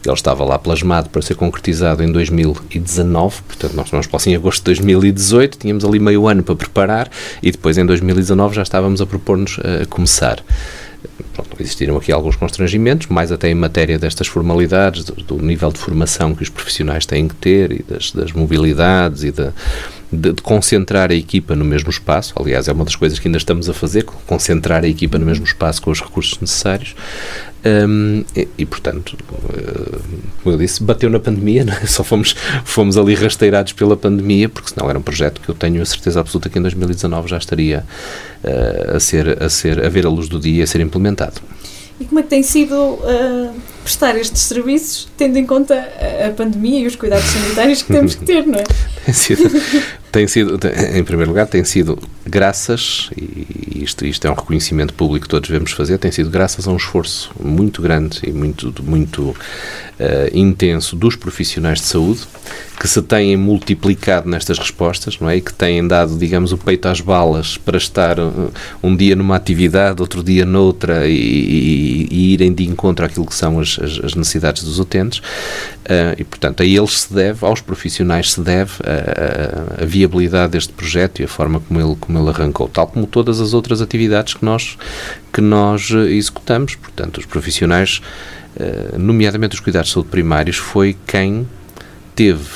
Ele 0.05 0.15
estava 0.15 0.45
lá 0.45 0.59
plasmado 0.59 1.09
para 1.11 1.23
ser 1.23 1.35
concretizado 1.35 2.03
em 2.03 2.13
2019, 2.13 3.43
portanto 3.43 3.75
nós 3.75 3.91
vamos 3.91 4.07
para 4.07 4.21
em 4.27 4.35
agosto 4.35 4.59
de 4.61 4.65
2018, 4.65 5.59
tínhamos 5.59 5.85
ali 5.85 5.99
meio 5.99 6.27
ano 6.27 6.43
para 6.43 6.55
preparar 6.55 7.11
e 7.43 7.51
depois 7.51 7.77
em 7.79 7.85
2019 7.85 8.55
já 8.57 8.63
estávamos 8.63 9.01
a 9.01 9.07
propor-nos 9.07 9.59
a 9.59 9.87
começar. 9.87 10.43
Pronto, 11.33 11.57
existiram 11.61 11.97
aqui 11.97 12.13
alguns 12.13 12.37
constrangimentos, 12.37 13.07
mais 13.09 13.31
até 13.31 13.49
em 13.49 13.55
matéria 13.55 13.99
destas 13.99 14.27
formalidades, 14.27 15.05
do, 15.05 15.15
do, 15.15 15.43
nível 15.43 15.71
de 15.71 15.79
formação 15.79 16.35
que 16.35 16.43
os 16.43 16.49
profissionais 16.49 17.07
têm 17.07 17.29
que 17.29 17.35
ter 17.35 17.73
e 17.73 17.83
das, 17.83 18.13
das 18.13 18.33
mobilidades 18.33 19.23
e 19.25 19.31
da, 19.31 19.53
de, 20.11 20.33
de, 20.33 20.43
concentrar 20.43 21.11
a 21.11 21.15
equipa 21.15 21.55
no 21.55 21.65
mesmo 21.65 21.91
espaço. 21.91 22.35
Aliás, 22.37 22.69
é 22.69 22.73
uma 22.73 22.85
das 22.85 22.97
coisas 22.97 23.19
que 23.19 23.29
ainda 23.29 23.39
estamos 23.39 23.69
a 23.69 23.75
fazer, 23.75 24.05
concentrar 24.05 24.85
a 24.85 24.89
equipa 24.89 25.19
no 25.19 25.27
mesmo 25.27 25.45
espaço 25.45 25.83
com 25.83 25.91
os 25.91 26.01
recursos 26.01 26.39
necessários. 26.41 26.95
Um, 27.67 28.25
e, 28.37 28.47
e, 28.59 28.65
portanto, 28.65 29.17
uh, 29.33 30.01
como 30.43 30.55
eu 30.55 30.59
disse, 30.59 30.83
bateu 30.83 31.11
na 31.11 31.19
pandemia, 31.19 31.67
é? 31.83 31.87
só 31.87 32.05
fomos, 32.05 32.37
fomos 32.65 32.97
ali 32.97 33.15
rasteirados 33.15 33.73
pela 33.73 33.97
pandemia, 33.97 34.49
porque 34.49 34.71
senão 34.71 34.89
era 34.89 34.97
um 34.99 35.03
projeto 35.03 35.41
que 35.41 35.49
eu 35.49 35.55
tenho 35.55 35.83
a 35.83 35.85
certeza 35.85 36.21
absoluta 36.21 36.49
que 36.49 36.59
em 36.59 36.63
2019 36.63 37.29
já 37.29 37.39
estaria 37.39 37.85
uh, 38.45 38.97
a, 38.97 39.01
ser, 39.01 39.43
a, 39.43 39.49
ser, 39.49 39.85
a 39.85 39.89
ver 39.89 40.07
a 40.07 40.09
luz 40.09 40.29
do 40.29 40.39
dia 40.39 40.61
e 40.61 40.63
a 40.63 40.67
ser 40.67 40.81
implementado. 40.81 41.41
E 41.99 42.05
como 42.05 42.21
é 42.21 42.23
que 42.23 42.29
tem 42.29 42.43
sido 42.43 42.75
uh, 42.75 43.55
prestar 43.87 44.17
estes 44.17 44.43
serviços, 44.43 45.09
tendo 45.17 45.39
em 45.39 45.47
conta 45.47 45.89
a, 46.27 46.31
pandemia 46.31 46.81
e 46.81 46.87
os 46.89 46.97
cuidados 46.97 47.25
sanitários 47.25 47.83
que 47.83 47.93
temos 47.93 48.17
que 48.17 48.25
ter, 48.25 48.45
não 48.45 48.59
é? 48.59 48.65
tem 49.07 49.15
sido, 49.15 49.49
tem 50.11 50.27
sido, 50.27 50.59
em 50.93 51.05
primeiro 51.05 51.31
lugar, 51.31 51.47
tem 51.47 51.63
sido 51.63 51.97
graças, 52.27 53.11
e 53.17 53.85
isto, 53.85 54.05
isto 54.05 54.27
é 54.27 54.31
um 54.31 54.35
reconhecimento 54.35 54.93
público 54.93 55.27
que 55.27 55.31
todos 55.31 55.49
devemos 55.49 55.71
fazer, 55.71 55.99
tem 55.99 56.11
sido 56.11 56.31
graças 56.31 56.67
a 56.67 56.73
um 56.73 56.77
esforço 56.77 57.31
muito 57.41 57.81
grande 57.81 58.19
e 58.25 58.33
muito, 58.33 58.75
muito 58.83 59.23
uh, 59.31 59.37
intenso 60.33 60.97
dos 60.97 61.15
profissionais 61.15 61.79
de 61.79 61.87
saúde 61.87 62.27
que 62.79 62.87
se 62.87 63.01
têm 63.01 63.37
multiplicado 63.37 64.29
nestas 64.29 64.59
respostas, 64.59 65.19
não 65.19 65.31
é? 65.31 65.37
E 65.37 65.41
que 65.41 65.53
têm 65.53 65.87
dado, 65.87 66.19
digamos, 66.19 66.53
o 66.53 66.59
peito 66.59 66.87
às 66.89 67.01
balas 67.01 67.57
para 67.57 67.79
estar 67.79 68.19
uh, 68.19 68.51
um 68.83 68.95
dia 68.95 69.17
numa 69.17 69.37
atividade, 69.37 70.03
outro 70.03 70.23
dia 70.23 70.45
noutra 70.45 71.07
e, 71.07 71.15
e, 71.15 72.09
e 72.11 72.33
irem 72.35 72.53
de 72.53 72.67
encontro 72.67 73.05
àquilo 73.07 73.25
que 73.25 73.35
são 73.35 73.59
as, 73.61 73.76
as, 73.79 74.05
as 74.05 74.15
necessidades 74.15 74.63
dos 74.63 74.79
utentes. 74.79 75.19
Uh, 75.19 76.15
e, 76.19 76.25
portanto, 76.25 76.63
a 76.63 76.67
eles 76.67 77.03
se 77.03 77.15
deve, 77.15 77.45
aos 77.45 77.61
profissionais 77.61 78.33
se 78.33 78.41
deve 78.41 78.73
a, 78.85 79.81
a, 79.81 79.83
a, 79.83 79.87
viabilidade 79.87 80.53
deste 80.53 80.73
projeto 80.73 81.21
e 81.21 81.25
a 81.25 81.29
forma 81.29 81.61
como 81.61 81.81
ele, 81.81 81.97
como 82.01 82.19
ele 82.19 82.29
arrancou, 82.29 82.69
tal 82.69 82.87
como 82.87 83.07
todas 83.07 83.41
as 83.41 83.55
outras 83.55 83.81
atividades 83.81 84.35
que 84.35 84.45
nós, 84.45 84.77
que 85.33 85.41
nós 85.41 85.91
uh, 85.91 86.01
executamos. 86.09 86.75
Portanto, 86.75 87.19
os 87.19 87.27
profissionais, 87.27 88.01
nomeadamente 88.97 89.55
os 89.55 89.61
cuidados 89.61 89.89
de 89.89 89.95
saúde 89.95 90.09
primários, 90.09 90.57
foi 90.57 90.97
quem 91.07 91.47
teve 92.15 92.47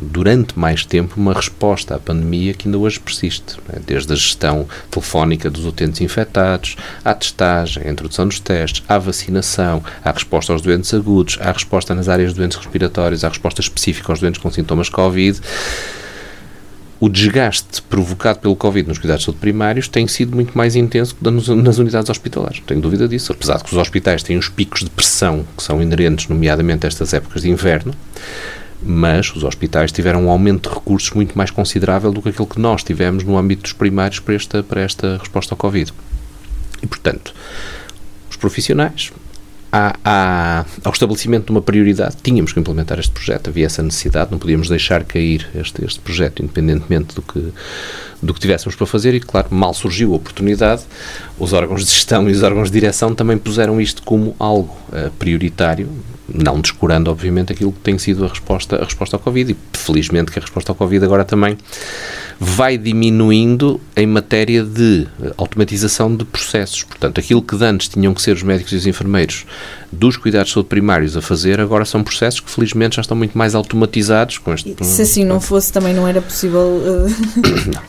durante 0.00 0.58
mais 0.58 0.84
tempo 0.84 1.14
uma 1.16 1.32
resposta 1.32 1.94
à 1.94 1.98
pandemia 1.98 2.54
que 2.54 2.68
ainda 2.68 2.78
hoje 2.78 2.98
persiste, 3.00 3.56
né? 3.68 3.80
desde 3.86 4.12
a 4.12 4.16
gestão 4.16 4.66
telefónica 4.90 5.50
dos 5.50 5.64
utentes 5.64 6.00
infectados, 6.00 6.76
à 7.04 7.14
testagem, 7.14 7.84
à 7.86 7.90
introdução 7.90 8.26
dos 8.26 8.40
testes, 8.40 8.82
à 8.88 8.98
vacinação, 8.98 9.82
à 10.04 10.10
resposta 10.10 10.52
aos 10.52 10.62
doentes 10.62 10.92
agudos, 10.92 11.38
à 11.40 11.52
resposta 11.52 11.94
nas 11.94 12.08
áreas 12.08 12.32
de 12.32 12.38
doentes 12.38 12.56
respiratórios, 12.56 13.24
à 13.24 13.28
resposta 13.28 13.60
específica 13.60 14.12
aos 14.12 14.20
doentes 14.20 14.40
com 14.40 14.50
sintomas 14.50 14.88
Covid. 14.88 15.40
o 17.00 17.08
desgaste 17.08 17.82
provocado 17.82 18.38
pelo 18.38 18.56
Covid 18.56 18.88
nos 18.88 18.98
cuidados 18.98 19.22
de 19.22 19.26
saúde 19.26 19.40
primários 19.40 19.88
tem 19.88 20.06
sido 20.06 20.34
muito 20.34 20.56
mais 20.56 20.74
intenso 20.74 21.14
que 21.14 21.30
nas 21.30 21.78
unidades 21.78 22.08
hospitalares. 22.08 22.60
Tenho 22.66 22.80
dúvida 22.80 23.06
disso. 23.06 23.32
Apesar 23.32 23.58
de 23.58 23.64
que 23.64 23.72
os 23.72 23.78
hospitais 23.78 24.22
têm 24.22 24.38
os 24.38 24.48
picos 24.48 24.80
de 24.80 24.90
pressão 24.90 25.44
que 25.56 25.62
são 25.62 25.82
inerentes, 25.82 26.28
nomeadamente, 26.28 26.86
a 26.86 26.88
estas 26.88 27.12
épocas 27.12 27.42
de 27.42 27.50
inverno, 27.50 27.94
mas 28.82 29.34
os 29.34 29.44
hospitais 29.44 29.92
tiveram 29.92 30.26
um 30.26 30.30
aumento 30.30 30.68
de 30.68 30.74
recursos 30.74 31.10
muito 31.10 31.36
mais 31.36 31.50
considerável 31.50 32.12
do 32.12 32.20
que 32.20 32.28
aquele 32.28 32.48
que 32.48 32.60
nós 32.60 32.82
tivemos 32.82 33.24
no 33.24 33.36
âmbito 33.38 33.62
dos 33.62 33.72
primários 33.72 34.20
para 34.20 34.34
esta, 34.34 34.62
para 34.62 34.80
esta 34.80 35.18
resposta 35.18 35.54
ao 35.54 35.58
Covid. 35.58 35.92
E, 36.82 36.86
portanto, 36.86 37.34
os 38.30 38.36
profissionais, 38.36 39.12
ao 40.84 40.92
estabelecimento 40.92 41.46
de 41.46 41.50
uma 41.50 41.62
prioridade, 41.62 42.16
tínhamos 42.22 42.52
que 42.52 42.60
implementar 42.60 42.98
este 42.98 43.10
projeto, 43.10 43.48
havia 43.48 43.66
essa 43.66 43.82
necessidade, 43.82 44.30
não 44.30 44.38
podíamos 44.38 44.68
deixar 44.68 45.02
cair 45.02 45.48
este, 45.54 45.84
este 45.84 45.98
projeto, 46.00 46.42
independentemente 46.42 47.14
do 47.14 47.22
que, 47.22 47.52
do 48.22 48.32
que 48.32 48.40
tivéssemos 48.40 48.76
para 48.76 48.86
fazer, 48.86 49.14
e 49.14 49.20
claro, 49.20 49.48
mal 49.50 49.74
surgiu 49.74 50.12
a 50.12 50.16
oportunidade, 50.16 50.82
os 51.38 51.52
órgãos 51.52 51.84
de 51.84 51.90
gestão 51.90 52.28
e 52.28 52.32
os 52.32 52.42
órgãos 52.42 52.70
de 52.70 52.78
direção 52.78 53.14
também 53.14 53.36
puseram 53.36 53.80
isto 53.80 54.02
como 54.02 54.36
algo 54.38 54.76
uh, 54.90 55.10
prioritário, 55.18 55.88
não 56.32 56.60
descurando, 56.60 57.10
obviamente, 57.10 57.52
aquilo 57.52 57.72
que 57.72 57.80
tem 57.80 57.98
sido 57.98 58.24
a 58.24 58.28
resposta, 58.28 58.76
a 58.76 58.84
resposta 58.84 59.16
ao 59.16 59.20
Covid, 59.20 59.52
e 59.52 59.56
felizmente 59.76 60.30
que 60.32 60.38
a 60.38 60.42
resposta 60.42 60.72
ao 60.72 60.76
Covid 60.76 61.04
agora 61.04 61.24
também 61.24 61.56
vai 62.38 62.78
diminuindo 62.78 63.80
em 63.96 64.06
matéria 64.06 64.64
de 64.64 65.06
automatização 65.36 66.14
de 66.14 66.24
processos. 66.24 66.82
Portanto, 66.82 67.20
aquilo 67.20 67.42
que 67.42 67.62
antes 67.62 67.88
tinham 67.88 68.14
que 68.14 68.22
ser 68.22 68.32
os 68.32 68.42
médicos 68.42 68.72
e 68.72 68.76
os 68.76 68.86
enfermeiros 68.86 69.44
dos 69.94 70.16
cuidados 70.16 70.48
de 70.48 70.54
saúde 70.54 70.68
primários 70.68 71.16
a 71.16 71.22
fazer, 71.22 71.60
agora 71.60 71.84
são 71.84 72.02
processos 72.02 72.40
que 72.40 72.50
felizmente 72.50 72.96
já 72.96 73.02
estão 73.02 73.16
muito 73.16 73.36
mais 73.36 73.54
automatizados. 73.54 74.38
Com 74.38 74.52
este, 74.52 74.74
se 74.82 75.02
assim 75.02 75.24
não 75.24 75.40
fosse, 75.40 75.72
também 75.72 75.94
não 75.94 76.06
era 76.06 76.20
possível 76.20 76.60
uh, 76.60 77.06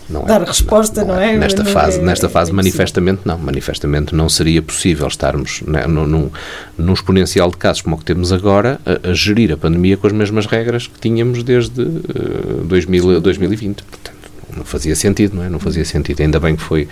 não, 0.09 0.21
não 0.21 0.25
dar 0.25 0.41
é, 0.41 0.45
resposta, 0.45 1.03
não, 1.03 1.15
não 1.15 1.21
é? 1.21 1.35
Nesta 1.37 1.63
não 1.63 1.71
fase, 1.71 1.99
é, 1.99 2.01
nesta 2.01 2.29
fase 2.29 2.51
é 2.51 2.53
manifestamente 2.53 3.21
não. 3.25 3.37
Manifestamente 3.37 4.15
não 4.15 4.29
seria 4.29 4.61
possível 4.61 5.07
estarmos 5.07 5.61
né, 5.61 5.85
num, 5.87 6.29
num 6.77 6.93
exponencial 6.93 7.49
de 7.49 7.57
casos 7.57 7.81
como 7.81 7.95
o 7.95 7.99
que 7.99 8.05
temos 8.05 8.31
agora 8.31 8.79
a, 8.85 9.09
a, 9.09 9.13
gerir 9.13 9.51
a 9.51 9.57
pandemia 9.57 9.97
com 9.97 10.07
as 10.07 10.13
mesmas 10.13 10.45
regras 10.45 10.87
que 10.87 10.99
tínhamos 10.99 11.43
desde 11.43 11.81
uh, 11.81 12.63
2000, 12.65 13.19
2020. 13.21 13.83
Portanto, 13.83 14.14
não 14.55 14.65
fazia 14.65 14.95
sentido, 14.95 15.35
não 15.35 15.43
é? 15.43 15.49
Não 15.49 15.59
fazia 15.59 15.85
sentido. 15.85 16.21
Ainda 16.21 16.39
bem 16.39 16.55
que 16.55 16.61
foi 16.61 16.87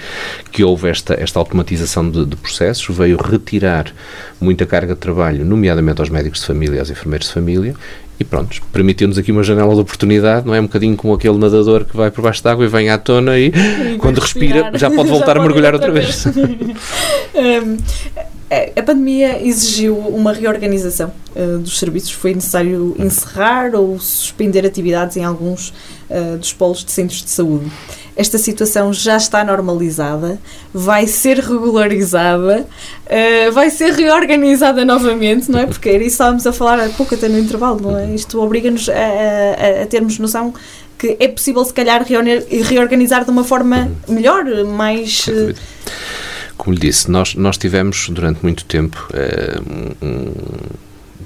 que 0.52 0.64
houve 0.64 0.90
esta, 0.90 1.14
esta 1.14 1.40
automatização 1.40 2.10
de, 2.10 2.26
de 2.26 2.36
processos, 2.36 2.96
veio 2.96 3.18
retirar 3.18 3.94
muita 4.40 4.66
carga 4.66 4.94
de 4.94 5.00
trabalho, 5.00 5.46
nomeadamente 5.46 6.02
aos 6.02 6.10
médicos 6.10 6.42
de 6.42 6.46
família, 6.46 6.80
aos 6.80 6.90
enfermeiros 6.90 7.28
de 7.28 7.34
família, 7.34 7.76
e 8.20 8.24
pronto, 8.24 8.62
permitiu-nos 8.72 9.18
aqui 9.18 9.32
uma 9.32 9.44
janela 9.44 9.74
de 9.74 9.82
oportunidade, 9.82 10.46
não 10.46 10.54
é? 10.54 10.60
Um 10.60 10.64
bocadinho 10.64 10.96
como 10.96 11.14
aquele 11.14 11.38
nadador 11.38 11.84
que 11.86 11.98
vai 11.98 12.12
por 12.12 12.22
baixo 12.22 12.44
d'água 12.44 12.64
e 12.66 12.68
vem 12.68 12.90
à 12.90 12.98
tona 12.98 13.38
e, 13.40 13.48
e 13.96 13.98
quando 13.98 14.20
respira 14.20 14.72
já 14.76 14.90
pode 14.90 15.10
voltar 15.12 15.36
já 15.36 15.42
a 15.42 15.44
mergulhar 15.44 15.74
outra, 15.74 15.90
outra 15.90 16.02
vez. 16.02 16.26
um, 17.34 17.78
a 18.76 18.84
pandemia 18.84 19.46
exigiu 19.46 19.98
uma 19.98 20.34
reorganização 20.34 21.12
uh, 21.36 21.60
dos 21.60 21.80
serviços. 21.80 22.12
Foi 22.12 22.34
necessário 22.34 22.96
encerrar 23.00 23.76
ou 23.76 24.00
suspender 24.00 24.66
atividades 24.66 25.18
em 25.18 25.24
alguns 25.24 25.74
uh, 26.10 26.38
dos 26.38 26.54
polos 26.54 26.84
de 26.84 26.92
centros 26.92 27.24
de 27.24 27.30
saúde. 27.30 27.72
Esta 28.16 28.38
situação 28.38 28.94
já 28.94 29.18
está 29.18 29.44
normalizada, 29.44 30.40
vai 30.72 31.08
ser 31.08 31.40
regularizada, 31.40 32.68
uh, 33.06 33.52
vai 33.52 33.70
ser 33.70 33.94
reorganizada 33.94 34.86
novamente, 34.86 35.50
não 35.50 35.60
é? 35.60 35.66
Porque 35.66 35.90
era 35.90 36.04
isso 36.04 36.14
estávamos 36.14 36.46
a 36.46 36.54
falar 36.54 36.80
há 36.80 36.90
pouco, 36.90 37.16
até 37.16 37.28
no 37.28 37.40
intervalo, 37.40 37.82
não 37.82 37.98
é? 37.98 38.14
Isto 38.14 38.40
obriga-nos 38.40 38.88
a, 38.90 38.94
a, 38.94 39.84
a 39.84 39.86
termos 39.88 40.20
noção 40.20 40.54
que 40.98 41.18
é 41.20 41.28
possível, 41.28 41.66
se 41.66 41.74
calhar, 41.74 42.06
reorganizar 42.06 43.26
de 43.26 43.32
uma 43.32 43.44
forma 43.44 43.92
melhor, 44.08 44.46
mais 44.64 45.28
como 46.64 46.76
lhe 46.76 46.80
disse, 46.80 47.12
nós, 47.12 47.36
nós 47.36 47.58
tivemos 47.58 48.08
durante 48.08 48.42
muito 48.42 48.64
tempo 48.64 49.06
é, 49.14 49.60
um, 50.02 50.32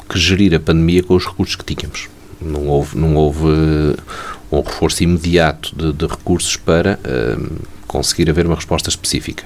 que 0.09 0.17
gerir 0.17 0.55
a 0.55 0.59
pandemia 0.59 1.03
com 1.03 1.13
os 1.13 1.27
recursos 1.27 1.55
que 1.55 1.75
tínhamos. 1.75 2.09
Não 2.41 2.67
houve, 2.67 2.97
não 2.97 3.15
houve 3.15 3.45
um 4.51 4.61
reforço 4.61 5.03
imediato 5.03 5.75
de, 5.75 5.93
de 5.93 6.07
recursos 6.07 6.57
para 6.57 6.99
é, 7.03 7.37
conseguir 7.85 8.31
haver 8.31 8.47
uma 8.47 8.55
resposta 8.55 8.89
específica. 8.89 9.43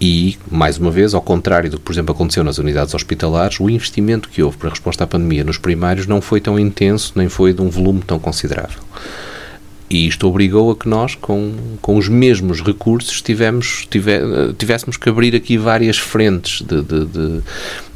E, 0.00 0.36
mais 0.50 0.78
uma 0.78 0.90
vez, 0.90 1.14
ao 1.14 1.22
contrário 1.22 1.70
do 1.70 1.76
que, 1.76 1.84
por 1.84 1.92
exemplo, 1.92 2.12
aconteceu 2.12 2.42
nas 2.42 2.58
unidades 2.58 2.92
hospitalares, 2.92 3.60
o 3.60 3.70
investimento 3.70 4.28
que 4.28 4.42
houve 4.42 4.56
para 4.56 4.68
a 4.68 4.70
resposta 4.70 5.04
à 5.04 5.06
pandemia 5.06 5.44
nos 5.44 5.58
primários 5.58 6.08
não 6.08 6.20
foi 6.20 6.40
tão 6.40 6.58
intenso, 6.58 7.12
nem 7.14 7.28
foi 7.28 7.52
de 7.52 7.62
um 7.62 7.68
volume 7.68 8.02
tão 8.04 8.18
considerável. 8.18 8.80
E 9.90 10.06
isto 10.06 10.28
obrigou 10.28 10.70
a 10.70 10.76
que 10.76 10.86
nós, 10.86 11.14
com, 11.14 11.54
com 11.80 11.96
os 11.96 12.08
mesmos 12.08 12.62
recursos, 12.62 13.22
tivemos, 13.22 13.86
tive, 13.88 14.20
tivéssemos 14.58 14.98
que 14.98 15.08
abrir 15.08 15.34
aqui 15.34 15.56
várias 15.56 15.96
frentes 15.96 16.60
de, 16.60 16.82
de, 16.82 17.06
de, 17.06 17.40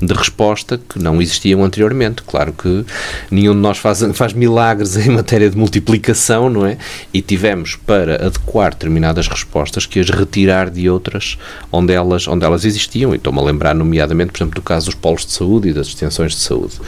de, 0.01 0.15
resposta 0.15 0.81
que 0.89 0.99
não 0.99 1.21
existiam 1.21 1.63
anteriormente. 1.63 2.23
Claro 2.23 2.55
que 2.55 2.85
nenhum 3.31 3.53
de 3.53 3.61
nós 3.61 3.77
faz, 3.77 4.03
faz 4.15 4.33
milagres 4.33 4.97
em 4.97 5.11
matéria 5.11 5.51
de 5.51 5.57
multiplicação, 5.57 6.49
não 6.49 6.65
é? 6.65 6.79
E 7.13 7.21
tivemos, 7.21 7.77
para 7.77 8.27
adequar 8.27 8.73
determinadas 8.73 9.29
respostas, 9.29 9.85
que 9.85 10.01
as 10.01 10.09
retirar 10.09 10.71
de 10.71 10.89
outras 10.89 11.37
onde 11.71 11.93
elas, 11.93 12.27
onde 12.27 12.43
elas 12.43 12.65
existiam. 12.65 13.13
E 13.13 13.17
estou-me 13.17 13.39
a 13.39 13.43
lembrar, 13.43 13.75
nomeadamente, 13.75 14.33
por 14.33 14.39
exemplo, 14.39 14.55
do 14.55 14.63
caso 14.63 14.87
dos 14.87 14.95
polos 14.95 15.27
de 15.27 15.33
saúde 15.33 15.69
e 15.69 15.73
das 15.75 15.89
extensões 15.89 16.33
de 16.33 16.41
saúde. 16.41 16.81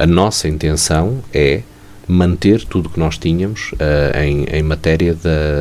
A 0.00 0.06
nossa 0.06 0.48
intenção 0.48 1.22
é 1.32 1.62
manter 2.08 2.64
tudo 2.64 2.86
o 2.86 2.90
que 2.90 2.98
nós 2.98 3.18
tínhamos 3.18 3.72
uh, 3.72 4.18
em, 4.18 4.44
em 4.44 4.62
matéria. 4.62 5.16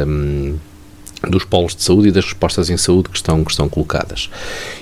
Um, 0.08 0.58
dos 1.30 1.46
polos 1.46 1.76
de 1.76 1.84
saúde 1.84 2.08
e 2.08 2.12
das 2.12 2.26
respostas 2.26 2.70
em 2.70 2.78
saúde 2.78 3.10
que 3.10 3.18
estão, 3.18 3.44
que 3.44 3.52
estão 3.52 3.70
colocadas. 3.70 4.30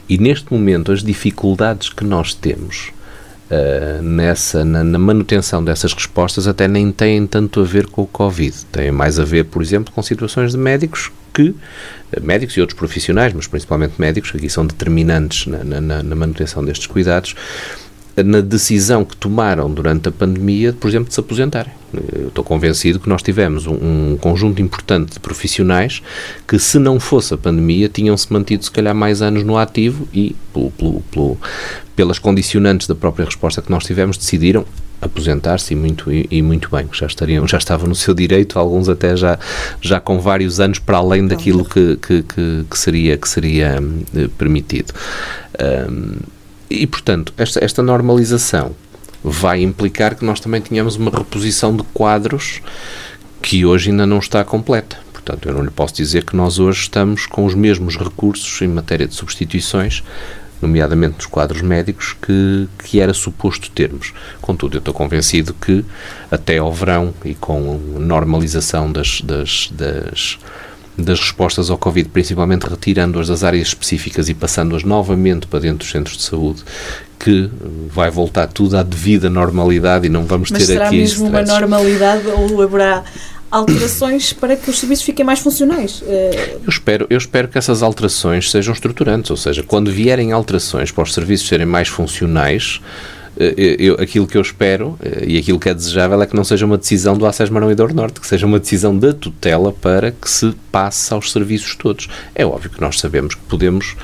E 0.07 0.18
neste 0.18 0.51
momento, 0.53 0.91
as 0.91 1.03
dificuldades 1.03 1.89
que 1.89 2.03
nós 2.03 2.34
temos 2.34 2.91
uh, 3.49 4.01
nessa, 4.01 4.64
na, 4.64 4.84
na, 4.84 4.97
manutenção 4.97 5.64
dessas 5.64 5.93
respostas 5.93 6.47
até 6.47 6.68
nem 6.68 6.91
têm 6.91 7.26
tanto 7.28 7.60
a 7.60 7.64
ver 7.64 7.88
com 7.88 8.03
o 8.03 8.07
Covid. 8.07 8.55
Têm 8.72 8.91
mais 8.91 9.20
a 9.20 9.26
ver, 9.26 9.45
por 9.45 9.62
exemplo, 9.62 9.93
com 9.93 10.01
situações 10.01 10.51
de 10.51 10.57
médicos 10.57 11.12
que, 11.34 11.49
uh, 11.49 11.55
médicos 12.22 12.55
e 12.55 12.62
outros 12.62 12.78
profissionais, 12.78 13.34
mas 13.34 13.47
principalmente 13.47 13.95
médicos, 13.97 14.32
que 14.32 14.38
aqui 14.38 14.49
são 14.49 14.66
determinantes 14.66 15.45
na, 15.47 15.82
na, 15.82 16.03
na 16.03 16.16
manutenção 16.16 16.64
destes 16.64 16.88
cuidados, 16.88 17.36
na 18.24 18.41
decisão 18.41 19.03
que 19.05 19.15
tomaram 19.15 19.72
durante 19.72 20.09
a 20.09 20.11
pandemia, 20.11 20.74
por 20.74 20.88
exemplo, 20.88 21.07
de 21.07 21.13
se 21.13 21.20
aposentarem. 21.20 21.72
Eu 22.13 22.28
estou 22.28 22.43
convencido 22.43 22.99
que 22.99 23.09
nós 23.09 23.22
tivemos 23.22 23.65
um, 23.65 23.74
um, 23.74 24.17
conjunto 24.20 24.61
importante 24.61 25.13
de 25.13 25.20
profissionais 25.20 26.01
que, 26.47 26.59
se 26.59 26.78
não 26.78 26.99
fosse 26.99 27.34
a 27.34 27.38
pandemia, 27.38 27.89
tinham-se 27.89 28.32
mantido, 28.32 28.63
se 28.63 28.72
calhar, 28.72 28.93
mais 28.93 29.22
anos 29.22 29.43
no 29.43 29.57
ativo 29.57 30.07
e, 30.13 30.36
pelo, 30.53 30.72
pelo, 30.72 31.01
pelo, 31.11 31.38
pelas 31.95 32.20
condicionantes 32.20 32.88
da 32.88 32.95
própria 32.95 33.26
resposta 33.26 33.61
que 33.61 33.72
nós 33.72 33.84
tivemos, 33.86 34.17
decidiram 34.17 34.65
aposentar-se 35.01 35.74
e 35.74 35.78
muito, 35.78 36.11
e, 36.11 36.28
e, 36.30 36.41
muito 36.41 36.70
bem, 36.70 36.88
já 36.91 37.07
estariam, 37.07 37.47
já 37.47 37.57
estavam 37.57 37.88
no 37.88 37.95
seu 37.95 38.13
direito, 38.13 38.59
alguns 38.59 38.89
até 38.89 39.15
já, 39.15 39.39
já 39.82 39.99
com 39.99 40.20
vários 40.20 40.59
anos 40.59 40.80
para 40.80 40.97
além 40.97 41.26
daquilo 41.28 41.63
que, 41.63 41.95
que, 41.97 42.24
que, 42.24 42.65
que 42.70 42.78
seria, 42.78 43.17
que 43.17 43.28
seria 43.28 43.82
eh, 44.15 44.28
permitido. 44.38 44.93
Um, 45.89 46.17
e, 46.70 46.86
portanto, 46.86 47.34
esta, 47.38 47.63
esta 47.63 47.82
normalização 47.82 48.76
vai 49.24 49.61
implicar 49.61 50.15
que 50.15 50.24
nós 50.24 50.39
também 50.39 50.61
tenhamos 50.61 50.95
uma 50.95 51.11
reposição 51.11 51.76
de 51.76 51.84
quadros 51.93 52.61
que 53.41 53.65
hoje 53.65 53.89
ainda 53.89 54.05
não 54.05 54.20
está 54.20 54.43
completa. 54.43 54.97
Portanto, 55.11 55.47
eu 55.47 55.53
não 55.53 55.63
lhe 55.63 55.72
posso 55.72 55.93
dizer 55.93 56.24
que 56.24 56.36
nós 56.36 56.59
hoje 56.59 56.82
estamos 56.82 57.26
com 57.26 57.45
os 57.45 57.53
mesmos 57.53 57.97
recursos 57.97 58.61
em 58.61 58.67
matéria 58.67 59.07
de 59.07 59.13
substituições, 59.13 60.03
nomeadamente 60.61 61.17
nos 61.17 61.26
quadros 61.26 61.61
médicos, 61.61 62.15
que, 62.22 62.67
que 62.84 62.99
era 62.99 63.13
suposto 63.13 63.70
termos. 63.72 64.13
Contudo, 64.41 64.78
eu 64.78 64.80
estou 64.80 64.93
convencido 64.93 65.53
que 65.53 65.86
até 66.32 66.57
ao 66.57 66.74
verão 66.74 67.13
e 67.24 67.36
com 67.36 67.78
normalização 67.99 68.91
das, 68.91 69.22
das, 69.22 69.70
das 69.72 70.39
das 71.04 71.20
respostas 71.20 71.70
ao 71.70 71.78
Covid, 71.78 72.10
principalmente 72.10 72.64
retirando-as 72.64 73.28
das 73.28 73.43
áreas 73.43 73.68
específicas 73.68 74.30
e 74.30 74.34
passando-as 74.34 74.84
novamente 74.84 75.47
para 75.47 75.60
dentro 75.60 75.80
dos 75.80 75.91
centros 75.91 76.18
de 76.18 76.24
saúde, 76.24 76.64
que 77.20 77.50
vai 77.89 78.10
voltar 78.10 78.47
tudo 78.47 78.78
à 78.78 78.84
devida 78.84 79.30
normalidade 79.30 80.08
e 80.08 80.10
não 80.10 80.26
vamos 80.26 80.52
Mas 80.52 80.62
ter 80.62 80.74
será 80.74 80.88
aqui 80.88 80.97
mesmo 80.97 81.28
uma 81.28 81.41
normalidade 81.41 82.28
ou 82.28 82.62
haverá 82.62 83.04
alterações 83.52 84.32
para 84.32 84.56
que 84.56 84.70
os 84.70 84.80
serviços 84.80 85.04
fiquem 85.04 85.26
mais 85.26 85.39
funcionais? 85.39 86.04
Eh, 86.06 86.58
eu 86.64 86.70
espero, 86.70 87.08
eu 87.10 87.18
espero 87.18 87.47
que 87.47 87.58
essas 87.58 87.82
alterações 87.82 88.50
sejam 88.52 88.74
estruturantes, 88.74 89.32
ou 89.32 89.38
seja, 89.38 89.64
quando 89.64 89.91
vierem 89.91 90.32
alterações 90.32 90.91
para 90.91 91.04
os 91.04 91.14
serviços 91.14 91.47
serem 91.47 91.66
mais 91.66 91.88
funcionais, 91.88 92.80
eu, 93.40 93.96
aquilo 93.96 94.28
que 94.28 94.38
eu 94.38 94.42
espero 94.42 94.98
eh, 95.02 95.24
e 95.28 95.38
aquilo 95.38 95.58
que 95.58 95.70
é 95.70 95.74
desejável 95.74 96.22
é 96.22 96.26
que 96.26 96.36
não 96.36 96.44
seja 96.44 96.66
uma 96.66 96.78
decisão 96.78 97.18
do 97.18 97.26
Acesso 97.26 97.54
Marão 97.54 97.72
e 97.72 97.76
do 97.76 97.88
Norte, 97.94 98.20
que 98.20 98.28
seja 98.28 98.46
uma 98.46 98.60
decisão 98.60 98.98
da 98.98 99.14
tutela 99.14 99.72
para 99.72 100.12
que 100.12 100.30
se 100.30 100.54
passe 100.72 101.14
aos 101.14 101.32
serviços 101.32 101.76
todos. 101.76 102.10
É 102.36 102.46
óbvio 102.46 102.70
que 102.70 102.82
nós 102.82 103.00
sabemos 103.00 103.36
que 103.36 103.42
podemos 103.48 103.96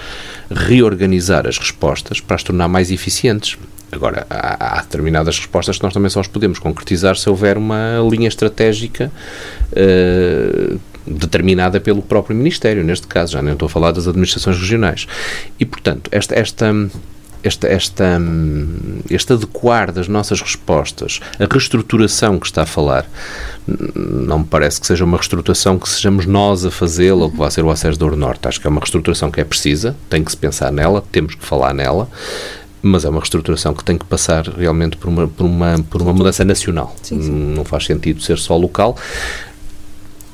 reorganizar 0.49 1.45
as 1.45 1.57
respostas 1.57 2.21
para 2.21 2.35
as 2.35 2.43
tornar 2.43 2.69
mais 2.69 2.91
eficientes. 2.91 3.57
Agora, 3.91 4.25
há, 4.29 4.77
há, 4.77 4.81
determinadas 4.81 5.37
respostas 5.37 5.77
que 5.77 5.83
nós 5.83 5.93
também 5.93 6.09
só 6.09 6.21
as 6.21 6.27
podemos 6.27 6.57
concretizar 6.57 7.17
se 7.17 7.29
houver 7.29 7.57
uma 7.57 7.99
linha 8.09 8.27
estratégica 8.27 9.11
uh, 9.71 10.79
determinada 11.05 11.79
pelo 11.79 12.01
próprio 12.01 12.35
Ministério, 12.35 12.83
neste 12.83 13.07
caso, 13.07 13.33
já 13.33 13.41
nem 13.41 13.53
estou 13.53 13.67
a 13.67 13.69
falar 13.69 13.91
das 13.91 14.07
administrações 14.07 14.57
regionais. 14.57 15.07
E, 15.59 15.65
portanto, 15.65 16.09
esta, 16.11 16.35
esta 16.35 16.73
esta, 17.47 17.67
esta, 17.67 18.19
este 19.09 19.33
adequar 19.33 19.91
das 19.91 20.07
nossas 20.07 20.41
respostas, 20.41 21.19
a 21.39 21.45
reestruturação 21.51 22.39
que 22.39 22.47
está 22.47 22.63
a 22.63 22.65
falar, 22.65 23.05
não 23.95 24.39
me 24.39 24.45
parece 24.45 24.81
que 24.81 24.87
seja 24.87 25.05
uma 25.05 25.17
reestruturação 25.17 25.77
que 25.77 25.87
sejamos 25.87 26.25
nós 26.25 26.65
a 26.65 26.71
fazê-la 26.71 27.23
ou 27.25 27.31
que 27.31 27.37
vá 27.37 27.49
ser 27.49 27.63
o 27.63 27.69
acesso 27.69 27.99
do 27.99 28.15
Norte. 28.15 28.47
Acho 28.47 28.59
que 28.59 28.67
é 28.67 28.69
uma 28.69 28.79
reestruturação 28.79 29.29
que 29.29 29.39
é 29.39 29.43
precisa, 29.43 29.95
tem 30.09 30.23
que 30.23 30.31
se 30.31 30.37
pensar 30.37 30.71
nela, 30.71 31.03
temos 31.11 31.35
que 31.35 31.45
falar 31.45 31.73
nela, 31.73 32.09
mas 32.81 33.05
é 33.05 33.09
uma 33.09 33.19
reestruturação 33.19 33.73
que 33.73 33.83
tem 33.83 33.97
que 33.97 34.05
passar 34.05 34.47
realmente 34.47 34.97
por 34.97 35.09
uma, 35.09 35.27
por 35.27 35.45
uma, 35.45 35.75
por 35.89 36.01
uma 36.01 36.13
mudança 36.13 36.43
nacional. 36.45 36.95
Sim, 37.01 37.21
sim. 37.21 37.31
Não 37.31 37.65
faz 37.65 37.85
sentido 37.85 38.21
ser 38.21 38.37
só 38.37 38.55
local 38.55 38.95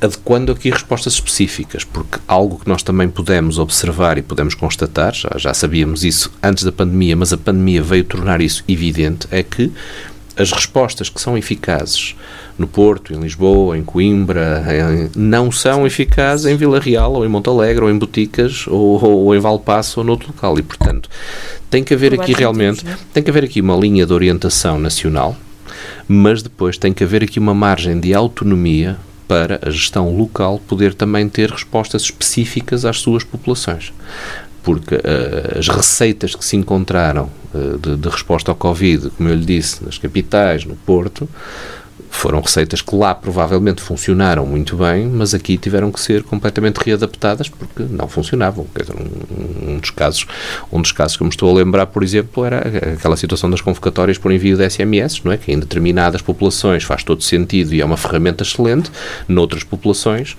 adequando 0.01 0.51
aqui 0.51 0.71
respostas 0.71 1.13
específicas, 1.13 1.83
porque 1.83 2.17
algo 2.27 2.59
que 2.59 2.67
nós 2.67 2.81
também 2.81 3.07
pudemos 3.07 3.59
observar 3.59 4.17
e 4.17 4.23
pudemos 4.23 4.55
constatar, 4.55 5.13
já, 5.13 5.29
já 5.37 5.53
sabíamos 5.53 6.03
isso 6.03 6.31
antes 6.41 6.63
da 6.63 6.71
pandemia, 6.71 7.15
mas 7.15 7.31
a 7.31 7.37
pandemia 7.37 7.83
veio 7.83 8.03
tornar 8.03 8.41
isso 8.41 8.63
evidente, 8.67 9.27
é 9.29 9.43
que 9.43 9.71
as 10.35 10.51
respostas 10.51 11.07
que 11.07 11.21
são 11.21 11.37
eficazes 11.37 12.15
no 12.57 12.65
Porto, 12.65 13.13
em 13.13 13.19
Lisboa, 13.19 13.77
em 13.77 13.83
Coimbra, 13.83 14.63
em, 14.69 15.09
não 15.15 15.51
são 15.51 15.85
eficazes 15.85 16.45
em 16.45 16.55
Vila 16.55 16.79
Real, 16.79 17.13
ou 17.13 17.25
em 17.25 17.27
Montalegre, 17.27 17.83
ou 17.83 17.89
em 17.89 17.97
Boticas, 17.97 18.65
ou, 18.67 19.03
ou 19.03 19.35
em 19.35 19.39
Valpasso, 19.39 19.99
ou 19.99 20.05
noutro 20.05 20.29
local. 20.29 20.57
E, 20.57 20.63
portanto, 20.63 21.09
tem 21.69 21.83
que 21.83 21.93
haver 21.93 22.13
aqui 22.13 22.33
realmente, 22.33 22.85
né? 22.85 22.97
tem 23.13 23.21
que 23.21 23.29
haver 23.29 23.43
aqui 23.43 23.61
uma 23.61 23.75
linha 23.75 24.05
de 24.05 24.13
orientação 24.13 24.79
nacional, 24.79 25.35
mas 26.07 26.41
depois 26.41 26.77
tem 26.77 26.91
que 26.91 27.03
haver 27.03 27.23
aqui 27.23 27.39
uma 27.39 27.53
margem 27.53 27.99
de 27.99 28.13
autonomia 28.13 28.97
para 29.31 29.61
a 29.65 29.69
gestão 29.69 30.13
local 30.13 30.59
poder 30.67 30.93
também 30.93 31.29
ter 31.29 31.49
respostas 31.49 32.01
específicas 32.01 32.83
às 32.83 32.99
suas 32.99 33.23
populações. 33.23 33.93
Porque 34.61 34.95
uh, 34.95 35.57
as 35.57 35.69
receitas 35.69 36.35
que 36.35 36.43
se 36.43 36.57
encontraram 36.57 37.29
uh, 37.53 37.77
de, 37.77 37.95
de 37.95 38.09
resposta 38.09 38.51
ao 38.51 38.55
Covid, 38.57 39.09
como 39.11 39.29
eu 39.29 39.35
lhe 39.35 39.45
disse, 39.45 39.85
nas 39.85 39.97
capitais, 39.97 40.65
no 40.65 40.75
Porto, 40.75 41.29
foram 42.11 42.41
receitas 42.41 42.81
que 42.81 42.93
lá 42.93 43.15
provavelmente 43.15 43.81
funcionaram 43.81 44.45
muito 44.45 44.75
bem, 44.75 45.07
mas 45.07 45.33
aqui 45.33 45.57
tiveram 45.57 45.91
que 45.91 45.99
ser 45.99 46.21
completamente 46.23 46.77
readaptadas 46.77 47.47
porque 47.49 47.83
não 47.89 48.07
funcionavam. 48.07 48.67
Um, 48.93 49.71
um, 49.71 49.79
dos 49.79 49.89
casos, 49.89 50.27
um 50.71 50.81
dos 50.81 50.91
casos 50.91 51.17
que 51.17 51.23
me 51.23 51.29
estou 51.29 51.49
a 51.49 51.53
lembrar, 51.53 51.87
por 51.87 52.03
exemplo, 52.03 52.43
era 52.45 52.59
aquela 52.93 53.15
situação 53.15 53.49
das 53.49 53.61
convocatórias 53.61 54.17
por 54.17 54.31
envio 54.31 54.57
de 54.57 54.69
SMS, 54.69 55.21
não 55.23 55.31
é? 55.31 55.37
Que 55.37 55.51
em 55.51 55.59
determinadas 55.59 56.21
populações 56.21 56.83
faz 56.83 57.03
todo 57.03 57.23
sentido 57.23 57.73
e 57.73 57.81
é 57.81 57.85
uma 57.85 57.97
ferramenta 57.97 58.43
excelente, 58.43 58.91
noutras 59.27 59.63
populações 59.63 60.35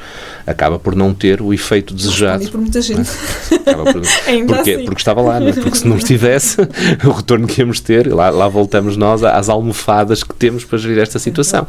acaba 0.47 0.79
por 0.79 0.95
não 0.95 1.15
ter 1.15 1.41
o 1.41 1.55
efeito 1.55 1.95
desejado. 1.95 2.49
por 2.51 2.61
muita 2.61 2.83
gente. 2.83 3.11
É? 3.51 3.75
Por, 3.75 3.85
porque, 4.47 4.71
assim. 4.73 4.85
porque 4.85 5.01
estava 5.01 5.23
lá, 5.23 5.41
não 5.41 5.49
é? 5.49 5.53
Porque 5.53 5.79
se 5.79 5.89
não 5.89 5.97
estivesse, 5.97 6.61
o 7.05 7.11
retorno 7.11 7.47
que 7.47 7.61
íamos 7.61 7.81
ter, 7.81 8.13
lá, 8.13 8.29
lá 8.29 8.47
voltamos 8.47 8.97
nós 8.97 9.25
às 9.25 9.49
almofadas 9.49 10.23
que 10.23 10.35
temos 10.35 10.65
para 10.65 10.79
gerir 10.79 10.99
esta 10.99 11.19
situação. 11.19 11.62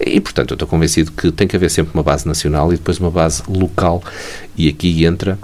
E, 0.00 0.20
portanto, 0.20 0.50
eu 0.52 0.54
estou 0.54 0.68
convencido 0.68 1.12
que 1.12 1.30
tem 1.30 1.46
que 1.46 1.56
haver 1.56 1.70
sempre 1.70 1.92
uma 1.94 2.02
base 2.02 2.26
nacional 2.26 2.72
e 2.72 2.76
depois 2.76 2.98
uma 2.98 3.10
base 3.10 3.42
local, 3.48 4.02
e 4.56 4.68
aqui 4.68 5.04
entra 5.04 5.38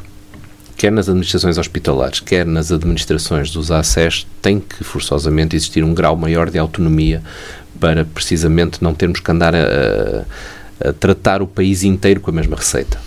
quer 0.76 0.90
nas 0.90 1.09
administrações 1.09 1.59
hospitalares, 1.59 2.18
quer 2.18 2.44
nas 2.44 2.72
administrações 2.72 3.53
dos 3.53 3.70
ACES, 3.70 4.26
tem 4.40 4.59
que 4.59 4.82
forçosamente 4.82 5.55
existir 5.55 5.84
um 5.84 5.94
grau 5.94 6.16
maior 6.16 6.50
de 6.50 6.59
autonomia 6.59 7.22
para 7.78 8.05
precisamente 8.05 8.82
não 8.82 8.92
termos 8.92 9.20
que 9.20 9.30
andar 9.30 9.55
a, 9.55 10.24
a 10.80 10.92
tratar 10.92 11.40
o 11.40 11.46
país 11.46 11.84
inteiro 11.84 12.20
com 12.20 12.30
a 12.30 12.34
mesma 12.34 12.57
receita. 12.57 12.98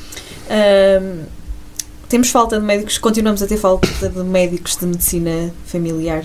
Temos 2.07 2.29
falta 2.29 2.59
de 2.59 2.65
médicos, 2.65 2.97
continuamos 2.97 3.41
a 3.41 3.47
ter 3.47 3.57
falta 3.57 3.87
de 4.07 4.23
médicos 4.23 4.77
de 4.77 4.85
medicina 4.85 5.51
familiar. 5.65 6.23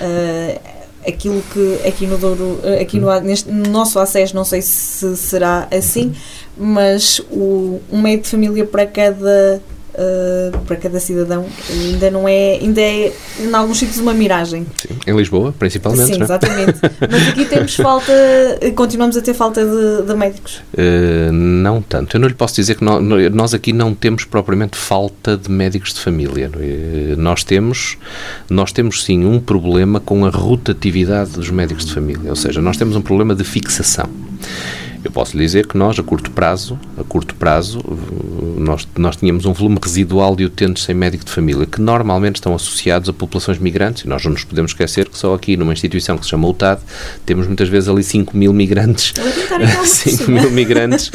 Uh, 0.00 0.81
aquilo 1.06 1.42
que 1.52 1.86
aqui 1.86 2.06
no 2.06 2.18
Douro, 2.18 2.60
aqui 2.80 2.98
no, 2.98 3.20
neste, 3.20 3.50
no 3.50 3.70
nosso 3.70 3.98
acesso, 3.98 4.34
não 4.34 4.44
sei 4.44 4.62
se 4.62 5.16
será 5.16 5.68
assim, 5.70 6.14
mas 6.56 7.20
o, 7.30 7.80
um 7.90 8.00
meio 8.00 8.20
de 8.20 8.28
família 8.28 8.64
para 8.64 8.86
cada 8.86 9.60
Uh, 9.94 10.58
para 10.60 10.76
cada 10.76 10.98
cidadão 10.98 11.44
ainda 11.68 12.10
não 12.10 12.26
é 12.26 12.54
ainda 12.54 12.80
é 12.80 13.12
em 13.38 13.54
alguns 13.54 13.78
sítios 13.78 13.98
uma 13.98 14.14
miragem. 14.14 14.66
Sim, 14.74 14.96
em 15.06 15.14
Lisboa 15.14 15.54
principalmente 15.58 16.14
Sim, 16.14 16.20
é? 16.20 16.24
exatamente. 16.24 16.80
Mas 17.10 17.28
aqui 17.28 17.44
temos 17.44 17.76
falta 17.76 18.12
continuamos 18.74 19.18
a 19.18 19.20
ter 19.20 19.34
falta 19.34 19.62
de, 19.64 20.06
de 20.06 20.14
médicos. 20.14 20.62
Uh, 20.72 21.30
não 21.30 21.82
tanto. 21.82 22.16
Eu 22.16 22.20
não 22.20 22.28
lhe 22.28 22.34
posso 22.34 22.54
dizer 22.54 22.76
que 22.76 22.84
nós, 22.84 23.02
nós 23.32 23.52
aqui 23.52 23.72
não 23.72 23.94
temos 23.94 24.24
propriamente 24.24 24.78
falta 24.78 25.36
de 25.36 25.50
médicos 25.50 25.92
de 25.92 26.00
família 26.00 26.50
uh, 26.54 27.20
nós 27.20 27.44
temos 27.44 27.98
nós 28.48 28.72
temos 28.72 29.04
sim 29.04 29.26
um 29.26 29.38
problema 29.38 30.00
com 30.00 30.24
a 30.24 30.30
rotatividade 30.30 31.32
dos 31.32 31.50
médicos 31.50 31.84
de 31.84 31.92
família. 31.92 32.30
Ou 32.30 32.36
seja 32.36 32.62
nós 32.62 32.78
temos 32.78 32.96
um 32.96 33.02
problema 33.02 33.34
de 33.34 33.44
fixação 33.44 34.08
eu 35.04 35.10
posso 35.10 35.36
lhe 35.36 35.44
dizer 35.44 35.66
que 35.66 35.76
nós, 35.76 35.98
a 35.98 36.02
curto 36.02 36.30
prazo, 36.30 36.78
a 36.96 37.02
curto 37.02 37.34
prazo, 37.34 37.80
nós, 38.56 38.86
nós 38.96 39.16
tínhamos 39.16 39.44
um 39.44 39.52
volume 39.52 39.78
residual 39.82 40.36
de 40.36 40.44
utentes 40.44 40.84
sem 40.84 40.94
médico 40.94 41.24
de 41.24 41.30
família, 41.30 41.66
que 41.66 41.80
normalmente 41.80 42.36
estão 42.36 42.54
associados 42.54 43.08
a 43.08 43.12
populações 43.12 43.58
migrantes, 43.58 44.04
e 44.04 44.08
nós 44.08 44.24
não 44.24 44.32
nos 44.32 44.44
podemos 44.44 44.70
esquecer 44.70 45.08
que 45.08 45.18
só 45.18 45.34
aqui, 45.34 45.56
numa 45.56 45.72
instituição 45.72 46.16
que 46.16 46.24
se 46.24 46.30
chama 46.30 46.46
UTAD, 46.48 46.80
temos 47.26 47.46
muitas 47.46 47.68
vezes 47.68 47.88
ali 47.88 48.02
5 48.02 48.36
mil 48.36 48.52
migrantes, 48.52 49.12
5 49.84 50.30
mil 50.30 50.50
migrantes 50.50 51.10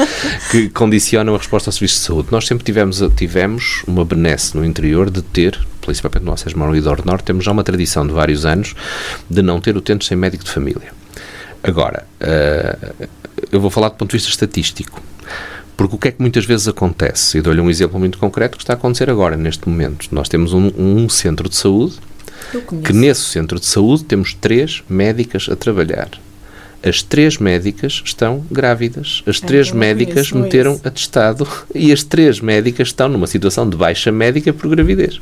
que 0.52 0.70
condicionam 0.70 1.36
a 1.36 1.38
resposta 1.38 1.70
ao 1.70 1.74
serviço 1.74 1.96
de 1.96 2.02
saúde. 2.02 2.28
Nós 2.32 2.46
sempre 2.46 2.66
tivemos, 2.66 3.02
tivemos 3.16 3.84
uma 3.88 4.04
benesse 4.04 4.56
no 4.56 4.66
interior 4.66 5.10
de 5.10 5.22
ter 5.22 5.58
principalmente 5.88 6.26
no 6.26 6.34
Acesso 6.34 6.60
Moro 6.60 6.76
e 6.76 6.82
Norte, 6.82 7.24
temos 7.24 7.46
já 7.46 7.52
uma 7.54 7.64
tradição 7.64 8.06
de 8.06 8.12
vários 8.12 8.46
anos 8.46 8.76
de 9.30 9.42
não 9.42 9.62
ter 9.62 9.78
utentes 9.78 10.10
sem 10.10 10.18
médico 10.18 10.44
de 10.44 10.52
família. 10.52 10.92
Agora, 11.64 12.06
uh, 12.22 13.08
eu 13.52 13.60
vou 13.60 13.70
falar 13.70 13.90
do 13.90 13.96
ponto 13.96 14.12
de 14.12 14.18
vista 14.18 14.30
estatístico. 14.30 15.02
Porque 15.76 15.96
o 15.96 16.00
que 16.00 16.08
é 16.08 16.12
que 16.12 16.22
muitas 16.22 16.44
vezes 16.46 16.68
acontece? 16.68 17.38
E 17.38 17.42
dou-lhe 17.42 17.62
um 17.62 17.70
exemplo 17.70 18.00
muito 18.00 18.18
concreto 18.18 18.58
que 18.58 18.64
está 18.64 18.74
a 18.74 18.76
acontecer 18.76 19.10
agora, 19.10 19.38
neste 19.38 19.70
momento. 19.70 20.08
Nós 20.12 20.28
temos 20.28 20.52
um, 20.54 20.72
um 20.76 21.08
centro 21.08 21.48
de 21.48 21.56
saúde, 21.56 21.98
que 22.84 22.94
nesse 22.94 23.22
centro 23.22 23.60
de 23.60 23.66
saúde 23.68 24.04
temos 24.04 24.34
três 24.34 24.84
médicas 24.90 25.48
a 25.52 25.56
trabalhar. 25.56 26.10
As 26.84 27.02
três 27.02 27.38
médicas 27.38 28.02
estão 28.06 28.46
grávidas. 28.52 29.24
As 29.28 29.42
é, 29.42 29.46
três 29.46 29.72
médicas 29.72 30.32
meteram 30.32 30.80
atestado 30.84 31.48
e 31.74 31.92
as 31.92 32.04
três 32.04 32.40
médicas 32.40 32.90
estão 32.90 33.10
numa 33.10 33.28
situação 33.28 33.70
de 33.70 33.78
baixa 33.78 34.12
médica 34.12 34.54
por 34.54 34.70
gravidez. 34.70 35.20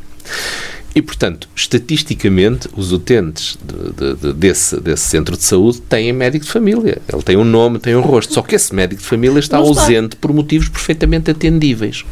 E, 0.95 1.01
portanto, 1.01 1.49
estatisticamente, 1.53 2.69
os 2.73 2.93
utentes 2.93 3.57
de, 3.61 3.91
de, 3.91 4.15
de, 4.15 4.33
desse, 4.33 4.79
desse 4.79 5.03
centro 5.03 5.35
de 5.35 5.43
saúde 5.43 5.81
têm 5.81 6.13
médico 6.13 6.45
de 6.45 6.51
família. 6.51 7.01
Ele 7.11 7.21
tem 7.21 7.35
um 7.35 7.43
nome, 7.43 7.79
tem 7.79 7.97
um 7.97 8.01
rosto. 8.01 8.33
Só 8.33 8.41
que 8.41 8.55
esse 8.55 8.73
médico 8.73 9.01
de 9.01 9.07
família 9.07 9.37
está 9.37 9.57
não 9.57 9.65
ausente 9.65 10.15
está. 10.15 10.17
por 10.21 10.33
motivos 10.33 10.69
perfeitamente 10.69 11.29
atendíveis. 11.29 12.05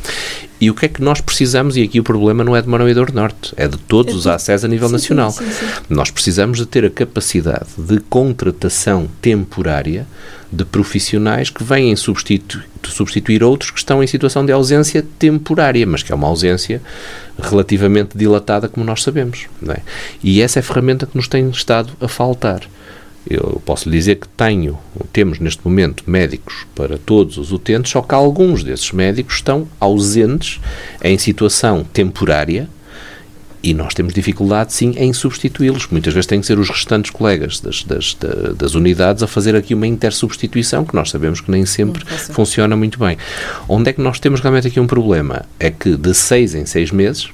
E 0.64 0.70
o 0.70 0.74
que 0.74 0.86
é 0.86 0.88
que 0.88 1.02
nós 1.02 1.20
precisamos, 1.20 1.76
e 1.76 1.84
aqui 1.84 2.00
o 2.00 2.04
problema 2.04 2.42
não 2.42 2.56
é 2.56 2.62
de 2.62 2.70
Morador 2.70 3.14
Norte, 3.14 3.54
é 3.58 3.68
de 3.68 3.78
todos 3.78 4.14
é 4.14 4.16
os 4.16 4.28
acessos 4.28 4.64
a 4.64 4.68
nível 4.70 4.88
sim, 4.88 4.94
nacional. 4.94 5.30
Sim, 5.30 5.52
sim, 5.52 5.66
nós 5.90 6.10
precisamos 6.10 6.58
de 6.58 6.66
ter 6.66 6.86
a 6.86 6.90
capacidade 6.90 7.68
de 7.78 8.00
contratação 8.00 9.10
temporária 9.22 10.08
de 10.50 10.64
profissionais 10.64 11.50
que 11.50 11.66
vêm 11.66 11.94
substituir, 11.98 12.64
substituir 12.86 13.44
outros 13.44 13.72
que 13.72 13.80
estão 13.80 14.02
em 14.02 14.08
situação 14.08 14.46
de 14.46 14.54
ausência 14.54 15.06
temporária, 15.20 15.86
mas 15.86 16.02
que 16.02 16.14
é 16.14 16.16
uma 16.16 16.30
ausência 16.30 16.82
relativamente 17.38 18.18
dilatada, 18.18 18.70
como 18.70 18.86
nós 18.86 19.04
sabemos. 19.04 19.48
É? 19.68 19.82
E 20.24 20.42
essa 20.42 20.60
é 20.60 20.62
a 20.62 20.64
ferramenta 20.64 21.06
que 21.06 21.18
nos 21.18 21.28
tem 21.28 21.50
estado 21.50 21.92
a 22.00 22.08
faltar. 22.08 22.62
Eu 23.30 23.62
posso 23.66 23.90
lhe 23.90 23.98
dizer 23.98 24.16
que 24.16 24.28
tenho, 24.28 24.78
temos 25.12 25.40
neste 25.40 25.62
momento 25.64 26.04
médicos 26.06 26.66
para 26.76 26.98
todos 26.98 27.38
os 27.38 27.52
utentes, 27.52 27.92
só 27.92 28.02
que 28.02 28.14
alguns 28.14 28.64
desses 28.64 28.92
médicos 28.92 29.36
estão 29.36 29.68
ausentes 29.80 30.60
em 31.02 31.18
situação 31.18 31.86
temporária 31.86 32.70
e 33.64 33.74
nós 33.74 33.94
temos 33.94 34.14
dificuldade, 34.14 34.74
sim, 34.74 34.94
em 34.98 35.14
substituí-los. 35.14 35.88
Muitas 35.88 36.14
vezes 36.14 36.28
têm 36.28 36.42
que 36.42 36.46
ser 36.46 36.60
os 36.60 36.70
restantes 36.70 37.10
colegas 37.12 37.62
das, 37.62 37.84
das, 37.86 38.18
das 38.58 38.76
unidades 38.76 39.24
a 39.24 39.28
fazer 39.28 39.56
aqui 39.56 39.74
uma 39.74 39.88
intersubstituição, 39.88 40.84
que 40.84 40.94
nós 40.94 41.10
sabemos 41.10 41.40
que 41.40 41.50
nem 41.50 41.66
sempre 41.66 42.04
funciona 42.34 42.76
muito 42.76 43.00
bem. 43.00 43.18
Onde 43.70 43.90
é 43.90 43.94
que 43.94 44.02
nós 44.02 44.20
temos 44.20 44.42
realmente 44.42 44.68
aqui 44.68 44.82
um 44.82 44.88
problema? 44.88 45.46
É 45.58 45.72
que 45.72 45.96
de 45.96 46.14
seis 46.14 46.54
em 46.54 46.66
seis 46.66 46.92
meses, 46.92 47.30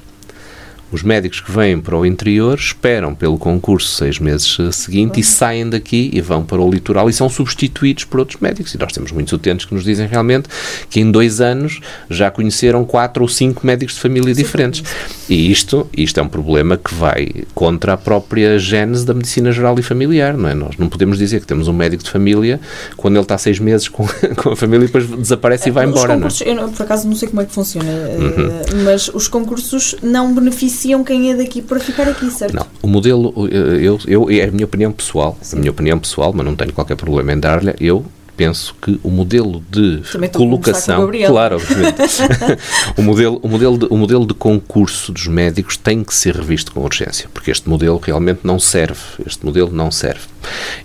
Os 0.91 1.03
médicos 1.03 1.39
que 1.39 1.51
vêm 1.51 1.79
para 1.79 1.95
o 1.95 2.05
interior 2.05 2.57
esperam 2.57 3.13
pelo 3.13 3.37
concurso 3.37 3.95
seis 3.95 4.17
meses 4.19 4.57
eh, 4.59 4.71
seguinte 4.71 5.19
e 5.19 5.23
saem 5.23 5.69
daqui 5.69 6.09
e 6.13 6.19
vão 6.19 6.43
para 6.43 6.59
o 6.61 6.69
litoral 6.69 7.09
e 7.09 7.13
são 7.13 7.29
substituídos 7.29 8.05
por 8.05 8.19
outros 8.19 8.39
médicos. 8.41 8.73
E 8.73 8.77
nós 8.79 8.91
temos 8.91 9.11
muitos 9.11 9.31
utentes 9.31 9.65
que 9.65 9.73
nos 9.73 9.83
dizem 9.83 10.07
realmente 10.07 10.49
que 10.89 10.99
em 10.99 11.11
dois 11.11 11.41
anos 11.41 11.79
já 12.09 12.31
conheceram 12.31 12.83
quatro 12.83 13.21
ou 13.21 13.29
cinco 13.29 13.65
médicos 13.65 13.95
de 13.95 14.01
família 14.01 14.33
diferentes. 14.33 14.83
E 15.29 15.51
isto, 15.51 15.87
isto 15.95 16.19
é 16.19 16.23
um 16.23 16.27
problema 16.27 16.75
que 16.75 16.93
vai 16.93 17.29
contra 17.53 17.93
a 17.93 17.97
própria 17.97 18.57
gênese 18.57 19.05
da 19.05 19.13
medicina 19.13 19.51
geral 19.51 19.77
e 19.77 19.83
familiar, 19.83 20.35
não 20.35 20.49
é? 20.49 20.55
Nós 20.55 20.75
não 20.77 20.89
podemos 20.89 21.19
dizer 21.19 21.39
que 21.39 21.45
temos 21.45 21.67
um 21.67 21.73
médico 21.73 22.03
de 22.03 22.09
família 22.09 22.59
quando 22.97 23.15
ele 23.15 23.21
está 23.23 23.37
seis 23.37 23.59
meses 23.59 23.87
com, 23.87 24.07
com 24.41 24.49
a 24.49 24.55
família 24.55 24.85
e 24.85 24.87
depois 24.87 25.07
desaparece 25.07 25.69
e 25.69 25.71
vai 25.71 25.85
embora, 25.85 26.15
não 26.17 26.27
é? 26.27 26.31
eu 26.45 26.69
por 26.69 26.83
acaso 26.83 27.07
não 27.07 27.15
sei 27.15 27.27
como 27.29 27.41
é 27.41 27.45
que 27.45 27.53
funciona, 27.53 27.89
eh, 27.91 28.17
Uhum. 28.19 28.83
mas 28.83 29.09
os 29.13 29.27
concursos 29.27 29.95
não 30.01 30.33
beneficiam 30.33 30.78
quem 31.03 31.31
é 31.31 31.35
daqui 31.35 31.61
para 31.61 31.79
ficar 31.79 32.07
aqui, 32.07 32.29
certo? 32.31 32.53
Não, 32.53 32.65
o 32.81 32.87
modelo, 32.87 33.33
eh, 33.51 33.79
eu, 33.81 33.99
eu, 34.07 34.29
é 34.29 34.43
a 34.43 34.51
minha 34.51 34.65
opinião 34.65 34.91
pessoal, 34.91 35.37
a 35.51 35.55
minha 35.55 35.71
opinião 35.71 35.99
pessoal, 35.99 36.31
mas 36.33 36.45
não 36.45 36.55
tenho 36.55 36.73
qualquer 36.73 36.95
problema 36.95 37.33
em 37.33 37.39
dar-lhe, 37.39 37.73
eu 37.79 38.05
penso 38.39 38.73
que 38.81 38.97
o 39.03 39.09
modelo 39.09 39.61
de 39.69 40.01
o 40.15 40.29
colocação, 40.29 41.01
Gabriel. 41.01 41.29
claro, 41.29 41.55
obviamente, 41.57 41.99
o, 42.97 43.01
modelo, 43.01 43.37
o, 43.43 43.49
modelo 43.49 43.77
de, 43.77 43.85
o 43.89 43.97
modelo 43.97 44.25
de 44.25 44.33
concurso 44.33 45.11
dos 45.11 45.27
médicos 45.27 45.75
tem 45.75 46.05
que 46.05 46.13
ser 46.13 46.37
revisto 46.37 46.71
com 46.71 46.79
urgência, 46.81 47.27
porque 47.33 47.51
este 47.51 47.67
modelo 47.67 47.99
realmente 48.01 48.39
não 48.45 48.57
serve, 48.57 49.01
este 49.27 49.45
modelo 49.45 49.71
não 49.73 49.91
serve. 49.91 50.21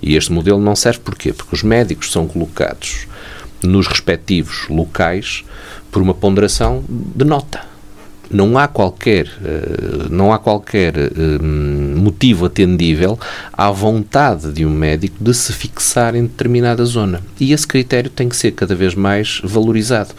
E 0.03 0.17
este 0.17 0.33
modelo 0.33 0.59
não 0.59 0.75
serve 0.75 0.99
porquê? 0.99 1.33
Porque 1.33 1.55
os 1.55 1.63
médicos 1.63 2.11
são 2.11 2.27
colocados 2.27 3.07
nos 3.63 3.87
respectivos 3.87 4.67
locais 4.69 5.45
por 5.93 6.03
uma 6.03 6.13
ponderação 6.13 6.83
de 6.89 7.25
nota 7.25 7.74
não 8.35 8.59
há 8.59 8.67
qualquer 8.67 9.29
eh, 9.45 10.09
não 10.11 10.33
há 10.33 10.39
qualquer 10.39 10.95
eh, 10.97 11.11
motivo 11.41 12.47
atendível 12.47 13.19
à 13.53 13.71
vontade 13.71 14.53
de 14.53 14.67
um 14.67 14.71
médico 14.71 15.17
de 15.21 15.33
se 15.33 15.53
fixar 15.53 16.17
em 16.17 16.23
determinada 16.23 16.85
zona 16.85 17.23
e 17.39 17.53
esse 17.53 17.67
critério 17.67 18.11
tem 18.11 18.29
que 18.29 18.37
ser 18.37 18.51
cada 18.51 18.75
vez 18.75 18.95
mais 18.95 19.41
valorizado 19.45 20.15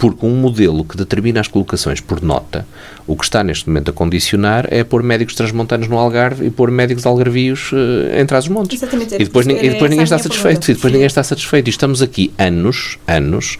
porque 0.00 0.24
um 0.24 0.34
modelo 0.34 0.82
que 0.82 0.96
determina 0.96 1.40
as 1.40 1.46
colocações 1.46 2.00
por 2.00 2.22
nota, 2.22 2.66
o 3.06 3.14
que 3.14 3.22
está 3.22 3.44
neste 3.44 3.68
momento 3.68 3.90
a 3.90 3.92
condicionar 3.92 4.66
é 4.70 4.82
pôr 4.82 5.02
médicos 5.02 5.34
transmontanos 5.34 5.88
no 5.88 5.98
Algarve 5.98 6.46
e 6.46 6.50
pôr 6.50 6.70
médicos 6.70 7.04
algarvios 7.04 7.70
eh, 7.74 8.18
em 8.18 8.24
Trás-os-Montes. 8.24 8.78
Exatamente, 8.78 9.14
E 9.16 9.24
depois, 9.24 9.46
e 9.46 9.68
depois 9.68 9.90
ninguém 9.90 10.04
essa 10.04 10.14
a 10.14 10.16
está 10.16 10.16
minha 10.16 10.22
satisfeito. 10.22 10.60
pergunta. 10.60 10.70
E 10.70 10.74
depois 10.74 10.92
ninguém 10.94 11.06
está 11.06 11.22
satisfeito. 11.22 11.68
E 11.68 11.70
estamos 11.70 12.00
aqui 12.00 12.32
anos, 12.38 12.98
anos, 13.06 13.58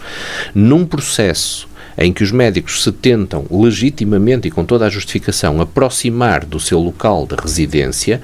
num 0.55 0.83
processo 0.83 1.69
em 1.97 2.11
que 2.13 2.23
os 2.23 2.31
médicos 2.31 2.83
se 2.83 2.91
tentam 2.91 3.45
legitimamente 3.49 4.47
e 4.47 4.51
com 4.51 4.65
toda 4.65 4.85
a 4.85 4.89
justificação 4.89 5.61
aproximar 5.61 6.45
do 6.45 6.59
seu 6.59 6.79
local 6.79 7.25
de 7.25 7.35
residência. 7.35 8.21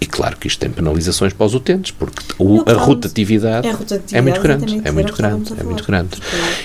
E 0.00 0.06
claro 0.06 0.36
que 0.36 0.46
isto 0.46 0.60
tem 0.60 0.70
penalizações 0.70 1.32
para 1.32 1.44
os 1.44 1.54
utentes, 1.54 1.90
porque 1.90 2.22
o- 2.38 2.62
É 2.66 2.72
a 2.72 2.76
rotatividade 2.76 3.66
é 3.66 3.70
a 3.70 3.74
rotatividade, 3.74 4.16
é 4.16 4.20
muito 4.22 4.40
grande, 4.40 4.74
é 4.76 4.80
era 4.84 4.92
muito 4.92 5.12
grande, 5.16 5.52
é 5.58 5.62
muito 5.64 5.84
grande. 5.84 6.10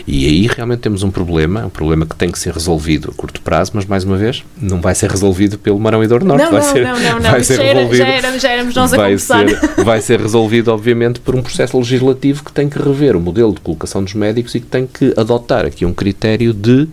E 0.05 0.25
aí 0.27 0.47
realmente 0.47 0.81
temos 0.81 1.01
um 1.01 1.09
problema, 1.09 1.65
um 1.65 1.69
problema 1.69 2.05
que 2.05 2.15
tem 2.15 2.29
que 2.31 2.37
ser 2.37 2.53
resolvido 2.53 3.09
a 3.11 3.13
curto 3.15 3.41
prazo, 3.41 3.71
mas 3.73 3.85
mais 3.87 4.03
uma 4.03 4.17
vez, 4.17 4.43
não 4.61 4.79
vai 4.79 4.93
ser 4.93 5.09
resolvido 5.09 5.57
pelo 5.57 5.79
Marão 5.79 6.03
e 6.03 6.07
Dor 6.07 6.23
Norte, 6.23 6.43
Não, 6.43 6.51
vai 6.51 6.61
não, 6.61 6.71
ser, 6.71 6.83
não, 6.83 6.99
não, 6.99 7.19
não. 7.19 7.31
vai 7.31 7.43
ser 7.43 7.55
já, 7.57 7.63
era- 7.63 7.73
resolvido 7.79 7.97
já, 7.97 8.07
era- 8.07 8.39
já 8.39 8.49
éramos 8.51 8.75
nós 8.75 8.93
a 8.93 8.97
vai 8.97 9.17
ser, 9.17 9.59
vai 9.83 10.01
ser 10.01 10.21
resolvido, 10.21 10.67
obviamente, 10.71 11.19
por 11.19 11.35
um 11.35 11.41
processo 11.41 11.75
legislativo 11.77 12.43
que 12.43 12.51
tem 12.53 12.69
que 12.69 12.77
rever 12.77 13.15
o 13.15 13.19
modelo 13.19 13.51
de 13.53 13.61
colocação 13.61 14.03
dos 14.03 14.13
médicos 14.13 14.53
e 14.53 14.59
que 14.59 14.67
tem 14.67 14.85
que 14.85 15.11
adotar 15.17 15.65
aqui 15.65 15.85
um 15.85 15.93
critério 15.93 16.53
de 16.53 16.87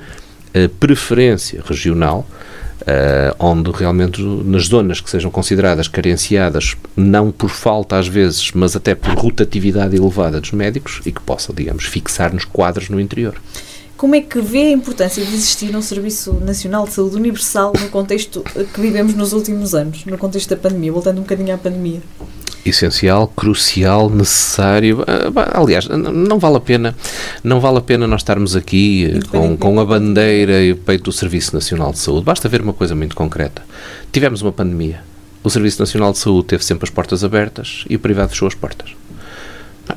eh, 0.55 0.69
preferência 0.81 1.63
regional, 1.67 2.27
eh, 2.87 3.35
onde 3.39 3.71
realmente 3.71 4.23
nas 4.23 4.67
zonas 4.67 5.01
que 5.01 5.11
sejam 5.11 5.31
consideradas 5.31 5.89
carenciadas, 5.89 6.77
não 6.97 7.31
por 7.31 7.51
falta 7.51 7.99
às 7.99 8.09
vezes, 8.09 8.53
mas 8.53 8.75
até 8.77 8.95
por 8.95 9.15
rotatividade 9.15 9.97
elevada 9.97 10.41
dos 10.41 10.53
médicos 10.53 11.01
e 11.05 11.13
que 11.13 11.21
possa, 11.21 11.53
digamos, 11.53 11.85
fixar 11.85 12.33
nos 12.33 12.45
quadros 12.45 12.89
no 12.89 13.01
interior. 13.01 13.35
Como 14.01 14.15
é 14.15 14.23
que 14.23 14.41
vê 14.41 14.69
a 14.69 14.71
importância 14.71 15.23
de 15.23 15.35
existir 15.35 15.77
um 15.77 15.83
Serviço 15.83 16.33
Nacional 16.41 16.87
de 16.87 16.95
Saúde 16.95 17.17
Universal 17.17 17.75
no 17.79 17.91
contexto 17.91 18.43
eh, 18.57 18.65
que 18.65 18.81
vivemos 18.81 19.13
nos 19.15 19.35
últimos 19.35 19.75
anos, 19.75 20.07
no 20.07 20.17
contexto 20.17 20.49
da 20.49 20.57
pandemia, 20.57 20.91
voltando 20.91 21.19
um 21.19 21.21
bocadinho 21.21 21.55
à 21.55 21.59
pandemia? 21.59 22.01
essencial, 22.65 23.29
crucial, 23.29 24.09
necessário. 24.09 25.05
Ah, 25.07 25.61
Aliás, 25.61 25.87
não 25.87 26.39
vale 26.39 26.57
a 26.57 26.61
pena, 26.61 26.97
não 27.45 27.61
vale 27.61 27.77
a 27.77 27.81
pena 27.83 28.07
nós 28.07 28.23
estarmos 28.23 28.57
aqui 28.57 29.05
eh, 29.05 29.21
com, 29.29 29.55
com 29.55 29.79
a 29.79 29.85
bandeira 29.85 30.63
e 30.63 30.73
o 30.73 30.77
peito 30.77 31.05
do 31.05 31.13
Serviço 31.13 31.55
Nacional 31.55 31.93
de 31.93 31.99
Saúde. 31.99 32.25
Basta 32.25 32.49
ver 32.49 32.63
uma 32.63 32.73
coisa 32.73 32.95
muito 32.95 33.15
concreta. 33.15 33.63
Tivemos 34.11 34.41
uma 34.41 34.51
pandemia. 34.51 35.03
O 35.45 35.51
Serviço 35.51 35.79
Nacional 35.79 36.13
de 36.13 36.19
Saúde 36.19 36.47
teve 36.47 36.65
sempre 36.65 36.85
as 36.85 36.91
portas 36.91 37.23
abertas 37.23 37.85
e 37.87 37.97
o 37.97 37.99
privado 37.99 38.31
fechou 38.31 38.49
as 38.49 38.55
portas. 38.55 38.95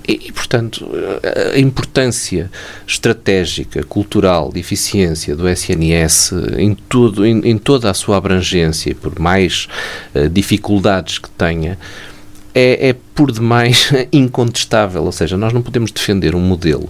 E, 0.08 0.28
e, 0.28 0.32
portanto, 0.32 0.90
a- 1.24 1.58
importância 1.60 2.50
estratégica, 2.88 3.84
cultural, 3.84 4.52
de 4.52 4.60
eficiência 4.60 5.36
do 5.36 5.48
SNS 5.48 6.32
em, 6.58 6.76
tudo, 6.76 7.26
em, 7.26 7.40
em 7.48 7.58
toda 7.58 7.90
a 7.90 7.94
sua 7.94 8.18
abrangência 8.18 8.92
e 8.92 8.94
por 8.94 9.20
mais 9.20 9.68
eh, 10.14 10.28
dificuldades 10.28 11.18
que 11.18 11.30
tenha, 11.30 11.78
é, 12.54 12.90
é 12.90 12.96
por 13.16 13.32
demais 13.32 13.92
incontestável. 14.12 15.04
Ou 15.04 15.12
seja, 15.12 15.38
nós 15.38 15.54
não 15.54 15.62
podemos 15.62 15.92
defender 15.92 16.36
um 16.36 16.40
modelo 16.42 16.90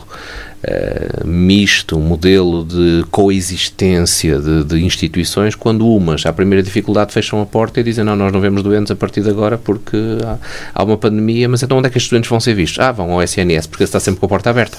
eh, 0.65 1.23
misto, 1.25 1.97
um 1.97 2.01
modelo 2.01 2.63
de 2.63 3.03
coexistência 3.11 4.39
de, 4.39 4.63
de 4.63 4.81
instituições, 4.81 5.55
quando 5.55 5.85
umas, 5.85 6.25
à 6.25 6.31
primeira 6.31 6.63
dificuldade, 6.63 7.11
fecham 7.11 7.41
a 7.41 7.45
porta 7.45 7.81
e 7.81 7.83
dizem: 7.83 8.05
Não, 8.05 8.15
nós 8.15 8.31
não 8.31 8.39
vemos 8.39 8.63
doentes 8.63 8.89
a 8.89 8.95
partir 8.95 9.21
de 9.21 9.29
agora 9.29 9.57
porque 9.57 9.97
há, 10.23 10.37
há 10.73 10.83
uma 10.83 10.97
pandemia, 10.97 11.49
mas 11.49 11.61
então 11.63 11.77
onde 11.77 11.87
é 11.87 11.89
que 11.89 11.97
estes 11.97 12.09
doentes 12.09 12.29
vão 12.29 12.39
ser 12.39 12.53
vistos? 12.53 12.79
Ah, 12.79 12.93
vão 12.93 13.11
ao 13.11 13.21
SNS, 13.21 13.67
porque 13.67 13.83
está 13.83 13.99
sempre 13.99 14.21
com 14.21 14.25
a 14.25 14.29
porta 14.29 14.49
aberta. 14.49 14.77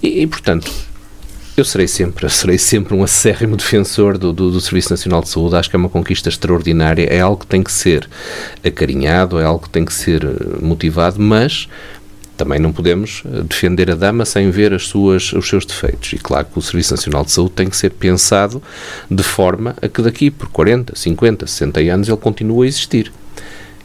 E, 0.00 0.22
e, 0.22 0.26
portanto. 0.26 0.70
Eu 1.56 1.64
serei 1.64 1.88
sempre, 1.88 2.26
serei 2.30 2.56
sempre 2.56 2.94
um 2.94 3.02
acérrimo 3.02 3.54
defensor 3.54 4.16
do, 4.16 4.32
do, 4.32 4.50
do 4.50 4.60
Serviço 4.60 4.90
Nacional 4.90 5.20
de 5.20 5.28
Saúde. 5.28 5.56
Acho 5.56 5.68
que 5.68 5.76
é 5.76 5.78
uma 5.78 5.90
conquista 5.90 6.28
extraordinária. 6.28 7.04
É 7.04 7.20
algo 7.20 7.40
que 7.40 7.46
tem 7.46 7.62
que 7.62 7.72
ser 7.72 8.08
acarinhado, 8.64 9.38
é 9.38 9.44
algo 9.44 9.64
que 9.64 9.68
tem 9.68 9.84
que 9.84 9.92
ser 9.92 10.24
eh, 10.24 10.62
motivado, 10.62 11.20
mas 11.20 11.68
também 12.40 12.58
não 12.58 12.72
podemos 12.72 13.22
eh, 13.26 13.42
defender 13.42 13.90
a 13.90 13.94
dama 13.94 14.24
sem 14.24 14.50
ver 14.50 14.72
as 14.72 14.86
suas, 14.86 15.30
os 15.34 15.46
seus 15.46 15.66
defeitos. 15.66 16.14
E 16.14 16.18
claro 16.18 16.46
que 16.46 16.58
o 16.58 16.62
Serviço 16.62 16.94
Nacional 16.94 17.22
de 17.22 17.32
Saúde 17.32 17.50
tem 17.50 17.68
que 17.68 17.76
ser 17.76 17.90
pensado 17.90 18.62
de 19.10 19.22
forma 19.22 19.76
a 19.82 19.88
que 19.88 20.00
daqui 20.00 20.30
por 20.30 20.48
40, 20.48 20.96
50, 20.96 21.46
60 21.46 21.80
anos 21.80 22.08
ele 22.08 22.16
continue 22.16 22.64
a 22.64 22.68
existir. 22.68 23.12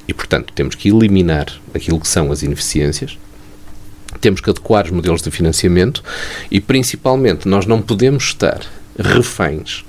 E, 0.08 0.14
portanto, 0.14 0.54
temos 0.54 0.74
que 0.74 0.88
eliminar 0.88 1.48
aquilo 1.74 2.00
que 2.00 2.08
são 2.08 2.32
as 2.32 2.44
ineficiências, 2.44 3.18
temos 4.22 4.40
que 4.40 4.50
adequar 4.50 4.86
os 4.86 4.92
modelos 4.92 5.22
de 5.22 5.30
financiamento 5.30 6.02
e, 6.50 6.62
principalmente, 6.62 7.50
nós 7.50 7.66
não 7.66 7.82
podemos 7.82 8.24
estar 8.24 8.62
reféns 8.98 9.84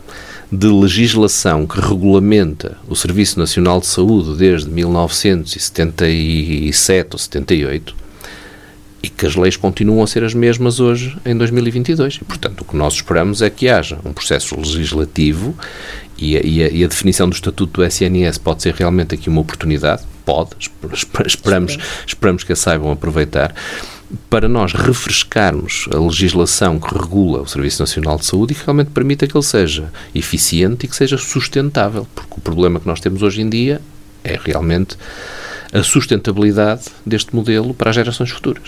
de 0.51 0.67
legislação 0.67 1.69
que 1.69 1.81
regulamenta 1.81 2.79
o 2.89 2.97
Serviço 2.97 3.39
Nacional 3.39 3.79
de 3.79 3.87
Saúde 3.87 4.37
desde 4.37 4.69
1977 4.71 7.11
ou 7.13 7.19
78 7.19 8.06
e 9.03 9.09
que 9.09 9.27
as 9.27 9.37
leis 9.37 9.57
continuam 9.57 10.03
a 10.03 10.07
ser 10.07 10.25
as 10.25 10.35
mesmas 10.35 10.81
hoje, 10.81 11.17
em 11.25 11.37
2022. 11.37 12.15
E, 12.17 12.25
portanto, 12.25 12.63
o 12.63 12.65
que 12.65 12.77
nós 12.77 12.95
esperamos 12.95 13.43
é 13.43 13.51
que 13.51 13.69
haja 13.69 13.99
um 14.05 14.13
processo 14.13 14.57
legislativo 14.57 15.55
e 16.19 16.37
a, 16.37 16.41
e 16.45 16.63
a- 16.65 16.69
e 16.71 16.85
a 16.85 16.89
definição 16.89 17.29
do 17.29 17.35
Estatuto 17.35 17.81
do 17.81 17.85
SNS 17.85 18.39
pode 18.39 18.63
ser 18.63 18.75
realmente 18.75 19.15
aqui 19.15 19.29
uma 19.29 19.41
oportunidade, 19.43 20.03
pode, 20.25 20.51
esper- 20.59 20.93
esper- 20.95 21.27
esperamos, 21.27 21.79
esperamos 22.07 22.43
que 22.43 22.53
a 22.53 22.57
saibam 22.57 22.91
aproveitar, 22.91 23.55
para 24.31 24.49
nós 24.49 24.73
refrescarmos 24.73 25.87
a 25.93 25.99
legislação 25.99 26.79
que 26.79 26.95
regula 26.97 27.43
o 27.43 27.47
Serviço 27.47 27.83
Nacional 27.83 28.17
de 28.19 28.25
Saúde 28.25 28.53
e 28.53 28.57
que 28.57 28.65
realmente 28.65 28.91
permita 28.91 29.27
que 29.27 29.37
ele 29.37 29.45
seja 29.45 29.93
eficiente 30.15 30.87
e 30.87 30.89
que 30.89 30.97
seja 30.97 31.19
sustentável, 31.19 32.07
porque 32.15 32.35
o 32.37 32.41
problema 32.41 32.81
que 32.81 32.87
nós 32.87 33.01
temos 33.01 33.23
hoje 33.23 33.43
em 33.43 33.49
dia 33.49 33.81
é 34.25 34.39
realmente 34.43 34.97
a 35.73 35.83
sustentabilidade 35.83 36.83
deste 37.05 37.35
modelo 37.35 37.75
para 37.75 37.91
as 37.91 37.97
gerações 37.97 38.31
futuras. 38.31 38.63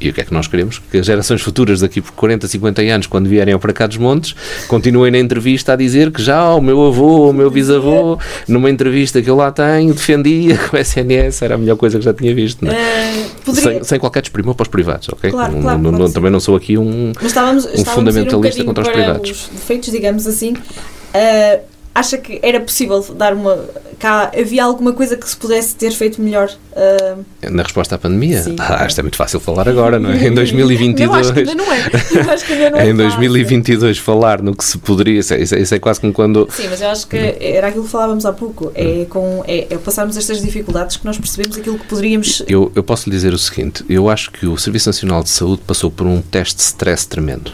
E 0.00 0.08
o 0.10 0.12
que 0.12 0.20
é 0.20 0.24
que 0.24 0.32
nós 0.32 0.46
queremos? 0.46 0.80
Que 0.90 0.98
as 0.98 1.06
gerações 1.06 1.40
futuras 1.40 1.80
daqui 1.80 2.00
por 2.00 2.12
40, 2.12 2.46
50 2.48 2.82
anos, 2.82 3.06
quando 3.06 3.28
vierem 3.28 3.52
ao 3.54 3.58
para 3.60 3.72
cá 3.72 3.86
dos 3.86 3.96
montes, 3.96 4.34
continuem 4.68 5.10
na 5.12 5.18
entrevista 5.18 5.72
a 5.72 5.76
dizer 5.76 6.10
que 6.12 6.20
já 6.22 6.52
o 6.54 6.60
meu 6.60 6.86
avô, 6.86 7.30
o 7.30 7.32
meu 7.32 7.50
bisavô, 7.50 8.18
numa 8.48 8.68
entrevista 8.70 9.20
que 9.22 9.30
eu 9.30 9.36
lá 9.36 9.50
tenho, 9.50 9.92
defendia 9.94 10.56
que 10.56 10.74
o 10.74 10.78
SNS 10.78 11.42
era 11.42 11.54
a 11.54 11.58
melhor 11.58 11.76
coisa 11.76 11.98
que 11.98 12.04
já 12.04 12.12
tinha 12.14 12.34
visto. 12.34 12.64
Não 12.64 12.72
é? 12.72 12.76
Eh, 12.76 13.26
poderia- 13.44 13.70
sem, 13.74 13.84
sem 13.84 13.98
qualquer 13.98 14.22
desprimor 14.22 14.54
para 14.54 14.62
os 14.64 14.68
privados, 14.68 15.08
ok? 15.08 15.30
Claro, 15.30 15.56
claro, 15.60 15.78
não- 15.78 15.92
não- 15.92 16.10
também 16.12 16.30
não 16.30 16.40
sou 16.40 16.54
aqui 16.56 16.76
um. 16.78 17.12
Estávamos 17.22 17.64
um 17.66 17.84
fundamentalista 17.84 18.36
bocadinho 18.36 18.64
contra 18.66 18.82
os 18.84 18.88
privados. 18.88 19.30
os 19.30 19.48
defeitos, 19.52 19.90
digamos 19.90 20.26
assim. 20.26 20.54
Ah, 21.14 21.58
acha 21.94 22.18
que 22.18 22.38
era 22.42 22.60
possível 22.60 23.00
dar 23.14 23.34
uma. 23.34 23.58
Cá 23.98 24.32
havia 24.36 24.64
alguma 24.64 24.92
coisa 24.92 25.16
que 25.16 25.28
se 25.28 25.36
pudesse 25.36 25.76
ter 25.76 25.92
feito 25.92 26.20
melhor? 26.20 26.50
Uh... 26.72 27.24
Na 27.50 27.62
resposta 27.62 27.94
à 27.94 27.98
pandemia? 27.98 28.42
Sim. 28.42 28.56
Ah, 28.58 28.84
isto 28.86 28.98
é 28.98 29.02
muito 29.02 29.16
fácil 29.16 29.38
falar 29.38 29.68
agora, 29.68 29.98
não 29.98 30.10
é? 30.10 30.26
Em 30.26 30.34
2022. 30.34 31.08
Eu 31.08 31.14
acho 31.14 31.32
que 31.32 31.40
ainda 31.40 31.54
não 31.54 31.72
é. 31.72 31.90
Eu 32.12 32.30
acho 32.30 32.44
que 32.44 32.52
ainda 32.52 32.70
não 32.70 32.78
é 32.78 32.88
em 32.90 32.96
2022 32.96 33.98
falar 33.98 34.42
no 34.42 34.56
que 34.56 34.64
se 34.64 34.78
poderia. 34.78 35.20
Isso 35.20 35.34
é, 35.34 35.40
isso 35.40 35.74
é 35.74 35.78
quase 35.78 36.00
como 36.00 36.12
quando. 36.12 36.48
Sim, 36.50 36.68
mas 36.68 36.80
eu 36.80 36.88
acho 36.88 37.06
que 37.06 37.16
era 37.16 37.68
aquilo 37.68 37.84
que 37.84 37.90
falávamos 37.90 38.26
há 38.26 38.32
pouco. 38.32 38.72
É, 38.74 39.04
com, 39.08 39.44
é, 39.46 39.66
é 39.70 39.78
passarmos 39.78 40.16
estas 40.16 40.40
dificuldades 40.40 40.96
que 40.96 41.04
nós 41.04 41.18
percebemos 41.18 41.56
aquilo 41.56 41.78
que 41.78 41.86
poderíamos. 41.86 42.42
Eu, 42.48 42.72
eu 42.74 42.82
posso 42.82 43.08
lhe 43.08 43.14
dizer 43.14 43.32
o 43.32 43.38
seguinte: 43.38 43.84
eu 43.88 44.08
acho 44.08 44.30
que 44.32 44.46
o 44.46 44.56
Serviço 44.56 44.88
Nacional 44.88 45.22
de 45.22 45.30
Saúde 45.30 45.62
passou 45.66 45.90
por 45.90 46.06
um 46.06 46.20
teste 46.20 46.56
de 46.56 46.62
stress 46.62 47.06
tremendo. 47.06 47.52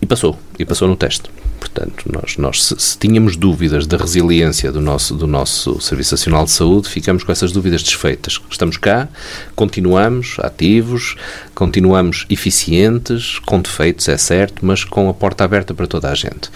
E 0.00 0.06
passou. 0.06 0.36
E 0.58 0.64
passou 0.64 0.88
no 0.88 0.96
teste. 0.96 1.30
Portanto, 1.62 2.10
nós, 2.12 2.36
nós 2.38 2.64
se, 2.64 2.74
se, 2.76 2.98
tínhamos 2.98 3.36
dúvidas 3.36 3.86
da 3.86 3.96
resiliência 3.96 4.72
do 4.72 4.80
nosso, 4.80 5.14
do 5.14 5.28
nosso 5.28 5.80
Serviço 5.80 6.14
Nacional 6.14 6.44
de 6.44 6.50
Saúde, 6.50 6.88
ficamos 6.88 7.22
com 7.22 7.30
essas 7.30 7.52
dúvidas 7.52 7.84
desfeitas. 7.84 8.40
Estamos 8.50 8.76
cá, 8.76 9.08
continuamos 9.54 10.38
ativos, 10.40 11.14
continuamos 11.54 12.26
eficientes, 12.28 13.38
com 13.46 13.60
defeitos, 13.60 14.08
é 14.08 14.18
certo, 14.18 14.66
mas 14.66 14.82
com 14.82 15.08
a 15.08 15.14
porta 15.14 15.44
aberta 15.44 15.72
para 15.72 15.86
toda 15.86 16.10
a 16.10 16.16
gente. 16.16 16.50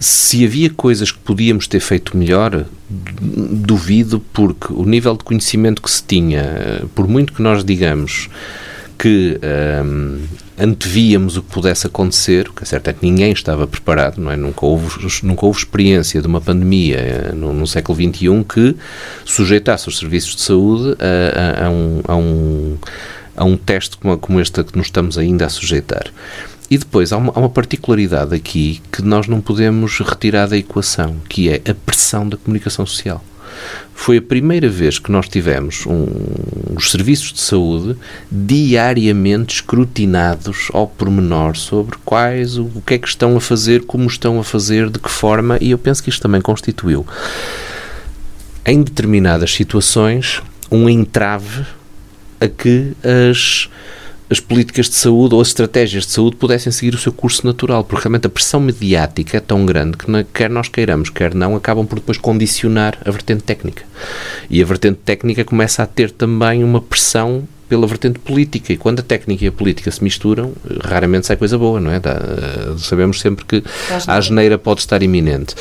Se 0.00 0.44
havia 0.44 0.68
coisas 0.68 1.12
que 1.12 1.18
podíamos 1.20 1.68
ter 1.68 1.78
feito 1.78 2.16
melhor, 2.16 2.64
duvido, 2.90 4.18
porque 4.32 4.72
o 4.72 4.84
nível 4.84 5.16
de 5.16 5.22
conhecimento 5.22 5.80
que 5.80 5.90
se 5.90 6.02
tinha, 6.02 6.82
por 6.92 7.06
muito 7.06 7.32
que 7.32 7.40
nós 7.40 7.64
digamos 7.64 8.28
que 8.98 9.38
um, 9.84 10.20
antevíamos 10.58 11.36
o 11.36 11.42
que 11.42 11.50
pudesse 11.50 11.86
acontecer, 11.86 12.48
o 12.48 12.52
que 12.52 12.62
é 12.62 12.66
certo 12.66 12.88
é 12.88 12.92
que 12.92 13.04
ninguém 13.04 13.32
estava 13.32 13.66
preparado, 13.66 14.20
não 14.20 14.30
é? 14.30 14.36
Nunca 14.36 14.64
houve, 14.64 14.88
nunca 15.22 15.46
houve 15.46 15.58
experiência 15.58 16.20
de 16.20 16.26
uma 16.26 16.40
pandemia 16.40 16.96
eh, 16.96 17.32
no, 17.34 17.52
no 17.52 17.66
século 17.66 17.98
XXI 17.98 18.44
que 18.48 18.76
sujeitasse 19.24 19.88
os 19.88 19.98
serviços 19.98 20.36
de 20.36 20.42
saúde 20.42 20.96
a, 21.00 21.64
a, 21.64 21.66
a, 21.66 21.70
um, 21.70 22.00
a, 22.06 22.16
um, 22.16 22.78
a 23.36 23.44
um 23.44 23.56
teste 23.56 23.96
como, 23.96 24.16
como 24.18 24.40
este 24.40 24.62
que 24.62 24.76
nos 24.76 24.86
estamos 24.86 25.18
ainda 25.18 25.46
a 25.46 25.48
sujeitar. 25.48 26.12
E 26.70 26.78
depois 26.78 27.12
há 27.12 27.18
uma, 27.18 27.32
há 27.34 27.38
uma, 27.38 27.50
particularidade 27.50 28.34
aqui 28.34 28.80
que 28.90 29.02
nós 29.02 29.26
não 29.26 29.40
podemos 29.40 29.98
retirar 29.98 30.46
da 30.46 30.56
equação, 30.56 31.16
que 31.28 31.48
é 31.50 31.60
a 31.68 31.74
pressão 31.74 32.28
da 32.28 32.36
comunicação 32.36 32.86
social. 32.86 33.22
Foi 33.94 34.18
a 34.18 34.22
primeira 34.22 34.68
vez 34.68 34.98
que 34.98 35.10
nós 35.10 35.28
tivemos 35.28 35.86
um, 35.86 36.06
os 36.76 36.90
serviços 36.90 37.32
de 37.32 37.40
saúde 37.40 37.96
diariamente 38.30 39.56
escrutinados 39.56 40.68
ao 40.72 40.86
pormenor 40.86 41.56
sobre 41.56 41.96
quais, 42.04 42.58
o, 42.58 42.64
o 42.74 42.82
que 42.84 42.94
é 42.94 42.98
que 42.98 43.08
estão 43.08 43.36
a 43.36 43.40
fazer, 43.40 43.84
como 43.84 44.06
estão 44.06 44.38
a 44.38 44.44
fazer, 44.44 44.90
de 44.90 44.98
que 44.98 45.10
forma, 45.10 45.58
e 45.60 45.70
eu 45.70 45.78
penso 45.78 46.02
que 46.02 46.10
isto 46.10 46.20
também 46.20 46.40
constituiu, 46.40 47.06
em 48.66 48.82
determinadas 48.82 49.52
situações, 49.52 50.42
um 50.70 50.88
entrave 50.88 51.64
a 52.40 52.48
que 52.48 52.92
as 53.28 53.68
as 54.30 54.40
políticas 54.40 54.88
de 54.88 54.94
saúde 54.94 55.34
ou 55.34 55.40
as 55.40 55.48
estratégias 55.48 56.06
de 56.06 56.12
saúde 56.12 56.36
pudessem 56.36 56.72
seguir 56.72 56.94
o 56.94 56.98
seu 56.98 57.12
curso 57.12 57.46
natural, 57.46 57.84
porque 57.84 58.04
realmente 58.04 58.26
a 58.26 58.30
pressão 58.30 58.58
mediática 58.60 59.36
é 59.36 59.40
tão 59.40 59.66
grande 59.66 59.96
que, 59.96 60.06
quer 60.32 60.48
nós 60.48 60.68
queiramos, 60.68 61.10
quer 61.10 61.34
não, 61.34 61.54
acabam 61.54 61.86
por 61.86 61.96
depois 61.96 62.16
condicionar 62.16 62.98
a 63.04 63.10
vertente 63.10 63.42
técnica. 63.42 63.84
E 64.48 64.62
a 64.62 64.64
vertente 64.64 65.00
técnica 65.04 65.44
começa 65.44 65.82
a 65.82 65.86
ter 65.86 66.10
também 66.10 66.64
uma 66.64 66.80
pressão 66.80 67.46
pela 67.68 67.86
vertente 67.86 68.18
política. 68.18 68.72
E 68.72 68.76
quando 68.76 69.00
a 69.00 69.02
técnica 69.02 69.44
e 69.44 69.48
a 69.48 69.52
política 69.52 69.90
se 69.90 70.02
misturam, 70.02 70.52
raramente 70.82 71.26
sai 71.26 71.36
coisa 71.36 71.58
boa, 71.58 71.80
não 71.80 71.90
é? 71.90 71.96
Eh, 71.96 72.78
sabemos 72.78 73.20
sempre 73.20 73.44
que 73.44 73.62
a 74.06 74.20
geneira 74.20 74.58
pode 74.58 74.80
estar 74.80 75.02
iminente. 75.02 75.54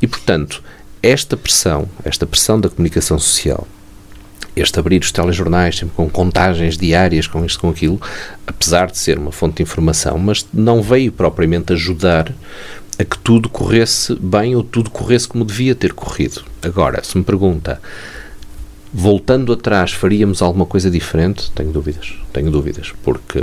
E, 0.00 0.06
portanto, 0.06 0.62
esta 1.02 1.36
pressão, 1.36 1.88
esta 2.04 2.26
pressão 2.26 2.60
da 2.60 2.68
comunicação 2.68 3.18
social, 3.18 3.66
este 4.54 4.78
abrir 4.78 5.00
os 5.00 5.12
telejornais, 5.12 5.76
sempre 5.78 5.94
com 5.96 6.08
contagens 6.08 6.76
diárias, 6.76 7.26
com 7.26 7.44
isto, 7.44 7.60
com 7.60 7.70
aquilo, 7.70 8.00
apesar 8.46 8.90
de 8.90 8.98
ser 8.98 9.18
uma 9.18 9.32
fonte 9.32 9.56
de 9.56 9.62
informação, 9.62 10.18
mas 10.18 10.46
não 10.52 10.82
veio 10.82 11.10
propriamente 11.10 11.72
ajudar 11.72 12.32
a 12.98 13.04
que 13.04 13.18
tudo 13.18 13.48
corresse 13.48 14.14
bem 14.16 14.54
ou 14.54 14.62
tudo 14.62 14.90
corresse 14.90 15.26
como 15.26 15.44
devia 15.44 15.74
ter 15.74 15.92
corrido. 15.92 16.42
Agora, 16.62 17.02
se 17.02 17.16
me 17.16 17.24
pergunta, 17.24 17.80
voltando 18.92 19.52
atrás, 19.52 19.92
faríamos 19.92 20.42
alguma 20.42 20.66
coisa 20.66 20.90
diferente? 20.90 21.50
Tenho 21.52 21.72
dúvidas, 21.72 22.14
tenho 22.32 22.50
dúvidas, 22.50 22.92
porque 23.02 23.40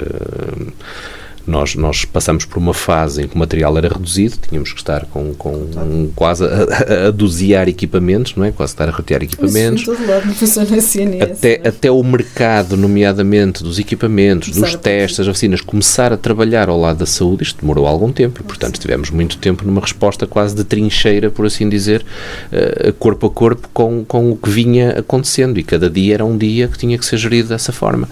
nós, 1.45 1.75
nós 1.75 2.05
passamos 2.05 2.45
por 2.45 2.57
uma 2.57 2.73
fase 2.73 3.23
em 3.23 3.27
que 3.27 3.35
o 3.35 3.39
material 3.39 3.77
era 3.77 3.89
reduzido, 3.89 4.37
tínhamos 4.47 4.71
que 4.71 4.79
estar 4.79 5.05
com, 5.05 5.33
com 5.33 5.51
um, 5.51 6.11
quase 6.15 6.43
a, 6.43 6.47
a, 6.47 7.07
a 7.07 7.11
dosear 7.11 7.67
equipamentos, 7.67 8.35
não 8.35 8.43
é? 8.43 8.51
Quase 8.51 8.73
estar 8.73 8.87
a 8.87 8.91
rotear 8.91 9.23
equipamentos. 9.23 9.81
Isso, 9.81 9.91
lado 9.91 10.25
não 10.25 10.33
funciona 10.33 10.81
CNS, 10.81 11.21
até, 11.21 11.61
até 11.67 11.91
o 11.91 12.03
mercado, 12.03 12.75
nomeadamente 12.75 13.63
dos 13.63 13.79
equipamentos, 13.79 14.49
começar 14.49 14.73
dos 14.73 14.81
testes, 14.81 15.17
das 15.17 15.27
vacinas, 15.27 15.61
começar 15.61 16.13
a 16.13 16.17
trabalhar 16.17 16.69
ao 16.69 16.79
lado 16.79 16.99
da 16.99 17.05
saúde, 17.05 17.43
isto 17.43 17.61
demorou 17.61 17.85
algum 17.85 18.11
tempo 18.11 18.41
e, 18.41 18.43
portanto, 18.43 18.79
tivemos 18.79 19.09
muito 19.09 19.37
tempo 19.37 19.65
numa 19.65 19.81
resposta 19.81 20.27
quase 20.27 20.55
de 20.55 20.63
trincheira, 20.63 21.29
por 21.29 21.45
assim 21.45 21.67
dizer, 21.69 22.05
uh, 22.51 22.93
corpo 22.93 23.27
a 23.27 23.29
corpo 23.29 23.69
com, 23.73 24.03
com 24.05 24.31
o 24.31 24.37
que 24.37 24.49
vinha 24.49 24.99
acontecendo 24.99 25.59
e 25.59 25.63
cada 25.63 25.89
dia 25.89 26.15
era 26.15 26.25
um 26.25 26.37
dia 26.37 26.67
que 26.67 26.77
tinha 26.77 26.97
que 26.97 27.05
ser 27.05 27.17
gerido 27.17 27.49
dessa 27.49 27.71
forma. 27.71 28.07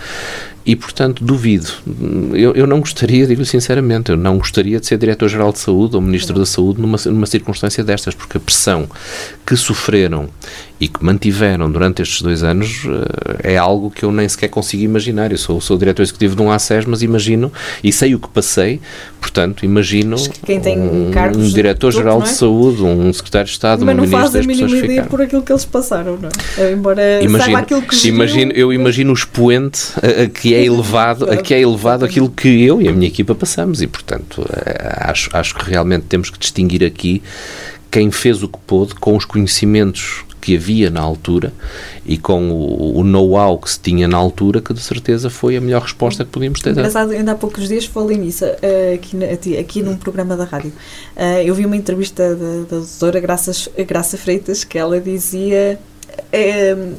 E, 0.68 0.76
portanto, 0.76 1.24
duvido. 1.24 1.72
Eu, 2.34 2.54
eu 2.54 2.68
não 2.68 2.82
gostaria, 2.82 3.26
digo 3.26 3.46
sinceramente, 3.46 4.12
eu 4.12 4.18
não 4.18 4.38
gostaria 4.38 4.82
de 4.82 4.86
ser 4.86 4.98
Diretor-Geral 4.98 5.54
de 5.54 5.60
Saúde 5.60 5.96
ou 5.96 6.02
Ministro 6.02 6.38
da 6.38 6.46
Saúde 6.46 6.82
numa, 6.82 6.98
numa 7.06 7.26
circunstância 7.26 7.86
destas, 7.86 8.14
porque 8.14 8.36
a 8.36 8.40
pressão 8.42 8.86
que 9.46 9.56
sofreram 9.56 10.28
e 10.80 10.88
que 10.88 11.04
mantiveram 11.04 11.72
durante 11.72 12.02
estes 12.02 12.22
dois 12.22 12.44
anos 12.44 12.84
eh, 13.44 13.54
é 13.54 13.58
algo 13.58 13.90
que 13.90 14.04
eu 14.04 14.12
nem 14.12 14.28
sequer 14.30 14.48
consigo 14.48 14.84
imaginar. 14.84 15.32
Eu 15.32 15.38
sou, 15.38 15.60
sou 15.60 15.78
diretor 15.78 16.04
executivo 16.04 16.36
de 16.36 16.42
um 16.42 16.52
ACES, 16.52 16.86
mas 16.86 17.02
imagino 17.02 17.52
e 17.84 17.92
sei 17.92 18.14
o 18.14 18.20
que 18.20 18.28
passei, 18.28 18.80
portanto, 19.20 19.66
imagino 19.66 20.18
quem 20.46 20.60
tem 20.60 20.78
um, 20.78 21.12
um 21.36 21.50
diretor-geral 21.50 22.22
de, 22.22 22.30
é? 22.30 22.32
de 22.32 22.38
saúde, 22.38 22.84
um 22.84 23.12
secretário 23.12 23.48
de 23.48 23.54
Estado, 23.54 23.86
mas 23.86 23.96
uma 23.96 24.02
ministra, 24.02 24.20
não 24.20 24.32
faz 24.32 24.46
a 24.46 24.48
mínima 24.48 24.78
ideia 24.78 25.04
por 25.04 25.22
aquilo 25.22 25.42
que 25.42 25.52
eles 25.52 25.66
passaram, 25.66 26.18
não 26.18 26.30
é? 26.58 26.72
Embora 26.72 27.24
imagino, 27.24 27.58
aquilo 27.58 27.82
que 27.82 28.08
imagino, 28.08 28.52
Eu 28.52 28.72
imagino 28.72 29.12
o 29.12 29.14
expoente 29.14 29.94
a, 29.96 30.24
a 30.24 30.28
que 30.28 30.54
é 30.54 30.64
elevado, 30.64 31.30
a 31.30 31.38
que 31.38 31.54
é 31.54 31.62
elevado 31.62 32.06
aquilo 32.06 32.30
que 32.30 32.64
eu 32.64 32.82
e 32.82 32.88
a 32.88 32.92
minha 32.92 33.08
equipa 33.08 33.34
passamos 33.34 33.82
e, 33.82 33.88
portanto, 33.88 34.46
eh, 34.52 34.96
acho, 35.02 35.30
acho 35.34 35.56
que 35.56 35.70
realmente 35.70 36.06
temos 36.06 36.30
que 36.30 36.38
distinguir 36.38 36.84
aqui 36.84 37.22
quem 37.90 38.12
fez 38.12 38.44
o 38.44 38.48
que 38.48 38.60
pôde 38.68 38.94
com 38.96 39.16
os 39.16 39.26
conhecimentos 39.26 40.24
que 40.48 40.56
havia 40.56 40.90
na 40.90 41.02
altura 41.02 41.52
e 42.06 42.18
com 42.18 42.50
o, 42.50 43.00
o 43.00 43.04
know-how 43.04 43.58
que 43.58 43.70
se 43.70 43.78
tinha 43.82 44.08
na 44.08 44.16
altura, 44.16 44.62
que 44.62 44.74
de 44.74 44.80
certeza 44.80 45.30
foi 45.30 45.58
a 45.58 45.62
melhor 45.62 45.82
resposta 45.82 46.24
que 46.24 46.32
podíamos 46.32 46.62
ter 46.62 46.74
dado. 46.74 47.12
Ainda 47.12 47.34
há 47.34 47.36
poucos 47.36 47.68
dias 47.68 47.84
falei 47.84 48.18
nisso, 48.18 48.46
uh, 48.46 48.96
aqui, 48.96 49.58
aqui 49.58 49.84
num 49.84 49.98
programa 49.98 50.38
da 50.38 50.46
rádio. 50.46 50.72
Uh, 51.18 51.42
eu 51.44 51.54
vi 51.54 51.66
uma 51.66 51.76
entrevista 51.76 52.34
da, 52.34 52.60
da 52.62 52.78
doutora 52.78 53.20
Graça, 53.20 53.52
Graça 53.86 54.18
Freitas 54.18 54.64
que 54.64 54.78
ela 54.78 55.02
dizia. 55.02 55.78
Uh, 56.34 56.96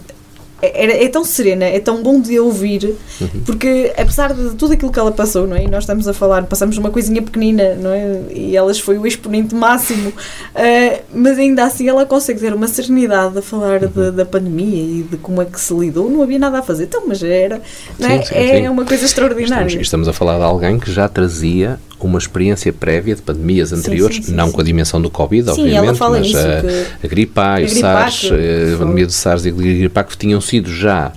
é, 0.61 1.05
é 1.05 1.09
tão 1.09 1.25
serena, 1.25 1.65
é 1.65 1.79
tão 1.79 2.03
bom 2.03 2.21
de 2.21 2.39
ouvir, 2.39 2.97
uhum. 3.21 3.29
porque 3.47 3.93
apesar 3.97 4.35
de 4.35 4.55
tudo 4.57 4.73
aquilo 4.73 4.91
que 4.91 4.99
ela 4.99 5.13
passou, 5.13 5.47
não 5.47 5.57
é? 5.57 5.65
E 5.65 5.69
nós 5.69 5.85
estamos 5.85 6.09
a 6.09 6.13
falar, 6.13 6.45
passamos 6.45 6.77
uma 6.77 6.91
coisinha 6.91 7.23
pequenina, 7.23 7.75
não 7.77 7.93
é? 7.93 8.23
E 8.35 8.57
elas 8.57 8.79
foi 8.81 8.99
o 8.99 9.07
exponente 9.07 9.55
máximo, 9.55 10.09
uh, 10.11 11.03
mas 11.15 11.39
ainda 11.39 11.65
assim 11.65 11.89
ela 11.89 12.05
consegue 12.05 12.41
ter 12.41 12.53
uma 12.53 12.67
serenidade 12.67 13.39
a 13.39 13.43
falar 13.43 13.83
uhum. 13.83 13.89
de, 13.89 14.11
da 14.13 14.25
pandemia 14.25 14.83
e 14.83 15.03
de 15.09 15.17
como 15.19 15.41
é 15.41 15.45
que 15.45 15.61
se 15.61 15.73
lidou. 15.75 16.11
Não 16.11 16.23
havia 16.23 16.39
nada 16.39 16.59
a 16.59 16.63
fazer, 16.63 16.85
então, 16.85 17.05
mas 17.07 17.23
era, 17.23 17.61
não 17.99 18.09
é? 18.09 18.23
Sim, 18.23 18.27
sim, 18.27 18.35
é 18.35 18.61
sim. 18.61 18.69
uma 18.69 18.85
coisa 18.85 19.05
extraordinária. 19.05 19.67
Estamos, 19.67 19.87
estamos 19.87 20.09
a 20.09 20.13
falar 20.13 20.39
de 20.39 20.45
alguém 20.45 20.79
que 20.79 20.91
já 20.91 21.09
trazia 21.09 21.79
uma 22.07 22.19
experiência 22.19 22.73
prévia 22.73 23.15
de 23.15 23.23
pandemias 23.23 23.73
anteriores, 23.73 24.29
não 24.29 24.53
com 24.53 24.61
a 24.61 24.65
dimensão 24.65 25.01
do 25.01 25.11
Covid, 25.11 25.51
obviamente, 25.51 25.99
mas 25.99 26.35
a, 26.35 26.59
a 27.03 27.09
gripe 27.09 27.41
A, 27.41 27.61
o 27.61 27.69
SARS, 27.69 28.31
a 28.75 28.79
pandemia 28.79 29.07
do 29.07 29.13
SARS 29.13 29.45
e 29.45 29.49
a 29.49 29.53
gripe 29.53 29.99
A 29.99 30.05
que 30.05 30.17
tinham 30.17 30.41
sido 30.49 30.73
já 30.73 31.13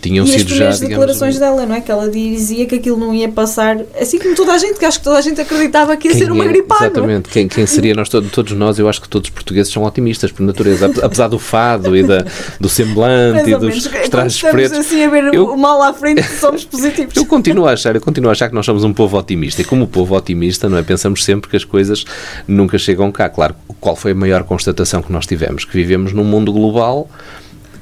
tinham 0.00 0.24
e 0.24 0.28
sido 0.28 0.54
já. 0.54 0.68
as 0.68 0.80
declarações 0.80 1.38
dela, 1.38 1.66
não 1.66 1.74
é? 1.74 1.80
Que 1.80 1.90
ela 1.90 2.08
dizia 2.08 2.66
que 2.66 2.76
aquilo 2.76 2.96
não 2.96 3.14
ia 3.14 3.28
passar, 3.28 3.78
assim 4.00 4.18
como 4.18 4.34
toda 4.34 4.52
a 4.52 4.58
gente, 4.58 4.78
que 4.78 4.84
acho 4.84 4.98
que 4.98 5.04
toda 5.04 5.18
a 5.18 5.20
gente 5.20 5.40
acreditava 5.40 5.96
que 5.96 6.08
ia 6.08 6.12
quem 6.12 6.22
ser 6.22 6.32
uma 6.32 6.44
é, 6.44 6.48
gripada. 6.48 6.86
Exatamente, 6.86 7.28
quem, 7.28 7.48
quem 7.48 7.66
seria 7.66 7.94
nós, 7.94 8.08
todos, 8.08 8.30
todos 8.30 8.52
nós, 8.52 8.78
eu 8.78 8.88
acho 8.88 9.00
que 9.00 9.08
todos 9.08 9.28
os 9.28 9.34
portugueses 9.34 9.72
são 9.72 9.82
otimistas 9.84 10.30
por 10.30 10.42
natureza, 10.42 10.90
apesar 11.02 11.28
do 11.28 11.38
fado 11.38 11.96
e 11.96 12.02
da, 12.02 12.24
do 12.60 12.68
semblante 12.68 13.50
e 13.50 13.56
dos 13.56 13.88
trajes 14.08 14.40
pretos. 14.40 14.78
assim 14.78 15.02
a 15.02 15.10
ver 15.10 15.34
eu, 15.34 15.46
o 15.46 15.56
mal 15.56 15.82
à 15.82 15.92
frente, 15.92 16.22
somos 16.38 16.64
positivos. 16.64 17.16
Eu 17.16 17.26
continuo 17.26 17.66
a 17.66 17.72
achar, 17.72 17.94
eu 17.94 18.00
continuo 18.00 18.28
a 18.28 18.32
achar 18.32 18.48
que 18.48 18.54
nós 18.54 18.64
somos 18.64 18.84
um 18.84 18.92
povo 18.92 19.18
otimista 19.18 19.62
e 19.62 19.64
como 19.64 19.86
povo 19.86 20.14
otimista, 20.16 20.68
não 20.68 20.78
é? 20.78 20.82
Pensamos 20.82 21.24
sempre 21.24 21.50
que 21.50 21.56
as 21.56 21.64
coisas 21.64 22.04
nunca 22.46 22.78
chegam 22.78 23.10
cá. 23.10 23.28
Claro, 23.28 23.54
qual 23.80 23.96
foi 23.96 24.12
a 24.12 24.14
maior 24.14 24.44
constatação 24.44 25.02
que 25.02 25.12
nós 25.12 25.26
tivemos? 25.26 25.64
Que 25.64 25.72
vivemos 25.72 26.12
num 26.12 26.24
mundo 26.24 26.52
global 26.52 27.08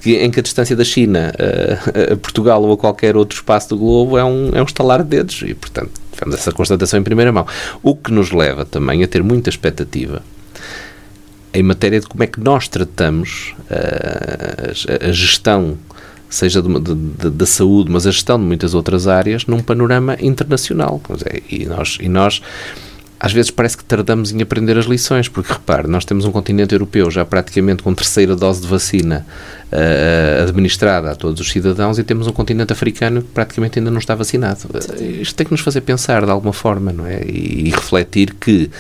que, 0.07 0.17
em 0.19 0.31
que 0.31 0.39
a 0.39 0.43
distância 0.43 0.77
da 0.77 0.85
China 0.85 1.33
a, 1.37 2.13
a, 2.13 2.17
Portugal 2.17 2.63
ou 2.63 2.73
a 2.73 2.77
qualquer 2.77 3.17
outro 3.17 3.37
espaço 3.37 3.71
do 3.71 3.77
globo 3.77 4.17
é 4.17 4.25
um, 4.25 4.51
é 4.55 4.63
um 4.63 4.65
estalar 4.65 5.03
de 5.03 5.09
dedos 5.09 5.43
e, 5.45 5.53
portanto, 5.53 5.91
tivemos 6.13 6.37
essa 6.37 6.53
constatação 6.53 7.01
em 7.01 7.03
primeira 7.03 7.33
mão. 7.33 7.45
O 7.83 7.97
que 7.97 8.13
nos 8.13 8.31
leva 8.31 8.65
também 8.65 9.03
a 9.03 9.09
ter 9.09 9.25
muita 9.25 9.51
expectativa 9.51 10.23
em 11.53 11.63
matéria 11.63 11.99
de 11.99 12.07
como 12.07 12.23
é 12.23 12.27
que 12.29 12.39
nós 12.39 12.69
tratamos 12.69 13.55
a, 13.69 15.09
a, 15.09 15.13
gestão, 15.13 15.77
seja 16.31 16.63
da 16.63 17.47
saúde, 17.47 17.91
mas 17.91 18.07
a 18.07 18.13
gestão 18.13 18.39
de 18.39 18.45
muitas 18.45 18.75
outras 18.75 19.09
áreas, 19.09 19.47
num 19.47 19.59
panorama 19.59 20.17
internacional. 20.21 21.01
E 21.51 21.67
nós, 21.67 21.99
e 22.01 22.09
nós 22.09 22.41
às 23.19 23.33
vezes 23.33 23.51
parece 23.51 23.77
que 23.77 23.85
tardamos 23.85 24.31
em 24.31 24.41
aprender 24.43 24.79
as 24.79 24.85
lições, 24.85 25.29
porque 25.29 25.53
repare, 25.53 25.89
nós 25.89 26.05
temos 26.05 26.25
um 26.27 26.31
continente 26.31 26.75
europeu 26.75 27.11
já 27.11 27.25
praticamente 27.25 27.83
com 27.83 27.95
terceira 27.95 28.37
dose 28.37 28.61
de 28.61 28.69
vacina 28.69 29.27
uh, 29.73 30.49
administrada 30.49 31.11
a 31.11 31.15
todos 31.15 31.41
os 31.41 31.51
cidadãos 31.51 31.99
e 31.99 32.05
temos 32.05 32.27
um 32.27 32.33
continente 32.33 32.73
africano 32.73 33.23
que 33.23 33.29
praticamente 33.29 33.79
ainda 33.79 33.91
não 33.91 33.99
está 33.99 34.15
vacinado. 34.15 34.61
Uh, 34.65 35.21
isto 35.21 35.35
tem 35.35 35.47
que 35.47 35.53
nos 35.53 35.61
fazer 35.61 35.81
pensar 35.81 36.25
de 36.25 36.31
alguma 36.31 36.53
forma, 36.53 36.93
não 36.93 37.07
é? 37.07 37.23
E, 37.25 37.69
e 37.69 37.71
refletir 37.71 38.35
que 38.35 38.71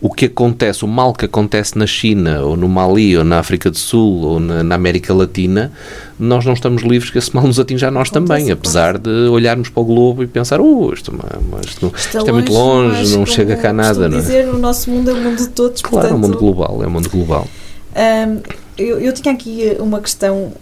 o 0.00 0.10
que 0.10 0.26
acontece, 0.26 0.84
o 0.84 0.88
mal 0.88 1.12
que 1.12 1.24
acontece 1.24 1.76
na 1.76 1.86
China, 1.86 2.42
ou 2.42 2.56
no 2.56 2.68
Mali, 2.68 3.16
ou 3.16 3.24
na 3.24 3.40
África 3.40 3.68
do 3.68 3.76
Sul, 3.76 4.22
ou 4.22 4.40
na, 4.40 4.62
na 4.62 4.76
América 4.76 5.12
Latina, 5.12 5.72
nós 6.18 6.44
não 6.44 6.52
estamos 6.52 6.82
livres 6.82 7.10
que 7.10 7.18
esse 7.18 7.34
mal 7.34 7.44
nos 7.44 7.58
atinja 7.58 7.88
a 7.88 7.90
nós 7.90 8.08
também, 8.08 8.50
apesar 8.50 8.96
de 8.96 9.10
olharmos 9.10 9.68
para 9.68 9.82
o 9.82 9.84
globo 9.84 10.22
e 10.22 10.28
pensar, 10.28 10.60
oh, 10.60 10.92
isto, 10.92 11.12
isto, 11.12 11.86
isto, 11.86 12.18
isto 12.18 12.28
é 12.28 12.32
muito 12.32 12.52
longe, 12.52 13.16
não 13.16 13.26
chega 13.26 13.56
cá 13.56 13.72
nada. 13.72 14.08
Não 14.08 14.18
é? 14.18 14.20
dizer, 14.20 14.48
o 14.48 14.58
nosso 14.58 14.88
mundo 14.88 15.10
é 15.10 15.14
o 15.14 15.16
mundo 15.16 15.38
de 15.38 15.48
todos. 15.48 15.82
Claro, 15.82 16.08
portanto, 16.08 16.12
é 16.12 16.14
um 16.14 16.18
mundo 16.20 16.38
global, 16.38 16.80
é 16.82 16.86
um 16.86 16.90
mundo 16.90 17.10
global. 17.10 17.48
Um, 17.96 18.67
eu, 18.78 19.00
eu 19.00 19.12
tinha 19.12 19.34
aqui 19.34 19.76
uma 19.80 20.00
questão 20.00 20.52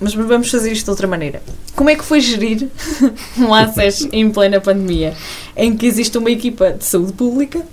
mas 0.00 0.14
vamos 0.14 0.48
fazer 0.50 0.70
isto 0.70 0.84
de 0.84 0.90
outra 0.90 1.08
maneira. 1.08 1.42
Como 1.74 1.90
é 1.90 1.96
que 1.96 2.04
foi 2.04 2.20
gerir 2.20 2.68
um 3.36 3.52
ACES 3.52 4.08
em 4.12 4.30
plena 4.30 4.60
pandemia, 4.60 5.14
em 5.56 5.76
que 5.76 5.86
existe 5.86 6.16
uma 6.16 6.30
equipa 6.30 6.72
de 6.72 6.84
saúde 6.84 7.12
pública 7.12 7.66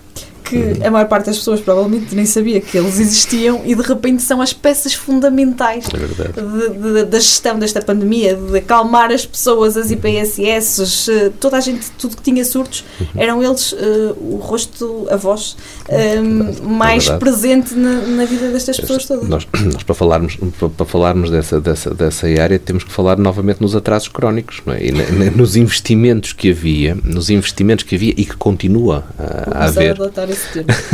que 0.46 0.84
a 0.84 0.92
maior 0.92 1.08
parte 1.08 1.26
das 1.26 1.38
pessoas 1.38 1.60
provavelmente 1.60 2.16
nem 2.16 2.26
sabia 2.26 2.62
que 2.62 2.78
eles 2.78 3.00
existiam 3.00 3.62
e 3.66 3.74
de 3.74 3.82
repente 3.82 4.22
são 4.22 4.42
as 4.42 4.54
peças 4.54 4.94
fundamentais 4.94 5.86
é 5.94 6.42
de, 6.42 6.94
de, 6.94 7.04
da 7.06 7.20
gestão 7.20 7.58
desta 7.58 7.82
pandemia, 7.82 8.36
de 8.36 8.58
acalmar 8.58 9.12
as 9.12 9.26
pessoas, 9.26 9.76
as 9.76 9.92
IPSS, 9.92 11.10
eh, 11.10 11.32
toda 11.40 11.58
a 11.58 11.60
gente, 11.60 11.90
tudo 11.92 12.16
que 12.16 12.24
tinha 12.24 12.46
surtos, 12.46 12.86
uhum. 13.00 13.08
eram 13.16 13.44
eles 13.44 13.72
uh, 13.72 13.78
o 14.20 14.38
rosto, 14.38 15.08
a 15.10 15.16
voz 15.16 15.58
uh, 15.90 16.68
mais 16.68 17.08
é 17.08 17.18
presente 17.18 17.74
na, 17.74 18.02
na, 18.02 18.26
vida 18.26 18.52
destas 18.52 18.80
pessoas 18.80 19.06
todas. 19.06 19.28
Nós, 19.28 19.48
nós 19.74 19.84
para, 19.84 19.96
falarmos, 19.96 20.38
para, 20.60 20.70
para, 20.70 20.86
falarmos 20.86 21.30
dessa, 21.32 21.60
dessa, 21.60 21.94
dessa 21.94 22.28
área 22.28 22.60
temos 22.60 22.84
que 22.84 22.92
falar 22.92 23.18
novamente 23.18 23.62
nos 23.62 23.76
atrasos 23.76 24.08
crónicos 24.08 24.62
é? 24.68 24.88
e 24.88 24.92
na, 24.92 25.32
nos 25.32 25.56
investimentos 25.56 26.34
que 26.34 26.52
havia, 26.52 26.96
nos 27.04 27.30
investimentos 27.30 27.84
que 27.84 27.96
havia 27.96 28.14
e 28.16 28.26
que 28.26 28.36
continua 28.36 29.06
a, 29.18 29.64
a 29.64 29.66
haver. 29.66 30.00
A 30.02 30.35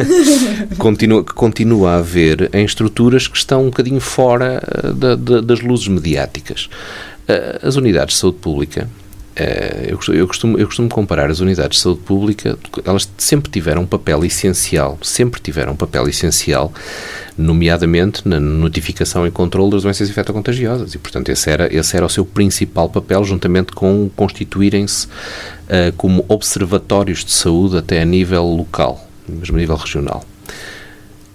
continua, 0.78 1.24
continua 1.24 1.92
a 1.92 1.98
haver 1.98 2.50
em 2.54 2.66
estruturas 2.66 3.28
que 3.28 3.38
estão 3.38 3.64
um 3.64 3.66
bocadinho 3.66 4.00
fora 4.00 4.62
eh, 4.68 4.94
da, 4.94 5.16
da, 5.16 5.42
das 5.42 5.62
luzes 5.62 5.88
mediáticas. 5.88 6.70
Eh, 7.28 7.60
as 7.64 7.76
unidades 7.76 8.16
de 8.16 8.22
saúde 8.22 8.38
pública, 8.38 8.88
eh, 9.36 9.88
eu, 9.90 10.14
eu, 10.14 10.28
costumo, 10.28 10.58
eu 10.58 10.66
costumo 10.66 10.90
comparar 10.90 11.30
as 11.30 11.40
unidades 11.40 11.78
de 11.78 11.84
saúde 11.84 12.02
pública, 12.02 12.58
elas 12.86 13.10
sempre 13.18 13.50
tiveram 13.50 13.84
um 13.84 13.86
papel 13.86 14.26
essencial, 14.26 14.98
sempre 15.02 15.40
tiveram 15.40 15.74
um 15.74 15.76
papel 15.76 16.08
essencial, 16.08 16.74
nomeadamente 17.38 18.28
na 18.28 18.40
notificação 18.40 19.26
e 19.26 19.32
controle 19.32 19.72
das 19.72 19.84
doenças 19.84 20.10
infectocontagiosas. 20.10 20.94
E, 20.94 20.98
portanto, 20.98 21.30
esse 21.30 21.50
era, 21.50 21.74
esse 21.74 21.96
era 21.96 22.06
o 22.06 22.10
seu 22.10 22.26
principal 22.26 22.90
papel, 22.90 23.24
juntamente 23.24 23.72
com 23.72 24.10
constituírem-se 24.16 25.08
uh, 25.08 25.94
como 25.96 26.26
observatórios 26.28 27.24
de 27.24 27.32
saúde 27.32 27.78
até 27.78 28.02
a 28.02 28.06
nível 28.06 28.44
local 28.44 29.11
mesmo 29.36 29.58
a 29.58 29.60
nível 29.60 29.76
regional. 29.76 30.24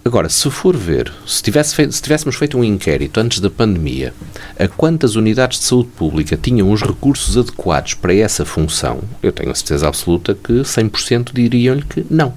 Agora, 0.05 0.28
se 0.28 0.49
for 0.51 0.76
ver, 0.76 1.12
se, 1.26 1.42
tivesse 1.42 1.74
feito, 1.74 1.92
se 1.92 2.01
tivéssemos 2.01 2.36
feito 2.36 2.57
um 2.57 2.62
inquérito 2.62 3.18
antes 3.18 3.40
da 3.40 3.51
pandemia, 3.51 4.14
a 4.57 4.68
quantas 4.68 5.16
unidades 5.16 5.59
de 5.59 5.64
saúde 5.64 5.88
pública 5.97 6.36
tinham 6.36 6.70
os 6.70 6.80
recursos 6.80 7.36
adequados 7.36 7.94
para 7.94 8.14
essa 8.14 8.44
função, 8.44 9.01
eu 9.20 9.32
tenho 9.32 9.51
a 9.51 9.55
certeza 9.55 9.88
absoluta 9.88 10.32
que 10.32 10.53
100% 10.53 11.32
diriam-lhe 11.34 11.82
que 11.82 12.07
não. 12.09 12.32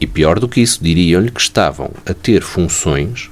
E 0.00 0.08
pior 0.08 0.40
do 0.40 0.48
que 0.48 0.60
isso, 0.60 0.82
diriam-lhe 0.82 1.30
que 1.30 1.40
estavam 1.40 1.90
a 2.04 2.12
ter 2.12 2.42
funções 2.42 3.30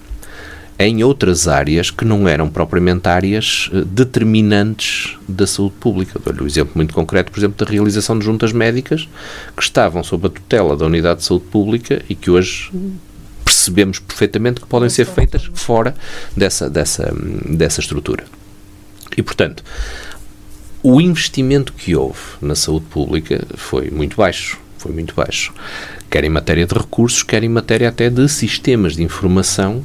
em 0.80 1.04
outras 1.04 1.46
áreas 1.46 1.90
que 1.90 2.06
não 2.06 2.26
eram 2.26 2.48
propriamente 2.48 3.06
áreas 3.06 3.68
eh, 3.70 3.82
determinantes 3.84 5.14
da 5.28 5.46
saúde 5.46 5.74
pública. 5.78 6.18
Dou-lhe 6.24 6.42
um 6.42 6.46
exemplo 6.46 6.72
muito 6.74 6.94
concreto, 6.94 7.30
por 7.30 7.38
exemplo, 7.38 7.62
da 7.62 7.70
realização 7.70 8.18
de 8.18 8.24
juntas 8.24 8.50
médicas 8.50 9.06
que 9.54 9.62
estavam 9.62 10.02
sob 10.02 10.26
a 10.26 10.30
tutela 10.30 10.74
da 10.74 10.86
Unidade 10.86 11.20
de 11.20 11.26
Saúde 11.26 11.44
Pública 11.50 12.02
e 12.08 12.14
que 12.14 12.30
hoje 12.30 12.70
percebemos 13.44 13.98
perfeitamente 13.98 14.58
que 14.58 14.66
podem 14.66 14.88
ser 14.88 15.04
feitas 15.04 15.50
fora 15.52 15.94
dessa, 16.34 16.70
dessa, 16.70 17.12
dessa 17.44 17.80
estrutura. 17.80 18.24
E, 19.14 19.22
portanto, 19.22 19.62
o 20.82 20.98
investimento 20.98 21.74
que 21.74 21.94
houve 21.94 22.20
na 22.40 22.54
saúde 22.54 22.86
pública 22.86 23.44
foi 23.54 23.90
muito 23.90 24.16
baixo. 24.16 24.58
Foi 24.78 24.92
muito 24.92 25.14
baixo. 25.14 25.52
Quer 26.10 26.24
em 26.24 26.30
matéria 26.30 26.64
de 26.64 26.74
recursos, 26.74 27.22
quer 27.22 27.44
em 27.44 27.50
matéria 27.50 27.90
até 27.90 28.08
de 28.08 28.26
sistemas 28.30 28.96
de 28.96 29.02
informação 29.02 29.84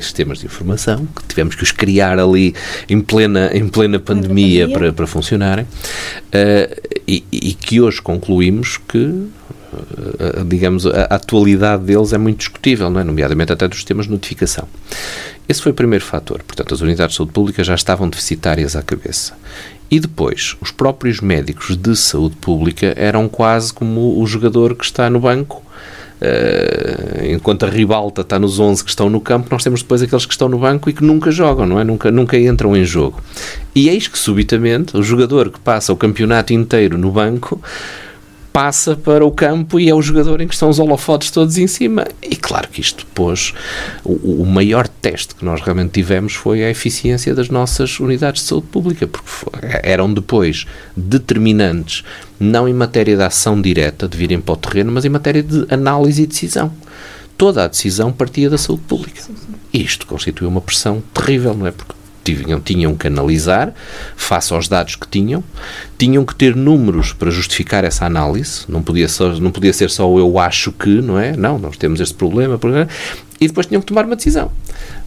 sistemas 0.00 0.38
de 0.38 0.46
informação, 0.46 1.06
que 1.06 1.24
tivemos 1.26 1.54
que 1.54 1.62
os 1.62 1.72
criar 1.72 2.18
ali 2.18 2.54
em 2.88 3.00
plena, 3.00 3.50
em 3.52 3.68
plena 3.68 3.98
pandemia, 3.98 4.66
pandemia. 4.66 4.78
Para, 4.78 4.92
para 4.92 5.06
funcionarem, 5.06 5.64
uh, 5.64 6.82
e, 7.06 7.24
e, 7.32 7.54
que 7.54 7.80
hoje 7.80 8.00
concluímos 8.00 8.78
que 8.88 8.98
uh, 8.98 10.44
digamos, 10.46 10.86
a, 10.86 11.02
a 11.10 11.14
atualidade 11.16 11.84
deles 11.84 12.12
é 12.12 12.18
muito 12.18 12.38
discutível, 12.38 12.88
não 12.88 13.00
é? 13.00 13.04
nomeadamente 13.04 13.52
até 13.52 13.66
dos 13.66 13.78
sistemas 13.78 14.06
de 14.06 14.12
notificação. 14.12 14.68
Esse 15.48 15.60
foi 15.60 15.72
o 15.72 15.74
primeiro 15.74 16.04
fator. 16.04 16.42
Portanto, 16.42 16.72
as 16.72 16.80
unidades 16.80 17.14
de 17.14 17.16
saúde 17.16 17.32
pública 17.32 17.64
já 17.64 17.74
estavam 17.74 18.08
deficitárias 18.08 18.76
à 18.76 18.82
cabeça. 18.82 19.34
E 19.90 20.00
depois, 20.00 20.56
os 20.60 20.70
próprios 20.70 21.20
médicos 21.20 21.76
de 21.76 21.94
saúde 21.94 22.36
pública 22.36 22.94
eram 22.96 23.28
quase 23.28 23.72
como 23.74 24.18
o 24.18 24.26
jogador 24.26 24.74
que 24.74 24.84
está 24.84 25.10
no 25.10 25.20
banco 25.20 25.62
Uh, 26.22 27.32
enquanto 27.34 27.66
a 27.66 27.68
ribalta 27.68 28.20
está 28.20 28.38
nos 28.38 28.60
11 28.60 28.84
que 28.84 28.90
estão 28.90 29.10
no 29.10 29.20
campo, 29.20 29.48
nós 29.50 29.64
temos 29.64 29.82
depois 29.82 30.02
aqueles 30.02 30.24
que 30.24 30.32
estão 30.32 30.48
no 30.48 30.56
banco 30.56 30.88
e 30.88 30.92
que 30.92 31.02
nunca 31.02 31.32
jogam, 31.32 31.66
não 31.66 31.80
é? 31.80 31.84
Nunca, 31.84 32.12
nunca 32.12 32.38
entram 32.38 32.76
em 32.76 32.84
jogo. 32.84 33.20
E 33.74 33.88
eis 33.88 34.06
que, 34.06 34.16
subitamente, 34.16 34.96
o 34.96 35.02
jogador 35.02 35.50
que 35.50 35.58
passa 35.58 35.92
o 35.92 35.96
campeonato 35.96 36.52
inteiro 36.52 36.96
no 36.96 37.10
banco 37.10 37.60
passa 38.52 38.94
para 38.94 39.24
o 39.24 39.30
campo 39.30 39.80
e 39.80 39.88
é 39.88 39.94
o 39.94 40.02
jogador 40.02 40.40
em 40.40 40.46
que 40.46 40.54
estão 40.54 40.68
os 40.68 40.78
holofotes 40.78 41.30
todos 41.30 41.56
em 41.56 41.66
cima. 41.66 42.06
E 42.22 42.36
claro 42.36 42.68
que 42.68 42.80
isto 42.80 43.04
depois, 43.06 43.54
o, 44.04 44.42
o 44.42 44.46
maior 44.46 44.86
teste 44.86 45.34
que 45.34 45.44
nós 45.44 45.60
realmente 45.60 45.92
tivemos 45.92 46.34
foi 46.34 46.62
a 46.62 46.70
eficiência 46.70 47.34
das 47.34 47.48
nossas 47.48 47.98
unidades 47.98 48.42
de 48.42 48.48
saúde 48.48 48.66
pública, 48.66 49.06
porque 49.06 49.30
eram 49.82 50.12
depois 50.12 50.66
determinantes, 50.96 52.04
não 52.38 52.68
em 52.68 52.74
matéria 52.74 53.16
de 53.16 53.22
ação 53.22 53.60
direta, 53.60 54.06
de 54.06 54.16
virem 54.16 54.40
para 54.40 54.52
o 54.52 54.56
terreno, 54.56 54.92
mas 54.92 55.04
em 55.04 55.08
matéria 55.08 55.42
de 55.42 55.66
análise 55.70 56.22
e 56.22 56.26
decisão 56.26 56.72
toda 57.38 57.64
a 57.64 57.68
decisão 57.68 58.12
partia 58.12 58.48
da 58.48 58.56
saúde 58.56 58.82
pública. 58.82 59.20
E 59.72 59.82
isto 59.82 60.06
constitui 60.06 60.46
uma 60.46 60.60
pressão 60.60 61.02
terrível, 61.12 61.54
não 61.54 61.66
é? 61.66 61.72
Porque 61.72 61.92
tinham, 62.22 62.60
tinham 62.60 62.94
que 62.94 63.06
analisar, 63.06 63.74
face 64.16 64.52
aos 64.52 64.68
dados 64.68 64.96
que 64.96 65.06
tinham, 65.08 65.42
tinham 65.98 66.24
que 66.24 66.34
ter 66.34 66.54
números 66.56 67.12
para 67.12 67.30
justificar 67.30 67.84
essa 67.84 68.04
análise, 68.06 68.64
não 68.68 68.82
podia, 68.82 69.08
só, 69.08 69.28
não 69.28 69.50
podia 69.50 69.72
ser 69.72 69.90
só 69.90 70.06
eu 70.18 70.38
acho 70.38 70.72
que, 70.72 71.00
não 71.00 71.18
é? 71.18 71.36
Não, 71.36 71.58
nós 71.58 71.76
temos 71.76 72.00
este 72.00 72.14
problema, 72.14 72.58
e 73.40 73.48
depois 73.48 73.66
tinham 73.66 73.80
que 73.80 73.86
tomar 73.86 74.04
uma 74.04 74.16
decisão 74.16 74.50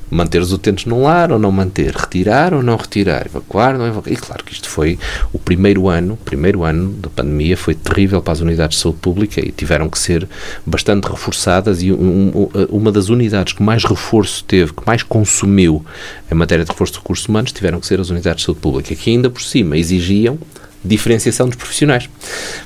manter 0.09 0.41
os 0.41 0.51
utentes 0.51 0.85
num 0.85 1.03
lar 1.03 1.31
ou 1.31 1.39
não 1.39 1.51
manter, 1.51 1.93
retirar 1.93 2.53
ou 2.53 2.61
não 2.61 2.75
retirar, 2.75 3.25
evacuar 3.25 3.73
ou 3.73 3.79
não 3.79 3.87
evacuar. 3.87 4.13
E 4.13 4.17
claro 4.17 4.43
que 4.43 4.53
isto 4.53 4.69
foi 4.69 4.99
o 5.33 5.39
primeiro 5.39 5.87
ano, 5.87 6.13
o 6.13 6.17
primeiro 6.17 6.63
ano 6.63 6.91
da 6.93 7.09
pandemia 7.09 7.57
foi 7.57 7.73
terrível 7.73 8.21
para 8.21 8.33
as 8.33 8.41
unidades 8.41 8.77
de 8.77 8.83
saúde 8.83 8.99
pública 8.99 9.39
e 9.45 9.51
tiveram 9.51 9.89
que 9.89 9.97
ser 9.97 10.27
bastante 10.65 11.05
reforçadas 11.05 11.81
e 11.81 11.91
um, 11.91 12.49
uma 12.69 12.91
das 12.91 13.09
unidades 13.09 13.53
que 13.53 13.63
mais 13.63 13.83
reforço 13.83 14.43
teve, 14.43 14.73
que 14.73 14.85
mais 14.85 15.03
consumiu 15.03 15.85
em 16.31 16.35
matéria 16.35 16.63
de 16.63 16.71
reforço 16.71 16.93
de 16.93 16.99
recursos 16.99 17.27
humanos, 17.27 17.51
tiveram 17.51 17.79
que 17.79 17.87
ser 17.87 17.99
as 17.99 18.09
unidades 18.09 18.41
de 18.41 18.45
saúde 18.45 18.61
pública, 18.61 18.95
que 18.95 19.09
ainda 19.09 19.29
por 19.29 19.41
cima 19.41 19.77
exigiam 19.77 20.37
diferenciação 20.85 21.47
dos 21.47 21.55
profissionais. 21.55 22.09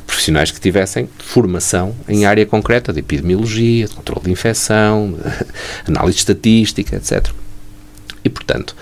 Profissionais 0.05 0.51
que 0.51 0.59
tivessem 0.59 1.09
formação 1.17 1.95
em 2.07 2.25
área 2.25 2.45
concreta 2.45 2.91
de 2.91 2.99
epidemiologia, 2.99 3.87
de 3.87 3.95
controle 3.95 4.25
de 4.25 4.31
infecção, 4.31 5.17
análise 5.87 6.17
estatística, 6.17 6.95
etc. 6.95 7.29
E, 8.23 8.29
portanto, 8.29 8.75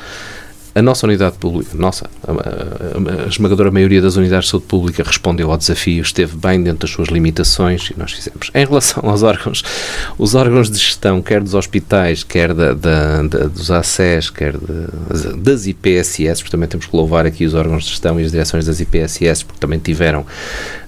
a 0.77 0.81
nossa 0.81 1.07
unidade 1.07 1.37
pública, 1.39 1.71
nossa, 1.73 2.07
a, 2.23 2.31
a, 2.31 3.25
a, 3.25 3.27
esmagadora 3.27 3.71
maioria 3.71 3.99
das 3.99 4.15
unidades 4.15 4.45
de 4.45 4.51
saúde 4.51 4.67
pública 4.67 5.01
respondeu 5.03 5.49
ao 5.49 5.57
desafio, 5.57 6.03
esteve 6.03 6.37
bem 6.37 6.61
dentro 6.61 6.81
das 6.81 6.91
suas 6.91 7.07
limitações 7.07 7.89
e 7.89 7.97
nós 7.97 8.11
fizemos. 8.11 8.51
Em 8.53 8.63
relação 8.63 9.09
aos 9.09 9.23
órgãos, 9.23 9.63
os 10.19 10.35
órgãos 10.35 10.69
de 10.69 10.77
gestão, 10.77 11.19
quer 11.19 11.41
dos 11.41 11.55
hospitais, 11.55 12.23
quer 12.23 12.53
da, 12.53 12.73
da, 12.73 13.23
da 13.23 13.47
dos 13.47 13.71
ACES, 13.71 14.29
quer 14.29 14.53
de, 14.55 15.37
das 15.37 15.65
IPSS, 15.65 16.43
porque 16.43 16.51
também 16.51 16.69
temos 16.69 16.85
que 16.85 16.95
louvar 16.95 17.25
aqui 17.25 17.43
os 17.43 17.55
órgãos 17.55 17.83
de 17.83 17.89
gestão 17.89 18.19
e 18.19 18.25
as 18.25 18.31
direções 18.31 18.67
das 18.67 18.79
IPSS, 18.79 19.45
porque 19.45 19.59
também 19.59 19.79
tiveram 19.79 20.27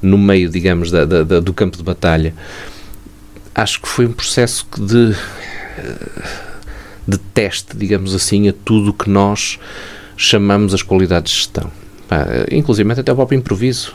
no 0.04 0.20
meio, 0.20 0.50
digamos, 0.50 0.92
da, 0.92 1.04
do 1.04 1.52
campo 1.52 1.76
de 1.76 1.84
batalha. 1.84 2.36
Acho 3.56 3.82
que 3.82 3.88
foi 3.88 4.06
um 4.06 4.14
processo 4.14 4.68
de 4.78 5.16
de 7.10 7.18
teste, 7.18 7.76
digamos 7.76 8.14
assim, 8.14 8.47
a 8.47 8.53
tudo 8.53 8.93
que 8.93 9.10
nós 9.10 9.60
chamamos 10.16 10.74
as 10.74 10.82
qualidades 10.82 11.32
de 11.32 11.38
gestão. 11.38 11.72
inclusive 12.51 12.91
até 12.91 13.12
o 13.12 13.16
próprio 13.16 13.38
improviso. 13.38 13.93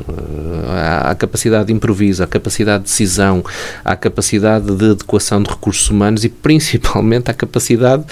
Há 0.68 1.10
a 1.10 1.14
capacidade 1.14 1.66
de 1.66 1.72
improviso, 1.72 2.22
a 2.22 2.26
capacidade 2.26 2.84
de 2.84 2.90
decisão, 2.90 3.44
a 3.84 3.96
capacidade 3.96 4.74
de 4.74 4.90
adequação 4.90 5.42
de 5.42 5.50
recursos 5.50 5.90
humanos 5.90 6.24
e 6.24 6.28
principalmente 6.30 7.30
a 7.30 7.34
capacidade 7.34 8.04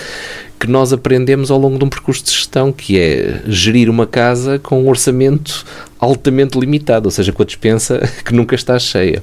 que 0.62 0.66
nós 0.68 0.92
aprendemos 0.92 1.50
ao 1.50 1.58
longo 1.58 1.76
de 1.76 1.84
um 1.84 1.88
percurso 1.88 2.22
de 2.22 2.30
gestão, 2.30 2.72
que 2.72 2.96
é 2.96 3.42
gerir 3.46 3.90
uma 3.90 4.06
casa 4.06 4.60
com 4.60 4.80
um 4.82 4.88
orçamento 4.88 5.64
altamente 5.98 6.56
limitado, 6.58 7.06
ou 7.06 7.10
seja, 7.10 7.32
com 7.32 7.42
a 7.42 7.46
dispensa 7.46 7.98
que 8.24 8.32
nunca 8.32 8.54
está 8.54 8.78
cheia. 8.78 9.22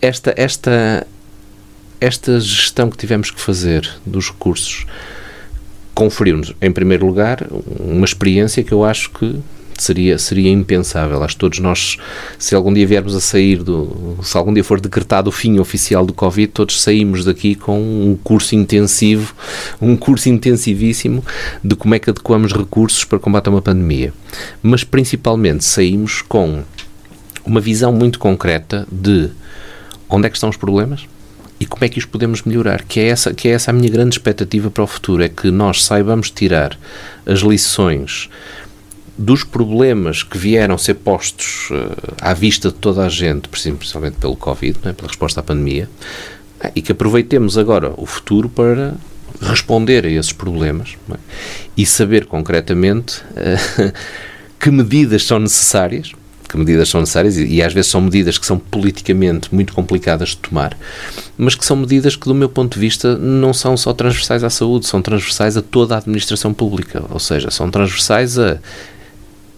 Esta, 0.00 0.34
esta, 0.36 1.06
esta 2.00 2.40
gestão 2.40 2.90
que 2.90 2.96
tivemos 2.96 3.30
que 3.30 3.40
fazer 3.40 3.88
dos 4.06 4.30
recursos 4.30 4.86
conferiu-nos, 5.94 6.54
em 6.62 6.72
primeiro 6.72 7.04
lugar, 7.04 7.46
uma 7.78 8.06
experiência 8.06 8.62
que 8.62 8.72
eu 8.72 8.84
acho 8.84 9.10
que 9.10 9.38
seria, 9.76 10.18
seria 10.18 10.50
impensável. 10.50 11.22
Acho 11.22 11.34
que 11.34 11.40
todos 11.40 11.58
nós, 11.58 11.98
se 12.38 12.54
algum 12.54 12.72
dia 12.72 12.86
viermos 12.86 13.14
a 13.14 13.20
sair 13.20 13.62
do. 13.62 14.16
Se 14.22 14.36
algum 14.36 14.52
dia 14.52 14.64
for 14.64 14.80
decretado 14.80 15.28
o 15.28 15.32
fim 15.32 15.58
oficial 15.58 16.06
do 16.06 16.12
Covid, 16.12 16.48
todos 16.52 16.80
saímos 16.80 17.24
daqui 17.24 17.54
com 17.54 17.78
um 17.78 18.16
curso 18.22 18.54
intensivo, 18.54 19.34
um 19.80 19.96
curso 19.96 20.28
intensivíssimo 20.28 21.24
de 21.62 21.74
como 21.74 21.94
é 21.94 21.98
que 21.98 22.08
adequamos 22.08 22.52
recursos 22.52 23.04
para 23.04 23.18
combater 23.18 23.50
uma 23.50 23.62
pandemia. 23.62 24.12
Mas 24.62 24.84
principalmente 24.84 25.64
saímos 25.64 26.22
com 26.22 26.62
uma 27.44 27.60
visão 27.60 27.92
muito 27.92 28.18
concreta 28.18 28.86
de 28.90 29.30
onde 30.08 30.26
é 30.26 30.30
que 30.30 30.36
estão 30.36 30.48
os 30.48 30.56
problemas 30.56 31.06
e 31.60 31.66
como 31.66 31.84
é 31.84 31.88
que 31.90 31.98
os 31.98 32.06
podemos 32.06 32.42
melhorar, 32.42 32.82
que 32.84 32.98
é 32.98 33.08
essa 33.08 33.34
que 33.34 33.46
é 33.46 33.52
essa 33.52 33.70
a 33.70 33.74
minha 33.74 33.90
grande 33.90 34.14
expectativa 34.14 34.70
para 34.70 34.82
o 34.82 34.86
futuro, 34.86 35.22
é 35.22 35.28
que 35.28 35.50
nós 35.50 35.84
saibamos 35.84 36.30
tirar 36.30 36.76
as 37.26 37.40
lições 37.40 38.30
dos 39.18 39.44
problemas 39.44 40.22
que 40.22 40.38
vieram 40.38 40.78
ser 40.78 40.94
postos 40.94 41.68
uh, 41.70 42.14
à 42.22 42.32
vista 42.32 42.70
de 42.70 42.74
toda 42.76 43.04
a 43.04 43.08
gente, 43.10 43.50
principalmente 43.50 44.16
pelo 44.16 44.34
Covid, 44.34 44.78
é? 44.84 44.92
pela 44.94 45.08
resposta 45.08 45.40
à 45.40 45.42
pandemia, 45.42 45.90
uh, 46.64 46.72
e 46.74 46.80
que 46.80 46.92
aproveitemos 46.92 47.58
agora 47.58 47.92
o 47.98 48.06
futuro 48.06 48.48
para 48.48 48.94
responder 49.42 50.06
a 50.06 50.10
esses 50.10 50.32
problemas 50.32 50.96
é? 51.12 51.16
e 51.76 51.84
saber 51.84 52.24
concretamente 52.24 53.20
uh, 53.32 53.92
que 54.58 54.70
medidas 54.70 55.26
são 55.26 55.38
necessárias 55.38 56.12
que 56.50 56.58
medidas 56.58 56.88
são 56.88 57.00
necessárias 57.00 57.36
e, 57.36 57.46
e, 57.46 57.62
às 57.62 57.72
vezes 57.72 57.90
são 57.90 58.00
medidas 58.00 58.36
que 58.36 58.44
são 58.44 58.58
politicamente 58.58 59.54
muito 59.54 59.72
complicadas 59.72 60.30
de 60.30 60.38
tomar, 60.38 60.76
mas 61.38 61.54
que 61.54 61.64
são 61.64 61.76
medidas 61.76 62.16
que, 62.16 62.26
do 62.26 62.34
meu 62.34 62.48
ponto 62.48 62.74
de 62.74 62.80
vista, 62.80 63.16
não 63.16 63.54
são 63.54 63.76
só 63.76 63.92
transversais 63.92 64.42
à 64.42 64.50
saúde, 64.50 64.86
são 64.86 65.00
transversais 65.00 65.56
a 65.56 65.62
toda 65.62 65.94
a 65.94 65.98
administração 65.98 66.52
pública, 66.52 67.04
ou 67.08 67.20
seja, 67.20 67.50
são 67.50 67.70
transversais 67.70 68.38
a 68.38 68.58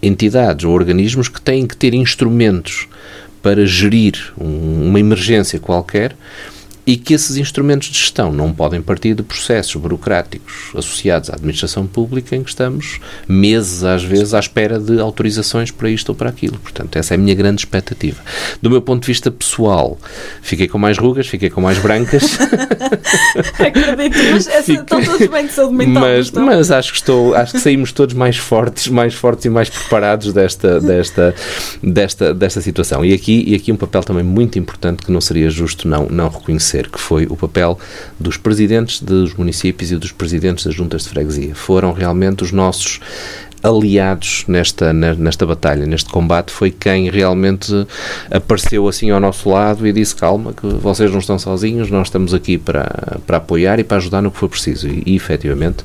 entidades 0.01 0.65
ou 0.65 0.73
organismos 0.73 1.27
que 1.27 1.41
têm 1.41 1.65
que 1.65 1.75
ter 1.75 1.93
instrumentos 1.93 2.87
para 3.41 3.65
gerir 3.65 4.33
um, 4.37 4.89
uma 4.89 4.99
emergência 4.99 5.59
qualquer 5.59 6.15
e 6.85 6.97
que 6.97 7.13
esses 7.13 7.37
instrumentos 7.37 7.87
de 7.87 7.97
gestão 7.97 8.31
não 8.31 8.51
podem 8.51 8.81
partir 8.81 9.13
de 9.13 9.23
processos 9.23 9.75
burocráticos 9.75 10.71
associados 10.75 11.29
à 11.29 11.33
administração 11.33 11.87
pública 11.87 12.35
em 12.35 12.43
que 12.43 12.49
estamos 12.49 12.99
meses, 13.27 13.83
às 13.83 14.03
vezes, 14.03 14.33
à 14.33 14.39
espera 14.39 14.79
de 14.79 14.99
autorizações 14.99 15.71
para 15.71 15.89
isto 15.89 16.09
ou 16.09 16.15
para 16.15 16.29
aquilo. 16.29 16.57
Portanto, 16.59 16.97
essa 16.97 17.13
é 17.13 17.15
a 17.15 17.17
minha 17.17 17.33
grande 17.33 17.61
expectativa. 17.61 18.21
Do 18.61 18.69
meu 18.69 18.81
ponto 18.81 19.01
de 19.01 19.07
vista 19.07 19.31
pessoal, 19.31 19.97
fiquei 20.41 20.67
com 20.67 20.77
mais 20.77 20.97
rugas, 20.97 21.27
fiquei 21.27 21.49
com 21.49 21.61
mais 21.61 21.77
brancas. 21.77 22.23
Acredito, 23.59 24.17
mas 24.31 24.47
essa, 24.47 24.73
estão 24.73 25.01
todos 25.01 25.27
bem 25.27 25.47
de 25.47 25.53
saúde 25.53 25.75
mental. 25.75 26.03
Mas, 26.03 26.31
mas 26.31 26.71
acho, 26.71 26.91
que 26.91 26.97
estou, 26.97 27.33
acho 27.33 27.53
que 27.53 27.59
saímos 27.59 27.91
todos 27.93 28.13
mais 28.13 28.37
fortes, 28.37 28.87
mais 28.89 29.13
fortes 29.13 29.45
e 29.45 29.49
mais 29.49 29.69
preparados 29.69 30.33
desta, 30.33 30.81
desta, 30.81 31.33
desta, 31.81 32.33
desta 32.33 32.59
situação. 32.59 33.05
E 33.05 33.13
aqui, 33.13 33.43
e 33.47 33.55
aqui 33.55 33.71
um 33.71 33.77
papel 33.77 34.03
também 34.03 34.23
muito 34.23 34.59
importante 34.59 35.03
que 35.03 35.11
não 35.11 35.21
seria 35.21 35.49
justo 35.49 35.87
não, 35.87 36.07
não 36.07 36.27
reconhecer 36.27 36.72
que 36.81 36.99
foi 36.99 37.25
o 37.29 37.35
papel 37.35 37.77
dos 38.19 38.37
presidentes 38.37 39.01
dos 39.01 39.33
municípios 39.33 39.91
e 39.91 39.97
dos 39.97 40.11
presidentes 40.11 40.65
das 40.65 40.73
juntas 40.73 41.03
de 41.03 41.09
freguesia. 41.09 41.55
Foram 41.55 41.91
realmente 41.91 42.43
os 42.43 42.51
nossos 42.51 42.99
aliados 43.63 44.43
nesta, 44.47 44.91
nesta 44.91 45.45
batalha, 45.45 45.85
neste 45.85 46.09
combate, 46.09 46.51
foi 46.51 46.69
quem 46.69 47.09
realmente 47.09 47.71
apareceu 48.29 48.87
assim 48.87 49.09
ao 49.09 49.19
nosso 49.19 49.49
lado 49.49 49.87
e 49.87 49.93
disse: 49.93 50.13
calma, 50.13 50.53
que 50.53 50.67
vocês 50.67 51.09
não 51.09 51.19
estão 51.19 51.39
sozinhos, 51.39 51.89
nós 51.89 52.07
estamos 52.07 52.33
aqui 52.33 52.57
para, 52.57 53.19
para 53.25 53.37
apoiar 53.37 53.79
e 53.79 53.83
para 53.83 53.97
ajudar 53.97 54.21
no 54.21 54.29
que 54.29 54.37
for 54.37 54.49
preciso. 54.49 54.89
E, 54.89 55.03
e 55.05 55.15
efetivamente 55.15 55.83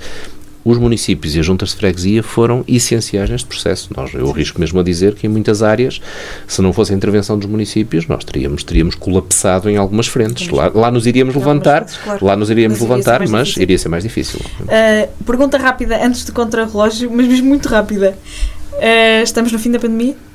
os 0.69 0.77
municípios 0.77 1.35
e 1.35 1.41
as 1.41 1.47
juntas 1.47 1.71
de 1.71 1.77
freguesia 1.77 2.23
foram 2.23 2.63
essenciais 2.69 3.31
neste 3.31 3.47
processo. 3.47 3.89
Nós, 3.97 4.13
eu 4.13 4.31
arrisco 4.31 4.61
mesmo 4.61 4.79
a 4.79 4.83
dizer 4.83 5.15
que 5.15 5.27
em 5.27 5.31
muitas 5.31 5.63
áreas, 5.63 5.99
se 6.47 6.61
não 6.61 6.75
fosse 6.75 6.93
a 6.93 6.97
intervenção 6.97 7.39
dos 7.39 7.49
municípios, 7.49 8.07
nós 8.07 8.23
teríamos, 8.23 8.63
teríamos 8.63 8.95
colapsado 8.95 9.71
em 9.71 9.79
algumas 9.79 10.07
frentes. 10.07 10.49
Lá, 10.51 10.71
lá 10.75 10.91
nos 10.91 11.07
iríamos 11.07 11.35
levantar, 11.35 11.87
lá 12.21 12.37
nos 12.37 12.51
iríamos 12.51 12.81
mas 12.81 12.89
levantar, 12.89 13.23
iria 13.23 13.33
mas 13.33 13.57
iria 13.57 13.79
ser 13.79 13.89
mais 13.89 14.03
difícil. 14.03 14.41
Uh, 14.61 15.25
pergunta 15.25 15.57
rápida, 15.57 16.05
antes 16.05 16.27
de 16.27 16.33
contra-relógio, 16.33 17.11
mas 17.11 17.27
mesmo 17.27 17.49
muito 17.49 17.67
rápida. 17.67 18.19
Uh, 18.75 19.23
estamos 19.23 19.51
no 19.51 19.59
fim 19.59 19.71
da 19.71 19.79
pandemia? 19.79 20.28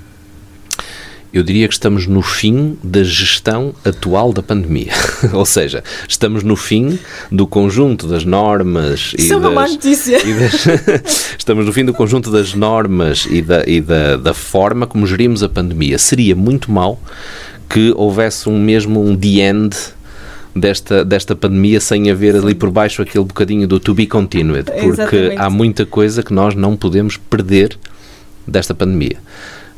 Eu 1.33 1.41
diria 1.41 1.67
que 1.67 1.73
estamos 1.73 2.05
no 2.05 2.21
fim 2.21 2.77
da 2.83 3.03
gestão 3.03 3.73
atual 3.83 4.31
da 4.31 4.43
pandemia. 4.43 4.93
Ou 5.33 5.45
seja, 5.45 5.83
estamos 6.07 6.43
no 6.43 6.55
fim 6.55 6.99
do 7.31 7.47
conjunto 7.47 8.07
das 8.07 8.23
normas 8.23 9.13
Isso 9.17 9.29
e 9.29 9.31
é 9.31 9.37
uma 9.37 9.49
das, 9.49 9.55
má 9.55 9.67
notícia. 9.67 10.19
Das, 10.19 11.33
estamos 11.39 11.65
no 11.65 11.73
fim 11.73 11.83
do 11.83 11.93
conjunto 11.93 12.29
das 12.29 12.53
normas 12.53 13.27
e, 13.27 13.41
da, 13.41 13.63
e 13.65 13.81
da, 13.81 14.15
da 14.15 14.33
forma 14.33 14.85
como 14.85 15.07
gerimos 15.07 15.41
a 15.41 15.49
pandemia. 15.49 15.97
Seria 15.97 16.35
muito 16.35 16.71
mal 16.71 17.01
que 17.67 17.91
houvesse 17.95 18.47
um 18.47 18.59
mesmo 18.59 19.03
um 19.03 19.15
the 19.17 19.39
end 19.39 19.75
desta, 20.55 21.03
desta 21.03 21.35
pandemia 21.35 21.81
sem 21.81 22.11
haver 22.11 22.35
ali 22.35 22.53
por 22.53 22.69
baixo 22.69 23.01
aquele 23.01 23.25
bocadinho 23.25 23.67
do 23.67 23.79
to 23.79 23.95
be 23.95 24.05
continued, 24.05 24.65
porque 24.65 24.85
Exatamente. 25.15 25.37
há 25.37 25.49
muita 25.49 25.83
coisa 25.83 26.21
que 26.21 26.31
nós 26.31 26.53
não 26.53 26.77
podemos 26.77 27.17
perder 27.17 27.75
desta 28.47 28.75
pandemia 28.75 29.17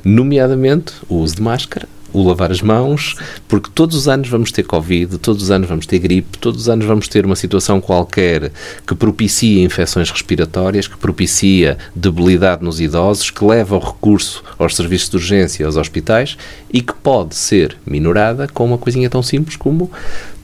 nomeadamente 0.06 0.94
o 1.10 1.16
uso 1.16 1.36
de 1.36 1.42
máscara, 1.42 1.88
o 2.14 2.26
lavar 2.26 2.50
as 2.50 2.62
mãos, 2.62 3.16
porque 3.48 3.70
todos 3.74 3.98
os 3.98 4.08
anos 4.08 4.30
vamos 4.30 4.52
ter 4.52 4.64
Covid, 4.64 5.18
todos 5.18 5.44
os 5.44 5.52
anos 5.52 5.68
vamos 5.68 5.86
ter 5.86 6.00
gripe, 6.00 6.38
todos 6.38 6.62
os 6.62 6.70
anos 6.70 6.86
vamos 6.86 7.10
ter 7.10 7.26
uma 7.26 7.36
situação 7.36 7.82
qualquer 7.82 8.54
que 8.88 8.96
propicia 8.96 9.64
infecções 9.64 10.10
respiratórias, 10.10 10.88
que 10.88 10.98
propicia 10.98 11.78
debilidade 11.94 12.64
nos 12.64 12.80
idosos, 12.80 13.30
que 13.30 13.44
leva 13.44 13.76
o 13.76 13.80
recurso 13.80 14.44
aos 14.58 14.76
serviços 14.76 15.10
de 15.10 15.18
urgência 15.18 15.66
aos 15.66 15.76
hospitais 15.76 16.38
e 16.72 16.82
que 16.82 16.94
pode 16.94 17.36
ser 17.36 17.76
minorada 17.86 18.48
com 18.48 18.64
uma 18.64 18.78
coisinha 18.78 19.10
tão 19.10 19.22
simples 19.22 19.58
como 19.58 19.92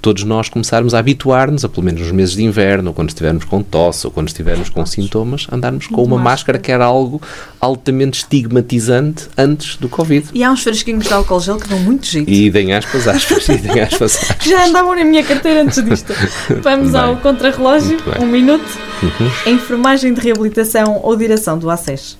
todos 0.01 0.23
nós 0.23 0.49
começarmos 0.49 0.93
a 0.93 0.99
habituar-nos, 0.99 1.63
a 1.63 1.69
pelo 1.69 1.85
menos 1.85 2.01
nos 2.01 2.11
meses 2.11 2.35
de 2.35 2.43
inverno, 2.43 2.89
ou 2.89 2.93
quando 2.93 3.09
estivermos 3.09 3.43
com 3.43 3.61
tosse, 3.61 4.07
ou 4.07 4.11
quando 4.11 4.27
estivermos 4.27 4.69
com 4.69 4.85
sintomas, 4.85 5.47
andarmos 5.51 5.87
com 5.87 6.03
uma 6.03 6.17
máscara 6.17 6.57
que 6.57 6.71
era 6.71 6.85
algo 6.85 7.21
altamente 7.59 8.19
estigmatizante 8.19 9.27
antes 9.37 9.75
do 9.77 9.87
Covid. 9.87 10.29
E 10.33 10.43
há 10.43 10.51
uns 10.51 10.63
fresquinhos 10.63 11.05
de 11.05 11.13
álcool 11.13 11.39
gel 11.39 11.57
que 11.57 11.67
dão 11.67 11.79
muito 11.79 12.07
jeito. 12.07 12.29
E 12.29 12.49
deem 12.49 12.73
aspas, 12.73 13.07
aspas, 13.07 13.47
e 13.47 13.57
deem 13.57 13.81
aspas, 13.81 14.17
aspas. 14.21 14.45
Já 14.45 14.65
andavam 14.65 14.95
na 14.95 15.03
minha 15.03 15.23
carteira 15.23 15.61
antes 15.61 15.83
disto. 15.83 16.13
Vamos 16.61 16.91
bem. 16.91 17.01
ao 17.01 17.17
contrarrelógio, 17.17 17.97
um 18.19 18.25
minuto. 18.25 18.65
Uhum. 19.03 19.53
Enfermagem 19.53 20.13
de 20.13 20.21
reabilitação 20.21 20.99
ou 21.03 21.15
direção 21.15 21.57
do 21.57 21.69
ACES? 21.69 22.17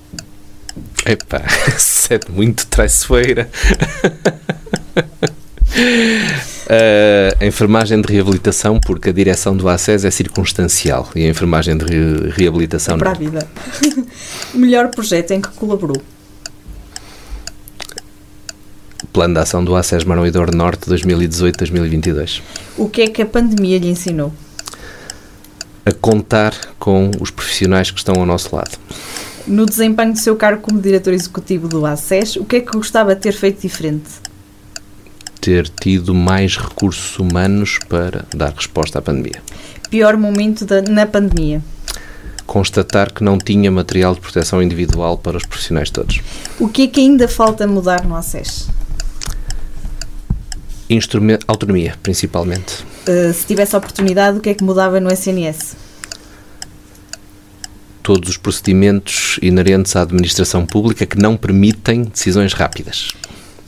Epá, 1.05 1.41
é 2.09 2.32
muito 2.32 2.67
traiçoeira. 2.67 3.49
Uh, 6.72 7.36
a 7.38 7.45
enfermagem 7.45 7.99
de 7.99 8.13
reabilitação, 8.13 8.80
porque 8.80 9.09
a 9.09 9.11
direção 9.11 9.57
do 9.57 9.67
ACES 9.67 10.05
é 10.05 10.09
circunstancial 10.09 11.09
e 11.13 11.26
a 11.26 11.30
enfermagem 11.30 11.76
de 11.76 11.84
re 11.84 12.30
reabilitação 12.30 12.95
é 12.95 12.97
para 12.97 13.09
não. 13.09 13.15
a 13.17 13.19
vida. 13.19 13.47
o 14.55 14.57
melhor 14.57 14.88
projeto 14.88 15.32
em 15.32 15.41
que 15.41 15.49
colaborou? 15.49 16.01
Plano 19.11 19.34
de 19.34 19.41
ação 19.41 19.65
do 19.65 19.76
ACES 19.76 20.05
Maroidor 20.05 20.55
Norte 20.55 20.89
2018-2022. 20.89 22.41
O 22.78 22.88
que 22.88 23.01
é 23.01 23.07
que 23.07 23.22
a 23.22 23.26
pandemia 23.26 23.78
lhe 23.78 23.89
ensinou? 23.89 24.32
A 25.86 25.91
contar 25.91 26.53
com 26.80 27.11
os 27.19 27.30
profissionais 27.30 27.91
que 27.91 27.97
estão 27.97 28.15
ao 28.15 28.26
nosso 28.26 28.55
lado. 28.55 28.78
No 29.45 29.65
desempenho 29.65 30.13
do 30.13 30.19
seu 30.19 30.38
cargo 30.38 30.61
como 30.61 30.80
diretor 30.80 31.11
executivo 31.11 31.67
do 31.67 31.86
ACES, 31.86 32.38
o 32.38 32.45
que 32.45 32.55
é 32.55 32.59
que 32.61 32.72
gostava 32.72 33.13
de 33.13 33.19
ter 33.19 33.34
feito 33.34 33.59
diferente? 33.61 34.30
Ter 35.41 35.67
tido 35.67 36.13
mais 36.13 36.55
recursos 36.55 37.17
humanos 37.17 37.79
para 37.89 38.25
dar 38.33 38.53
resposta 38.53 38.99
à 38.99 39.01
pandemia. 39.01 39.41
Pior 39.89 40.15
momento 40.15 40.65
da, 40.65 40.81
na 40.83 41.05
pandemia? 41.05 41.61
Constatar 42.45 43.11
que 43.11 43.23
não 43.23 43.37
tinha 43.37 43.71
material 43.71 44.13
de 44.13 44.21
proteção 44.21 44.61
individual 44.61 45.17
para 45.17 45.37
os 45.37 45.45
profissionais 45.45 45.89
todos. 45.89 46.21
O 46.59 46.69
que 46.69 46.83
é 46.83 46.87
que 46.87 47.01
ainda 47.01 47.27
falta 47.27 47.65
mudar 47.65 48.05
no 48.05 48.15
ACES? 48.15 48.69
Autonomia, 51.47 51.95
principalmente. 52.03 52.83
Uh, 53.07 53.33
se 53.33 53.45
tivesse 53.45 53.75
a 53.75 53.79
oportunidade, 53.79 54.37
o 54.37 54.41
que 54.41 54.49
é 54.49 54.53
que 54.53 54.63
mudava 54.63 54.99
no 54.99 55.09
SNS? 55.09 55.77
Todos 58.03 58.29
os 58.29 58.37
procedimentos 58.37 59.39
inerentes 59.41 59.95
à 59.95 60.01
administração 60.01 60.65
pública 60.65 61.05
que 61.05 61.17
não 61.17 61.37
permitem 61.37 62.03
decisões 62.03 62.51
rápidas. 62.51 63.13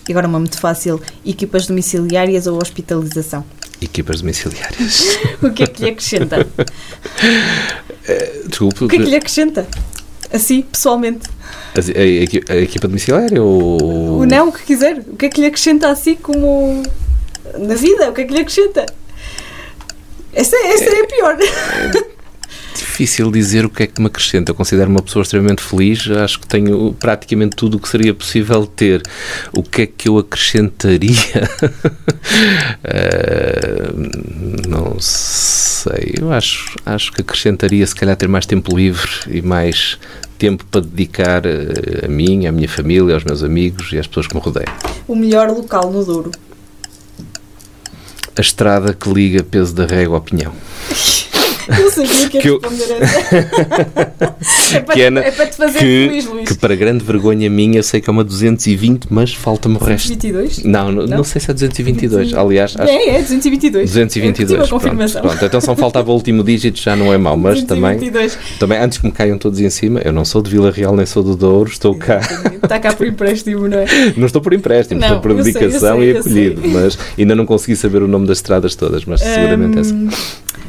E 0.07 0.11
agora 0.11 0.27
uma 0.27 0.39
muito 0.39 0.59
fácil: 0.59 1.01
equipas 1.25 1.67
domiciliárias 1.67 2.47
ou 2.47 2.57
hospitalização? 2.57 3.45
Equipas 3.81 4.21
domiciliárias. 4.21 5.17
o 5.41 5.51
que 5.51 5.63
é 5.63 5.67
que 5.67 5.83
lhe 5.83 5.89
acrescenta? 5.89 6.47
Desculpe. 8.47 8.85
O 8.85 8.87
que 8.87 8.95
é 8.95 8.99
que 8.99 9.05
lhe 9.05 9.15
acrescenta? 9.15 9.67
Assim, 10.31 10.61
pessoalmente. 10.63 11.29
A, 11.75 11.79
a, 11.79 12.55
a 12.55 12.57
equipa 12.57 12.87
domiciliária 12.87 13.41
ou. 13.41 14.19
O 14.19 14.25
não, 14.25 14.49
o 14.49 14.51
que 14.51 14.63
quiser. 14.63 14.99
O 14.99 15.15
que 15.15 15.25
é 15.25 15.29
que 15.29 15.41
lhe 15.41 15.47
acrescenta 15.47 15.89
assim 15.89 16.15
como 16.15 16.83
na 17.57 17.75
vida? 17.75 18.09
O 18.09 18.13
que 18.13 18.21
é 18.21 18.25
que 18.25 18.33
lhe 18.33 18.41
acrescenta? 18.41 18.85
Essa, 20.33 20.55
essa 20.55 20.85
é 20.85 21.01
a 21.01 21.07
pior. 21.07 21.37
Difícil 22.75 23.31
dizer 23.31 23.65
o 23.65 23.69
que 23.69 23.83
é 23.83 23.87
que 23.87 24.01
me 24.01 24.07
acrescenta. 24.07 24.51
Eu 24.51 24.55
considero-me 24.55 24.95
uma 24.95 25.01
pessoa 25.01 25.23
extremamente 25.23 25.61
feliz. 25.61 26.09
Acho 26.09 26.39
que 26.39 26.47
tenho 26.47 26.93
praticamente 26.99 27.55
tudo 27.55 27.77
o 27.77 27.79
que 27.79 27.87
seria 27.87 28.13
possível 28.13 28.65
ter. 28.65 29.03
O 29.51 29.61
que 29.63 29.83
é 29.83 29.85
que 29.85 30.09
eu 30.09 30.17
acrescentaria? 30.17 31.13
Eh, 32.85 33.91
não 34.67 34.97
sei. 34.99 36.15
Eu 36.19 36.31
acho, 36.31 36.75
acho 36.85 37.11
que 37.11 37.21
acrescentaria, 37.21 37.85
se 37.85 37.95
calhar, 37.95 38.15
ter 38.15 38.27
mais 38.27 38.45
tempo 38.45 38.75
livre 38.75 39.09
e 39.27 39.41
mais 39.41 39.97
tempo 40.37 40.65
para 40.65 40.81
dedicar 40.81 41.45
eh, 41.45 42.05
a 42.05 42.07
mim, 42.07 42.45
à 42.47 42.51
minha 42.51 42.67
família, 42.67 43.13
aos 43.13 43.23
meus 43.23 43.43
amigos 43.43 43.91
e 43.93 43.97
às 43.97 44.07
pessoas 44.07 44.27
que 44.27 44.35
me 44.35 44.41
rodeiam. 44.41 44.73
O 45.07 45.15
melhor 45.15 45.49
local 45.49 45.91
no 45.91 46.03
Douro. 46.03 46.31
A 48.35 48.41
estrada 48.41 48.93
que 48.93 49.09
liga 49.09 49.43
peso 49.43 49.73
da 49.73 49.85
régua 49.85 50.17
ao 50.17 50.21
pinhão. 50.21 50.53
Eu 51.79 51.91
sabia 51.91 52.29
que 52.29 52.39
Que 52.39 52.49
eu- 52.49 52.61
é, 54.73 54.79
para, 54.81 54.93
Que 54.95 55.01
é 55.03 55.09
na- 55.09 55.21
é 55.21 55.31
para 55.31 55.45
te 55.47 55.55
fazer 55.55 55.79
que, 55.79 56.07
feliz, 56.07 56.25
Luís. 56.25 56.49
que 56.49 56.55
para 56.57 56.75
grande 56.75 57.03
vergonha 57.03 57.49
minha, 57.49 57.79
eu 57.79 57.83
sei 57.83 58.01
que 58.01 58.09
é 58.09 58.13
uma 58.13 58.23
220, 58.23 59.07
mas 59.09 59.33
falta-me 59.33 59.75
o 59.75 59.79
resto. 59.79 60.09
22? 60.09 60.63
Não, 60.63 60.91
não, 60.91 61.07
Não? 61.07 61.23
sei 61.23 61.39
se 61.41 61.51
é 61.51 61.53
222. 61.53 62.33
Aliás, 62.33 62.75
acho 62.77 62.91
É, 62.91 63.09
é, 63.17 63.21
222. 63.21 63.89
222. 63.89 64.27
Eu 64.27 64.33
tive 64.33 64.53
a 64.53 64.57
pronto, 64.67 64.69
confirmação. 64.83 65.21
pronto. 65.21 65.45
Então 65.45 65.61
só 65.61 65.75
faltava 65.75 66.11
o 66.11 66.13
último 66.13 66.43
dígito, 66.43 66.79
já 66.79 66.95
não 66.95 67.13
é 67.13 67.17
mau, 67.17 67.37
mas 67.37 67.63
também, 67.63 67.97
222. 67.97 68.37
também, 68.59 68.77
antes 68.79 68.97
que 68.97 69.05
me 69.05 69.11
caiam 69.11 69.37
todos 69.37 69.59
em 69.59 69.69
cima, 69.69 70.01
eu 70.03 70.11
não 70.11 70.25
sou 70.25 70.41
de 70.41 70.49
Vila 70.51 70.71
Real 70.71 70.95
nem 70.95 71.05
sou 71.05 71.23
do 71.23 71.35
Douro, 71.35 71.69
estou 71.69 71.95
cá. 71.95 72.19
Está 72.63 72.79
cá 72.79 72.93
por 72.93 73.05
empréstimo, 73.07 73.67
não 73.67 73.79
é? 73.79 73.85
Não 74.17 74.25
estou 74.25 74.41
por 74.41 74.53
empréstimo, 74.53 74.99
Não, 74.99 75.07
estou 75.07 75.21
por 75.21 75.31
eu 75.31 75.43
sei, 75.43 75.53
dedicação 75.53 75.97
sei, 75.99 76.13
e 76.13 76.17
acolhido, 76.17 76.61
mas 76.69 76.97
ainda 77.17 77.35
não 77.35 77.45
consegui 77.45 77.75
saber 77.75 78.01
o 78.03 78.07
nome 78.07 78.27
das 78.27 78.37
estradas 78.37 78.75
todas, 78.75 79.05
mas 79.05 79.21
seguramente 79.21 79.79
essa. 79.79 79.93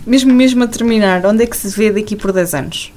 Mesmo, 0.07 0.32
mesmo 0.32 0.64
a 0.64 0.66
terminar, 0.66 1.24
onde 1.24 1.44
é 1.44 1.46
que 1.46 1.57
se 1.57 1.68
vê 1.68 1.90
daqui 1.90 2.14
por 2.14 2.32
10 2.32 2.55
anos? 2.55 2.92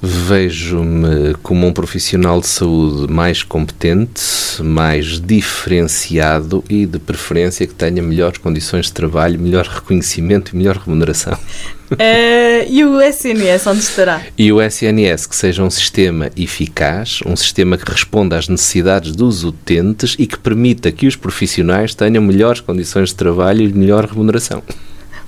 Vejo-me 0.00 1.34
como 1.42 1.66
um 1.66 1.72
profissional 1.72 2.40
de 2.40 2.46
saúde 2.46 3.12
mais 3.12 3.42
competente, 3.42 4.22
mais 4.60 5.20
diferenciado 5.20 6.62
e, 6.70 6.86
de 6.86 7.00
preferência, 7.00 7.66
que 7.66 7.74
tenha 7.74 8.00
melhores 8.00 8.38
condições 8.38 8.86
de 8.86 8.92
trabalho, 8.92 9.40
melhor 9.40 9.66
reconhecimento 9.66 10.54
e 10.54 10.56
melhor 10.56 10.76
remuneração. 10.76 11.36
Eh, 11.98 12.66
e 12.68 12.84
o 12.84 13.00
SNS, 13.00 13.66
onde 13.66 13.80
estará? 13.80 14.20
E 14.36 14.52
o 14.52 14.60
SNS 14.60 15.24
que 15.24 15.34
seja 15.34 15.62
um 15.62 15.70
sistema 15.70 16.30
eficaz, 16.36 17.20
um 17.24 17.34
sistema 17.34 17.78
que 17.78 17.90
responda 17.90 18.36
às 18.36 18.46
necessidades 18.46 19.16
dos 19.16 19.42
utentes 19.42 20.14
e 20.18 20.26
que 20.26 20.38
permita 20.38 20.92
que 20.92 21.06
os 21.06 21.16
profissionais 21.16 21.94
tenham 21.94 22.22
melhores 22.22 22.60
condições 22.60 23.08
de 23.08 23.14
trabalho 23.14 23.62
e 23.62 23.72
melhor 23.72 24.04
remuneração. 24.04 24.62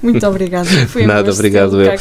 Muito 0.02 0.26
obrigada. 0.26 0.68
Foi 0.88 1.06
Nada, 1.06 1.30
obrigado 1.30 1.80
eu. 1.80 1.92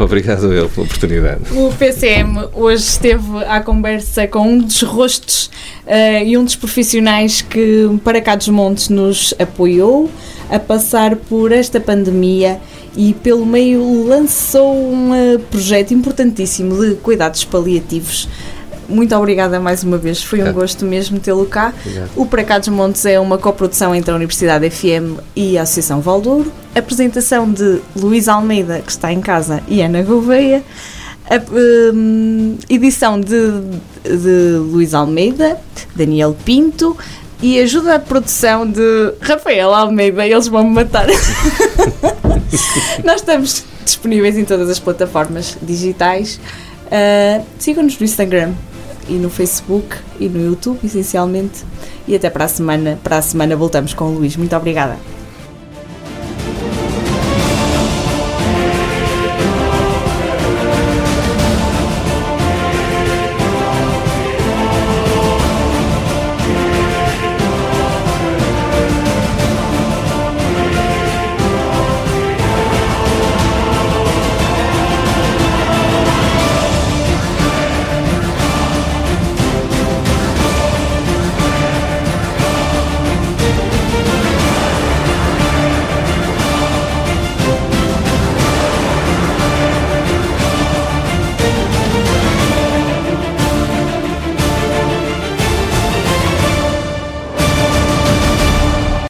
Obrigado 0.00 0.52
eu 0.52 0.68
pela 0.68 0.86
oportunidade. 0.86 1.40
O 1.52 1.72
PCM 1.72 2.48
hoje 2.54 2.84
esteve 2.84 3.44
à 3.46 3.60
conversa 3.60 4.26
com 4.28 4.46
um 4.46 4.58
dos 4.58 4.82
rostos 4.82 5.50
eh, 5.86 6.24
e 6.24 6.38
um 6.38 6.44
dos 6.44 6.54
profissionais 6.54 7.42
que 7.42 7.88
para 8.04 8.20
cá 8.20 8.36
dos 8.36 8.48
montes 8.48 8.88
nos 8.88 9.34
apoiou 9.38 10.10
a 10.50 10.58
passar 10.58 11.16
por 11.16 11.52
esta 11.52 11.80
pandemia 11.80 12.60
e 12.96 13.12
pelo 13.12 13.44
meio 13.44 14.06
lançou 14.06 14.74
um 14.74 15.14
eh, 15.14 15.38
projeto 15.50 15.92
importantíssimo 15.92 16.80
de 16.80 16.94
cuidados 16.96 17.44
paliativos. 17.44 18.28
Muito 18.88 19.14
obrigada 19.14 19.60
mais 19.60 19.84
uma 19.84 19.98
vez, 19.98 20.22
foi 20.22 20.42
um 20.42 20.50
gosto 20.50 20.84
mesmo 20.86 21.20
tê-lo 21.20 21.44
cá. 21.44 21.74
Obrigado. 21.78 22.10
O 22.16 22.24
Para 22.24 22.42
Cá 22.42 22.58
dos 22.58 22.68
Montes 22.68 23.04
é 23.04 23.20
uma 23.20 23.36
coprodução 23.36 23.94
entre 23.94 24.10
a 24.10 24.14
Universidade 24.14 24.68
FM 24.70 25.20
e 25.36 25.58
a 25.58 25.62
Associação 25.62 26.00
Valdouro. 26.00 26.50
Apresentação 26.74 27.50
de 27.52 27.80
Luís 27.94 28.28
Almeida, 28.28 28.80
que 28.80 28.90
está 28.90 29.12
em 29.12 29.20
casa, 29.20 29.62
e 29.68 29.82
Ana 29.82 30.02
Gouveia. 30.02 30.64
A, 31.28 31.36
hum, 31.92 32.56
edição 32.70 33.20
de, 33.20 33.60
de 34.04 34.56
Luís 34.56 34.94
Almeida, 34.94 35.60
Daniel 35.94 36.34
Pinto. 36.44 36.96
E 37.42 37.60
ajuda 37.60 37.96
a 37.96 37.98
produção 37.98 38.66
de 38.66 39.12
Rafael 39.20 39.72
Almeida. 39.72 40.26
Eles 40.26 40.48
vão 40.48 40.64
me 40.64 40.70
matar. 40.70 41.06
Nós 43.04 43.16
estamos 43.16 43.64
disponíveis 43.84 44.36
em 44.36 44.44
todas 44.44 44.68
as 44.70 44.78
plataformas 44.78 45.56
digitais. 45.62 46.40
Uh, 46.86 47.44
Sigam-nos 47.58 47.98
no 47.98 48.04
Instagram 48.04 48.54
e 49.08 49.14
no 49.14 49.30
Facebook 49.30 49.96
e 50.20 50.28
no 50.28 50.40
YouTube, 50.40 50.78
essencialmente. 50.84 51.64
E 52.06 52.14
até 52.14 52.30
para 52.30 52.44
a 52.44 52.48
semana. 52.48 52.98
Para 53.02 53.18
a 53.18 53.22
semana 53.22 53.56
voltamos 53.56 53.94
com 53.94 54.04
o 54.04 54.14
Luís. 54.14 54.36
Muito 54.36 54.54
obrigada. 54.54 55.17